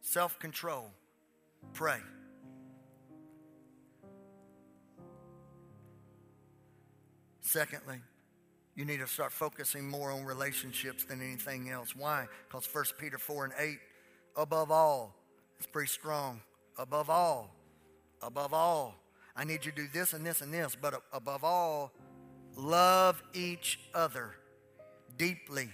self 0.00 0.38
control, 0.38 0.90
Pray. 1.74 1.98
Secondly, 7.40 8.00
you 8.74 8.84
need 8.84 8.98
to 8.98 9.06
start 9.06 9.32
focusing 9.32 9.88
more 9.88 10.10
on 10.10 10.24
relationships 10.24 11.04
than 11.04 11.22
anything 11.22 11.70
else. 11.70 11.96
Why? 11.96 12.26
Because 12.48 12.68
1 12.70 12.84
Peter 12.98 13.18
4 13.18 13.46
and 13.46 13.54
8, 13.58 13.78
above 14.36 14.70
all, 14.70 15.14
it's 15.56 15.66
pretty 15.66 15.88
strong. 15.88 16.40
Above 16.76 17.10
all, 17.10 17.54
above 18.22 18.52
all, 18.52 18.94
I 19.34 19.44
need 19.44 19.64
you 19.64 19.72
to 19.72 19.82
do 19.82 19.88
this 19.92 20.12
and 20.12 20.24
this 20.24 20.42
and 20.42 20.52
this, 20.52 20.76
but 20.80 21.02
above 21.12 21.42
all, 21.42 21.92
love 22.54 23.22
each 23.32 23.80
other 23.94 24.34
deeply 25.18 25.68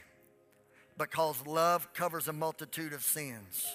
because 0.99 1.47
love 1.47 1.93
covers 1.95 2.29
a 2.29 2.33
multitude 2.33 2.93
of 2.93 3.03
sins. 3.03 3.67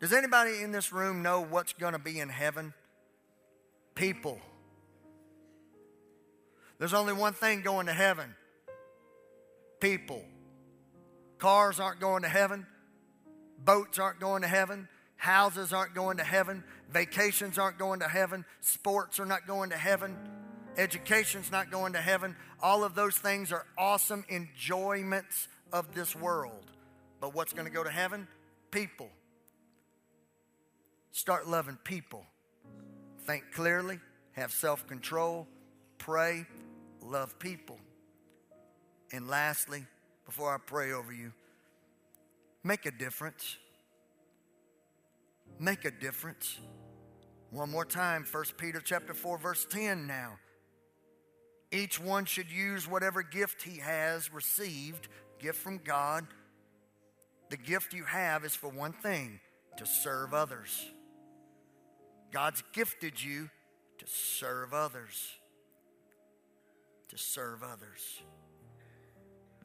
Does 0.00 0.12
anybody 0.12 0.62
in 0.62 0.72
this 0.72 0.92
room 0.92 1.22
know 1.22 1.42
what's 1.42 1.72
going 1.72 1.92
to 1.92 1.98
be 1.98 2.20
in 2.20 2.28
heaven? 2.28 2.72
People. 3.94 4.38
There's 6.78 6.94
only 6.94 7.12
one 7.12 7.34
thing 7.34 7.60
going 7.60 7.86
to 7.86 7.92
heaven 7.92 8.34
people. 9.80 10.22
Cars 11.38 11.80
aren't 11.80 12.00
going 12.00 12.22
to 12.22 12.28
heaven, 12.28 12.66
boats 13.64 13.98
aren't 13.98 14.20
going 14.20 14.42
to 14.42 14.48
heaven, 14.48 14.88
houses 15.16 15.72
aren't 15.72 15.94
going 15.94 16.18
to 16.18 16.24
heaven, 16.24 16.62
vacations 16.90 17.58
aren't 17.58 17.78
going 17.78 18.00
to 18.00 18.08
heaven, 18.08 18.44
sports 18.60 19.18
are 19.18 19.26
not 19.26 19.46
going 19.46 19.70
to 19.70 19.76
heaven, 19.76 20.16
education's 20.76 21.50
not 21.50 21.70
going 21.70 21.92
to 21.94 22.00
heaven. 22.00 22.36
All 22.62 22.84
of 22.84 22.94
those 22.94 23.16
things 23.16 23.52
are 23.52 23.66
awesome 23.78 24.24
enjoyments 24.28 25.48
of 25.72 25.94
this 25.94 26.14
world. 26.16 26.70
But 27.20 27.34
what's 27.34 27.52
going 27.52 27.66
to 27.66 27.72
go 27.72 27.84
to 27.84 27.90
heaven? 27.90 28.26
People. 28.70 29.08
Start 31.12 31.48
loving 31.48 31.78
people. 31.84 32.24
Think 33.20 33.44
clearly, 33.52 34.00
have 34.32 34.52
self 34.52 34.86
control, 34.86 35.46
pray, 35.98 36.46
love 37.02 37.38
people. 37.38 37.78
And 39.12 39.28
lastly, 39.28 39.84
before 40.24 40.54
I 40.54 40.58
pray 40.58 40.92
over 40.92 41.12
you, 41.12 41.32
make 42.62 42.86
a 42.86 42.90
difference. 42.90 43.58
Make 45.58 45.84
a 45.84 45.90
difference. 45.90 46.58
One 47.50 47.70
more 47.70 47.84
time, 47.84 48.24
1 48.30 48.44
Peter 48.56 48.80
chapter 48.80 49.12
4 49.12 49.38
verse 49.38 49.66
10 49.68 50.06
now. 50.06 50.38
Each 51.72 52.00
one 52.00 52.24
should 52.24 52.50
use 52.50 52.88
whatever 52.88 53.22
gift 53.22 53.62
he 53.62 53.78
has 53.78 54.32
received, 54.32 55.08
gift 55.38 55.58
from 55.58 55.78
God. 55.78 56.26
The 57.48 57.56
gift 57.56 57.94
you 57.94 58.04
have 58.04 58.44
is 58.44 58.54
for 58.54 58.68
one 58.68 58.92
thing, 58.92 59.40
to 59.76 59.86
serve 59.86 60.34
others. 60.34 60.84
God's 62.32 62.62
gifted 62.72 63.22
you 63.22 63.50
to 63.98 64.06
serve 64.06 64.72
others 64.74 65.40
to 67.10 67.18
serve 67.18 67.62
others. 67.62 68.22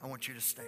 I 0.03 0.08
want 0.08 0.28
you 0.28 0.34
to 0.34 0.41
stand. 0.41 0.68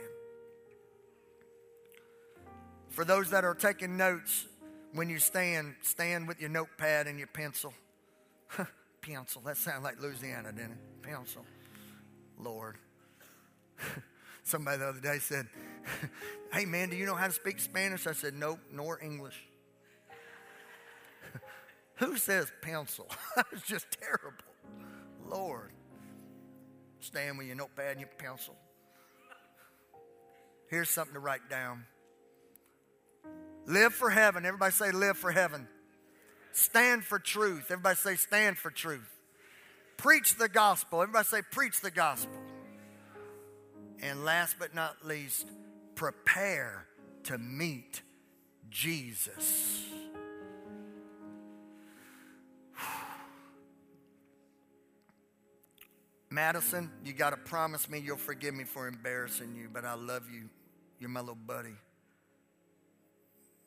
For 2.89 3.03
those 3.03 3.31
that 3.31 3.43
are 3.43 3.53
taking 3.53 3.97
notes, 3.97 4.45
when 4.93 5.09
you 5.09 5.19
stand, 5.19 5.75
stand 5.81 6.27
with 6.27 6.39
your 6.39 6.49
notepad 6.49 7.07
and 7.07 7.17
your 7.17 7.27
pencil. 7.27 7.73
pencil, 9.01 9.41
that 9.45 9.57
sounds 9.57 9.83
like 9.83 10.01
Louisiana, 10.01 10.51
didn't 10.51 10.71
it? 10.71 10.77
Pencil. 11.07 11.45
Lord. 12.37 12.75
Somebody 14.43 14.79
the 14.79 14.87
other 14.89 14.99
day 14.99 15.19
said, 15.19 15.47
Hey 16.53 16.65
man, 16.65 16.89
do 16.89 16.97
you 16.97 17.05
know 17.05 17.15
how 17.15 17.27
to 17.27 17.33
speak 17.33 17.59
Spanish? 17.59 18.05
I 18.07 18.11
said, 18.11 18.33
Nope, 18.33 18.59
nor 18.71 19.01
English. 19.01 19.41
Who 21.95 22.17
says 22.17 22.51
pencil? 22.61 23.07
was 23.51 23.61
just 23.61 23.87
terrible. 23.99 24.43
Lord. 25.29 25.71
Stand 26.99 27.37
with 27.37 27.47
your 27.47 27.55
notepad 27.55 27.91
and 27.91 27.99
your 28.01 28.09
pencil. 28.17 28.55
Here's 30.69 30.89
something 30.89 31.13
to 31.13 31.19
write 31.19 31.49
down. 31.49 31.85
Live 33.65 33.93
for 33.93 34.09
heaven. 34.09 34.45
Everybody 34.45 34.73
say, 34.73 34.91
live 34.91 35.17
for 35.17 35.31
heaven. 35.31 35.67
Stand 36.51 37.03
for 37.03 37.19
truth. 37.19 37.65
Everybody 37.69 37.95
say, 37.95 38.15
stand 38.15 38.57
for 38.57 38.71
truth. 38.71 39.16
Preach 39.97 40.35
the 40.35 40.47
gospel. 40.47 41.01
Everybody 41.01 41.25
say, 41.25 41.41
preach 41.51 41.81
the 41.81 41.91
gospel. 41.91 42.37
And 44.01 44.23
last 44.23 44.57
but 44.59 44.75
not 44.75 45.05
least, 45.05 45.47
prepare 45.95 46.85
to 47.23 47.37
meet 47.39 48.03
Jesus. 48.69 49.85
Madison, 56.29 56.91
you 57.03 57.13
got 57.13 57.31
to 57.31 57.37
promise 57.37 57.89
me 57.89 57.97
you'll 57.99 58.17
forgive 58.17 58.53
me 58.53 58.65
for 58.65 58.87
embarrassing 58.87 59.55
you, 59.55 59.67
but 59.73 59.83
I 59.83 59.95
love 59.95 60.29
you. 60.31 60.49
You're 60.99 61.09
my 61.09 61.21
little 61.21 61.35
buddy. 61.35 61.73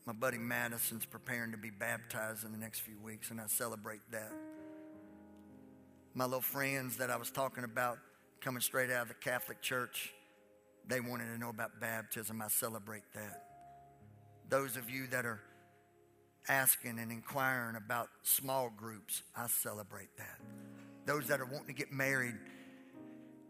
My 0.07 0.13
buddy 0.13 0.39
Madison's 0.39 1.05
preparing 1.05 1.51
to 1.53 1.59
be 1.59 1.71
baptized 1.71 2.45
in 2.45 2.53
the 2.53 2.59
next 2.59 2.81
few 2.81 2.99
weeks, 2.99 3.31
and 3.31 3.41
I 3.41 3.47
celebrate 3.49 4.01
that. 4.13 4.33
My 6.15 6.25
little 6.25 6.41
friends 6.41 6.97
that 6.97 7.11
I 7.11 7.17
was 7.17 7.31
talking 7.31 7.65
about 7.65 7.99
coming 8.41 8.61
straight 8.61 8.91
out 8.91 9.03
of 9.03 9.09
the 9.09 9.15
Catholic 9.15 9.61
Church, 9.63 10.13
they 10.87 11.01
wanted 11.01 11.27
to 11.27 11.39
know 11.39 11.51
about 11.51 11.81
baptism. 11.81 12.43
I 12.43 12.49
celebrate 12.49 13.05
that. 13.15 13.45
Those 14.49 14.77
of 14.77 14.91
you 14.91 15.07
that 15.09 15.25
are 15.25 15.41
asking 16.49 16.99
and 16.99 17.13
inquiring 17.13 17.77
about 17.77 18.09
small 18.23 18.73
groups, 18.77 19.23
I 19.37 19.47
celebrate 19.47 20.17
that 20.17 20.39
those 21.07 21.27
that 21.27 21.41
are 21.41 21.45
wanting 21.45 21.67
to 21.67 21.73
get 21.73 21.93
married, 21.93 22.35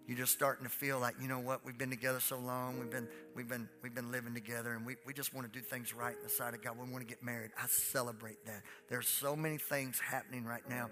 you're 0.07 0.17
just 0.17 0.33
starting 0.33 0.65
to 0.65 0.71
feel 0.71 0.99
like, 0.99 1.15
you 1.21 1.29
know 1.29 1.39
what, 1.39 1.65
we've 1.65 1.77
been 1.77 1.91
together 1.91 2.21
so 2.21 2.39
long, 2.39 2.79
we've 2.79 2.91
been, 2.91 3.07
we've 3.37 3.49
been, 3.49 3.69
we've 3.83 3.95
been 3.95 4.11
living 4.11 4.35
together, 4.35 4.73
and 4.73 4.85
we, 4.87 4.97
we 5.07 5.13
just 5.13 5.35
want 5.35 5.51
to 5.51 5.59
do 5.59 5.63
things 5.63 5.95
right 5.95 6.17
in 6.17 6.23
the 6.23 6.31
sight 6.31 6.55
of 6.55 6.63
God. 6.63 6.77
We 6.79 6.91
want 6.91 7.07
to 7.07 7.09
get 7.09 7.23
married. 7.23 7.51
I 7.63 7.67
celebrate 7.67 8.45
that. 8.47 8.63
There's 8.89 9.09
so 9.09 9.37
many 9.37 9.59
things 9.59 10.01
happening 10.01 10.45
right 10.45 10.67
now 10.69 10.89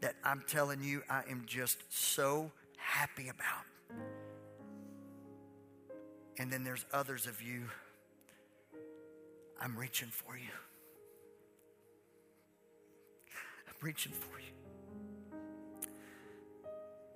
that 0.00 0.14
I'm 0.24 0.44
telling 0.46 0.82
you, 0.82 1.02
I 1.10 1.22
am 1.30 1.44
just 1.46 1.78
so 1.90 2.50
happy 2.76 3.28
about. 3.28 3.64
And 6.38 6.52
then 6.52 6.62
there's 6.62 6.84
others 6.92 7.26
of 7.26 7.42
you, 7.42 7.64
I'm 9.60 9.76
reaching 9.76 10.08
for 10.08 10.36
you. 10.36 10.52
I'm 13.66 13.74
reaching 13.82 14.12
for 14.12 14.38
you 14.38 14.58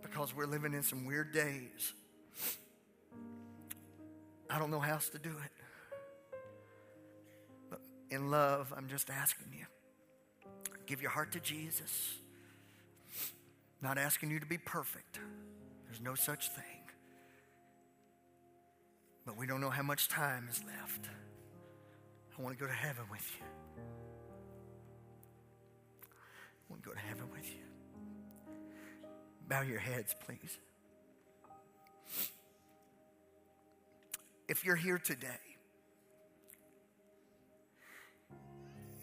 because 0.03 0.35
we're 0.35 0.47
living 0.47 0.75
in 0.75 0.83
some 0.83 1.07
weird 1.07 1.33
days. 1.33 1.93
I 4.51 4.59
don't 4.59 4.71
know 4.71 4.81
how 4.81 4.95
else 4.95 5.09
to 5.11 5.19
do 5.19 5.31
it. 5.31 5.51
But 7.71 7.81
in 8.11 8.31
love, 8.31 8.73
I'm 8.77 8.89
just 8.89 9.09
asking 9.09 9.47
you 9.57 9.65
give 10.85 11.01
your 11.01 11.13
heart 11.13 11.33
to 11.33 11.41
Jesus. 11.41 12.17
Not 13.83 13.99
asking 13.99 14.31
you 14.31 14.39
to 14.39 14.47
be 14.47 14.59
perfect, 14.59 15.19
there's 15.87 16.01
no 16.01 16.15
such 16.15 16.49
thing. 16.51 16.65
But 19.27 19.37
we 19.37 19.47
don't 19.47 19.61
know 19.61 19.71
how 19.71 19.83
much 19.83 20.09
time 20.09 20.49
is 20.51 20.63
left. 20.65 21.09
I 22.39 22.43
want 22.43 22.57
to 22.57 22.61
go 22.63 22.69
to 22.69 22.77
heaven 22.77 23.05
with 23.11 23.29
you. 23.39 23.45
I 26.05 26.71
want 26.71 26.83
to 26.83 26.89
go 26.89 26.95
to 26.95 27.01
heaven 27.01 27.25
with 27.31 27.47
you. 27.47 27.61
Bow 29.49 29.63
your 29.63 29.81
heads, 29.81 30.15
please. 30.27 30.59
If 34.49 34.65
you're 34.65 34.77
here 34.77 34.99
today 34.99 35.27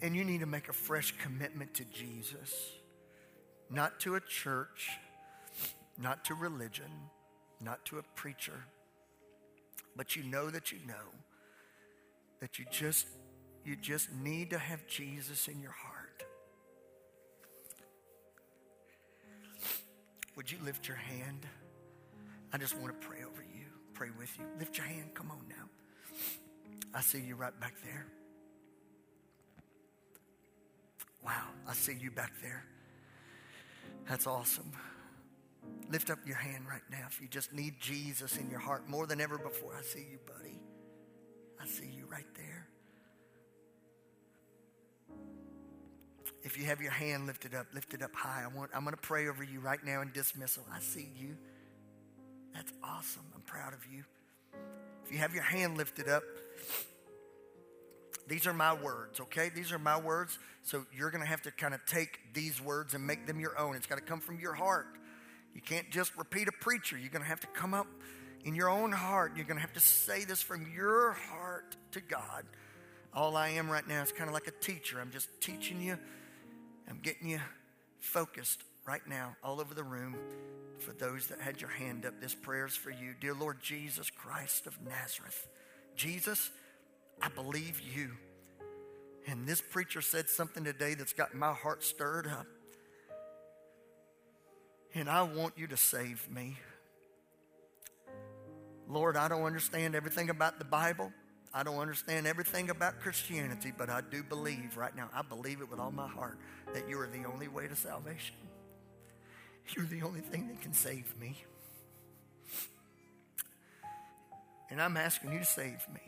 and 0.02 0.16
you 0.16 0.24
need 0.24 0.40
to 0.40 0.46
make 0.46 0.68
a 0.68 0.72
fresh 0.72 1.14
commitment 1.22 1.74
to 1.74 1.84
Jesus, 1.84 2.79
not 3.70 4.00
to 4.00 4.16
a 4.16 4.20
church, 4.20 4.90
not 5.98 6.24
to 6.24 6.34
religion, 6.34 6.90
not 7.60 7.84
to 7.86 7.98
a 7.98 8.02
preacher, 8.14 8.64
but 9.96 10.16
you 10.16 10.22
know 10.24 10.50
that 10.50 10.72
you 10.72 10.78
know 10.86 10.94
that 12.40 12.58
you 12.58 12.64
just 12.70 13.06
you 13.64 13.76
just 13.76 14.12
need 14.12 14.50
to 14.50 14.58
have 14.58 14.86
Jesus 14.86 15.46
in 15.46 15.60
your 15.60 15.72
heart. 15.72 16.24
Would 20.36 20.50
you 20.50 20.58
lift 20.64 20.88
your 20.88 20.96
hand? 20.96 21.46
I 22.52 22.58
just 22.58 22.76
want 22.78 22.98
to 22.98 23.06
pray 23.06 23.18
over 23.18 23.42
you, 23.42 23.66
pray 23.92 24.08
with 24.18 24.36
you. 24.38 24.44
Lift 24.58 24.78
your 24.78 24.86
hand. 24.86 25.10
Come 25.14 25.30
on 25.30 25.44
now. 25.48 25.68
I 26.94 27.02
see 27.02 27.20
you 27.20 27.36
right 27.36 27.58
back 27.60 27.74
there. 27.84 28.06
Wow, 31.24 31.44
I 31.68 31.74
see 31.74 31.94
you 32.00 32.10
back 32.10 32.32
there. 32.42 32.64
That's 34.08 34.26
awesome. 34.26 34.72
Lift 35.90 36.10
up 36.10 36.18
your 36.26 36.36
hand 36.36 36.64
right 36.68 36.82
now 36.90 37.06
if 37.08 37.20
you 37.20 37.28
just 37.28 37.52
need 37.52 37.74
Jesus 37.80 38.36
in 38.36 38.50
your 38.50 38.60
heart 38.60 38.88
more 38.88 39.06
than 39.06 39.20
ever 39.20 39.38
before. 39.38 39.74
I 39.78 39.82
see 39.82 40.06
you, 40.10 40.18
buddy. 40.26 40.60
I 41.60 41.66
see 41.66 41.86
you 41.86 42.06
right 42.10 42.26
there. 42.36 42.66
If 46.42 46.58
you 46.58 46.64
have 46.64 46.80
your 46.80 46.92
hand 46.92 47.26
lifted 47.26 47.54
up, 47.54 47.66
lift 47.74 47.92
it 47.92 48.02
up 48.02 48.14
high. 48.14 48.44
I 48.44 48.56
want, 48.56 48.70
I'm 48.74 48.82
going 48.82 48.94
to 48.94 49.00
pray 49.00 49.28
over 49.28 49.44
you 49.44 49.60
right 49.60 49.82
now 49.84 50.00
in 50.00 50.10
dismissal. 50.12 50.64
I 50.72 50.80
see 50.80 51.08
you. 51.16 51.36
That's 52.54 52.72
awesome. 52.82 53.24
I'm 53.34 53.42
proud 53.42 53.74
of 53.74 53.86
you. 53.92 54.04
If 55.04 55.12
you 55.12 55.18
have 55.18 55.34
your 55.34 55.42
hand 55.42 55.76
lifted 55.76 56.08
up, 56.08 56.22
these 58.30 58.46
are 58.46 58.54
my 58.54 58.72
words, 58.72 59.18
okay? 59.18 59.48
These 59.48 59.72
are 59.72 59.78
my 59.78 59.98
words. 59.98 60.38
So 60.62 60.86
you're 60.96 61.10
going 61.10 61.22
to 61.22 61.28
have 61.28 61.42
to 61.42 61.50
kind 61.50 61.74
of 61.74 61.84
take 61.84 62.20
these 62.32 62.62
words 62.62 62.94
and 62.94 63.04
make 63.04 63.26
them 63.26 63.40
your 63.40 63.58
own. 63.58 63.74
It's 63.74 63.88
got 63.88 63.96
to 63.96 64.04
come 64.04 64.20
from 64.20 64.38
your 64.38 64.54
heart. 64.54 64.86
You 65.52 65.60
can't 65.60 65.90
just 65.90 66.16
repeat 66.16 66.46
a 66.46 66.52
preacher. 66.52 66.96
You're 66.96 67.10
going 67.10 67.24
to 67.24 67.28
have 67.28 67.40
to 67.40 67.48
come 67.48 67.74
up 67.74 67.88
in 68.44 68.54
your 68.54 68.70
own 68.70 68.92
heart. 68.92 69.32
You're 69.34 69.46
going 69.46 69.56
to 69.56 69.62
have 69.62 69.72
to 69.72 69.80
say 69.80 70.24
this 70.24 70.40
from 70.40 70.70
your 70.72 71.10
heart 71.12 71.76
to 71.90 72.00
God. 72.00 72.44
All 73.12 73.36
I 73.36 73.48
am 73.48 73.68
right 73.68 73.86
now 73.86 74.00
is 74.02 74.12
kind 74.12 74.28
of 74.28 74.34
like 74.34 74.46
a 74.46 74.52
teacher. 74.52 75.00
I'm 75.00 75.10
just 75.10 75.28
teaching 75.40 75.82
you, 75.82 75.98
I'm 76.88 77.00
getting 77.02 77.28
you 77.28 77.40
focused 77.98 78.62
right 78.86 79.04
now 79.08 79.34
all 79.42 79.60
over 79.60 79.74
the 79.74 79.82
room. 79.82 80.14
For 80.78 80.92
those 80.92 81.26
that 81.26 81.40
had 81.40 81.60
your 81.60 81.70
hand 81.70 82.06
up, 82.06 82.20
this 82.20 82.34
prayer 82.34 82.66
is 82.66 82.76
for 82.76 82.90
you. 82.90 83.14
Dear 83.20 83.34
Lord 83.34 83.60
Jesus 83.60 84.08
Christ 84.08 84.68
of 84.68 84.80
Nazareth, 84.80 85.48
Jesus, 85.96 86.50
I 87.22 87.28
believe 87.28 87.80
you. 87.94 88.10
And 89.26 89.46
this 89.46 89.60
preacher 89.60 90.00
said 90.00 90.28
something 90.28 90.64
today 90.64 90.94
that's 90.94 91.12
got 91.12 91.34
my 91.34 91.52
heart 91.52 91.84
stirred 91.84 92.26
up. 92.26 92.46
And 94.94 95.08
I 95.08 95.22
want 95.22 95.54
you 95.56 95.66
to 95.68 95.76
save 95.76 96.28
me. 96.30 96.56
Lord, 98.88 99.16
I 99.16 99.28
don't 99.28 99.44
understand 99.44 99.94
everything 99.94 100.30
about 100.30 100.58
the 100.58 100.64
Bible. 100.64 101.12
I 101.52 101.62
don't 101.62 101.78
understand 101.78 102.26
everything 102.26 102.70
about 102.70 103.00
Christianity, 103.00 103.72
but 103.76 103.88
I 103.90 104.00
do 104.00 104.22
believe 104.22 104.76
right 104.76 104.94
now, 104.94 105.08
I 105.14 105.22
believe 105.22 105.60
it 105.60 105.70
with 105.70 105.78
all 105.78 105.92
my 105.92 106.08
heart 106.08 106.38
that 106.74 106.88
you 106.88 106.98
are 107.00 107.06
the 107.08 107.24
only 107.24 107.48
way 107.48 107.68
to 107.68 107.76
salvation. 107.76 108.36
You're 109.76 109.86
the 109.86 110.02
only 110.02 110.20
thing 110.20 110.48
that 110.48 110.60
can 110.60 110.72
save 110.72 111.16
me. 111.20 111.44
And 114.70 114.80
I'm 114.80 114.96
asking 114.96 115.32
you 115.32 115.40
to 115.40 115.44
save 115.44 115.86
me. 115.92 116.00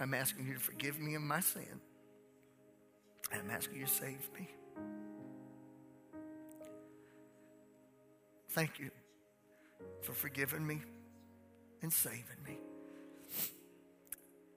I'm 0.00 0.14
asking 0.14 0.46
you 0.46 0.54
to 0.54 0.60
forgive 0.60 0.98
me 0.98 1.14
of 1.14 1.22
my 1.22 1.40
sin. 1.40 1.80
I'm 3.32 3.50
asking 3.50 3.80
you 3.80 3.86
to 3.86 3.92
save 3.92 4.28
me. 4.38 4.48
Thank 8.50 8.78
you 8.78 8.90
for 10.02 10.12
forgiving 10.12 10.66
me 10.66 10.82
and 11.82 11.92
saving 11.92 12.42
me. 12.44 12.58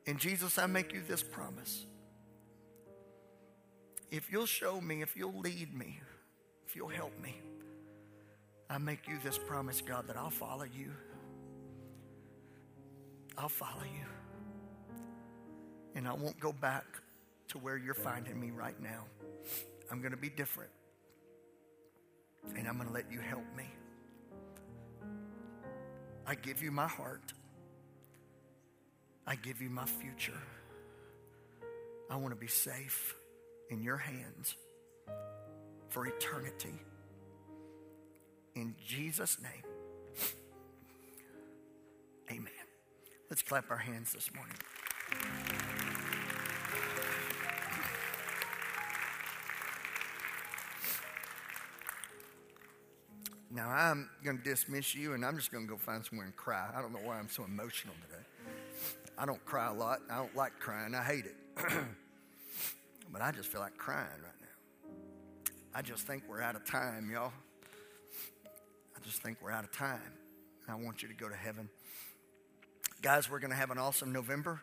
And 0.07 0.19
Jesus, 0.19 0.57
I 0.57 0.65
make 0.67 0.93
you 0.93 1.01
this 1.07 1.21
promise. 1.21 1.85
If 4.11 4.31
you'll 4.31 4.45
show 4.45 4.81
me, 4.81 5.01
if 5.01 5.15
you'll 5.15 5.37
lead 5.37 5.73
me, 5.73 5.99
if 6.65 6.75
you'll 6.75 6.87
help 6.87 7.17
me, 7.21 7.41
I 8.69 8.77
make 8.77 9.07
you 9.07 9.17
this 9.23 9.37
promise, 9.37 9.81
God, 9.81 10.07
that 10.07 10.17
I'll 10.17 10.29
follow 10.29 10.63
you. 10.63 10.91
I'll 13.37 13.49
follow 13.49 13.83
you. 13.83 14.18
And 15.95 16.07
I 16.07 16.13
won't 16.13 16.39
go 16.39 16.53
back 16.53 16.85
to 17.49 17.57
where 17.57 17.77
you're 17.77 17.93
finding 17.93 18.39
me 18.39 18.51
right 18.51 18.79
now. 18.81 19.03
I'm 19.91 19.99
going 19.99 20.11
to 20.11 20.17
be 20.17 20.29
different. 20.29 20.71
And 22.55 22.67
I'm 22.67 22.75
going 22.75 22.87
to 22.87 22.93
let 22.93 23.11
you 23.11 23.19
help 23.19 23.45
me. 23.57 23.65
I 26.25 26.35
give 26.35 26.61
you 26.61 26.71
my 26.71 26.87
heart. 26.87 27.33
I 29.25 29.35
give 29.35 29.61
you 29.61 29.69
my 29.69 29.85
future. 29.85 30.41
I 32.09 32.15
want 32.15 32.33
to 32.33 32.39
be 32.39 32.47
safe 32.47 33.15
in 33.69 33.83
your 33.83 33.97
hands 33.97 34.55
for 35.89 36.07
eternity. 36.07 36.73
In 38.55 38.75
Jesus' 38.85 39.37
name, 39.41 39.63
amen. 42.31 42.51
Let's 43.29 43.43
clap 43.43 43.69
our 43.69 43.77
hands 43.77 44.11
this 44.13 44.29
morning. 44.33 45.58
Now, 53.59 53.67
I'm 53.71 54.09
going 54.23 54.37
to 54.37 54.43
dismiss 54.43 54.95
you 54.95 55.11
and 55.15 55.25
I'm 55.25 55.35
just 55.35 55.51
going 55.51 55.67
to 55.67 55.69
go 55.69 55.77
find 55.77 56.05
somewhere 56.05 56.25
and 56.25 56.33
cry. 56.33 56.69
I 56.73 56.81
don't 56.81 56.93
know 56.93 57.01
why 57.03 57.19
I'm 57.19 57.27
so 57.27 57.43
emotional 57.43 57.93
today. 58.07 58.23
I 59.17 59.25
don't 59.25 59.43
cry 59.43 59.67
a 59.67 59.73
lot. 59.73 59.99
I 60.09 60.15
don't 60.15 60.33
like 60.33 60.57
crying. 60.59 60.95
I 60.95 61.03
hate 61.03 61.25
it. 61.25 61.35
but 63.11 63.21
I 63.21 63.33
just 63.33 63.49
feel 63.49 63.59
like 63.59 63.77
crying 63.77 64.07
right 64.23 64.31
now. 64.39 64.91
I 65.75 65.81
just 65.81 66.07
think 66.07 66.23
we're 66.29 66.41
out 66.41 66.55
of 66.55 66.63
time, 66.63 67.09
y'all. 67.11 67.33
I 68.95 69.03
just 69.03 69.21
think 69.21 69.39
we're 69.41 69.51
out 69.51 69.65
of 69.65 69.73
time. 69.73 70.13
I 70.69 70.75
want 70.75 71.01
you 71.01 71.09
to 71.09 71.13
go 71.13 71.27
to 71.27 71.35
heaven. 71.35 71.67
Guys, 73.01 73.29
we're 73.29 73.39
going 73.39 73.51
to 73.51 73.57
have 73.57 73.71
an 73.71 73.77
awesome 73.77 74.13
November 74.13 74.61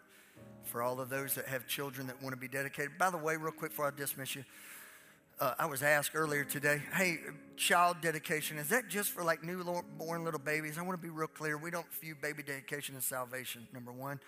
for 0.62 0.80
all 0.80 1.00
of 1.00 1.10
those 1.10 1.34
that 1.34 1.44
have 1.48 1.66
children 1.66 2.06
that 2.06 2.22
want 2.22 2.32
to 2.32 2.40
be 2.40 2.48
dedicated. 2.48 2.92
By 2.96 3.10
the 3.10 3.18
way, 3.18 3.36
real 3.36 3.52
quick 3.52 3.72
before 3.72 3.88
I 3.88 3.90
dismiss 3.94 4.34
you, 4.34 4.44
uh, 5.38 5.54
I 5.58 5.66
was 5.66 5.82
asked 5.82 6.12
earlier 6.14 6.44
today, 6.44 6.82
hey, 6.94 7.18
child 7.56 7.98
dedication, 8.00 8.56
is 8.58 8.68
that 8.70 8.88
just 8.88 9.10
for 9.10 9.22
like 9.22 9.42
newborn 9.42 10.24
little 10.24 10.40
babies? 10.40 10.78
I 10.78 10.82
want 10.82 10.98
to 10.98 11.02
be 11.02 11.10
real 11.10 11.28
clear. 11.28 11.58
We 11.58 11.70
don't 11.70 11.90
view 12.00 12.14
baby 12.14 12.42
dedication 12.42 12.96
as 12.96 13.04
salvation, 13.04 13.66
number 13.72 13.92
one. 13.92 14.20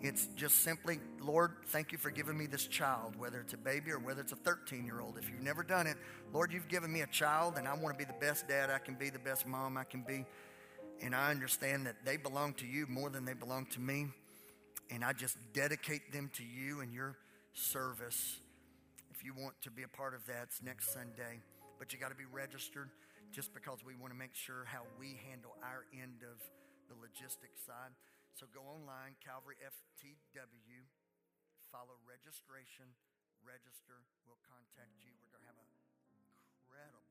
It's 0.00 0.28
just 0.36 0.62
simply, 0.62 0.98
Lord, 1.20 1.52
thank 1.68 1.90
you 1.90 1.98
for 1.98 2.10
giving 2.10 2.36
me 2.36 2.46
this 2.46 2.66
child, 2.66 3.16
whether 3.16 3.40
it's 3.40 3.54
a 3.54 3.58
baby 3.58 3.90
or 3.90 3.98
whether 3.98 4.20
it's 4.20 4.32
a 4.32 4.36
13 4.36 4.84
year 4.84 5.00
old. 5.00 5.16
If 5.18 5.28
you've 5.30 5.42
never 5.42 5.62
done 5.62 5.86
it, 5.86 5.96
Lord, 6.32 6.52
you've 6.52 6.68
given 6.68 6.92
me 6.92 7.00
a 7.00 7.06
child, 7.06 7.54
and 7.56 7.66
I 7.66 7.74
want 7.74 7.98
to 7.98 7.98
be 7.98 8.04
the 8.04 8.18
best 8.20 8.46
dad 8.46 8.70
I 8.70 8.78
can 8.78 8.94
be, 8.94 9.08
the 9.08 9.18
best 9.18 9.46
mom 9.46 9.76
I 9.76 9.84
can 9.84 10.02
be. 10.02 10.26
And 11.02 11.14
I 11.14 11.30
understand 11.30 11.86
that 11.86 11.96
they 12.04 12.16
belong 12.16 12.54
to 12.54 12.66
you 12.66 12.86
more 12.88 13.10
than 13.10 13.24
they 13.24 13.34
belong 13.34 13.66
to 13.72 13.80
me. 13.80 14.08
And 14.90 15.04
I 15.04 15.12
just 15.12 15.36
dedicate 15.52 16.12
them 16.12 16.30
to 16.34 16.42
you 16.44 16.80
and 16.80 16.92
your 16.92 17.16
service 17.54 18.38
you 19.26 19.34
want 19.34 19.58
to 19.66 19.74
be 19.74 19.82
a 19.82 19.90
part 19.90 20.14
of 20.14 20.22
that, 20.30 20.54
it's 20.54 20.62
next 20.62 20.94
Sunday. 20.94 21.42
But 21.82 21.90
you 21.90 21.98
got 21.98 22.14
to 22.14 22.16
be 22.16 22.30
registered 22.30 22.94
just 23.34 23.50
because 23.50 23.82
we 23.82 23.98
want 23.98 24.14
to 24.14 24.18
make 24.18 24.38
sure 24.38 24.62
how 24.70 24.86
we 25.02 25.18
handle 25.26 25.58
our 25.66 25.82
end 25.90 26.22
of 26.22 26.38
the 26.86 26.94
logistics 26.94 27.66
side. 27.66 27.90
So 28.38 28.46
go 28.54 28.62
online, 28.62 29.18
Calvary 29.18 29.58
FTW, 29.58 30.86
follow 31.74 31.98
registration, 32.06 32.86
register. 33.42 34.06
We'll 34.30 34.38
contact 34.46 34.94
you. 35.02 35.10
We're 35.18 35.34
going 35.34 35.42
to 35.42 35.50
have 35.50 35.58
an 35.58 35.66
incredible 35.74 37.05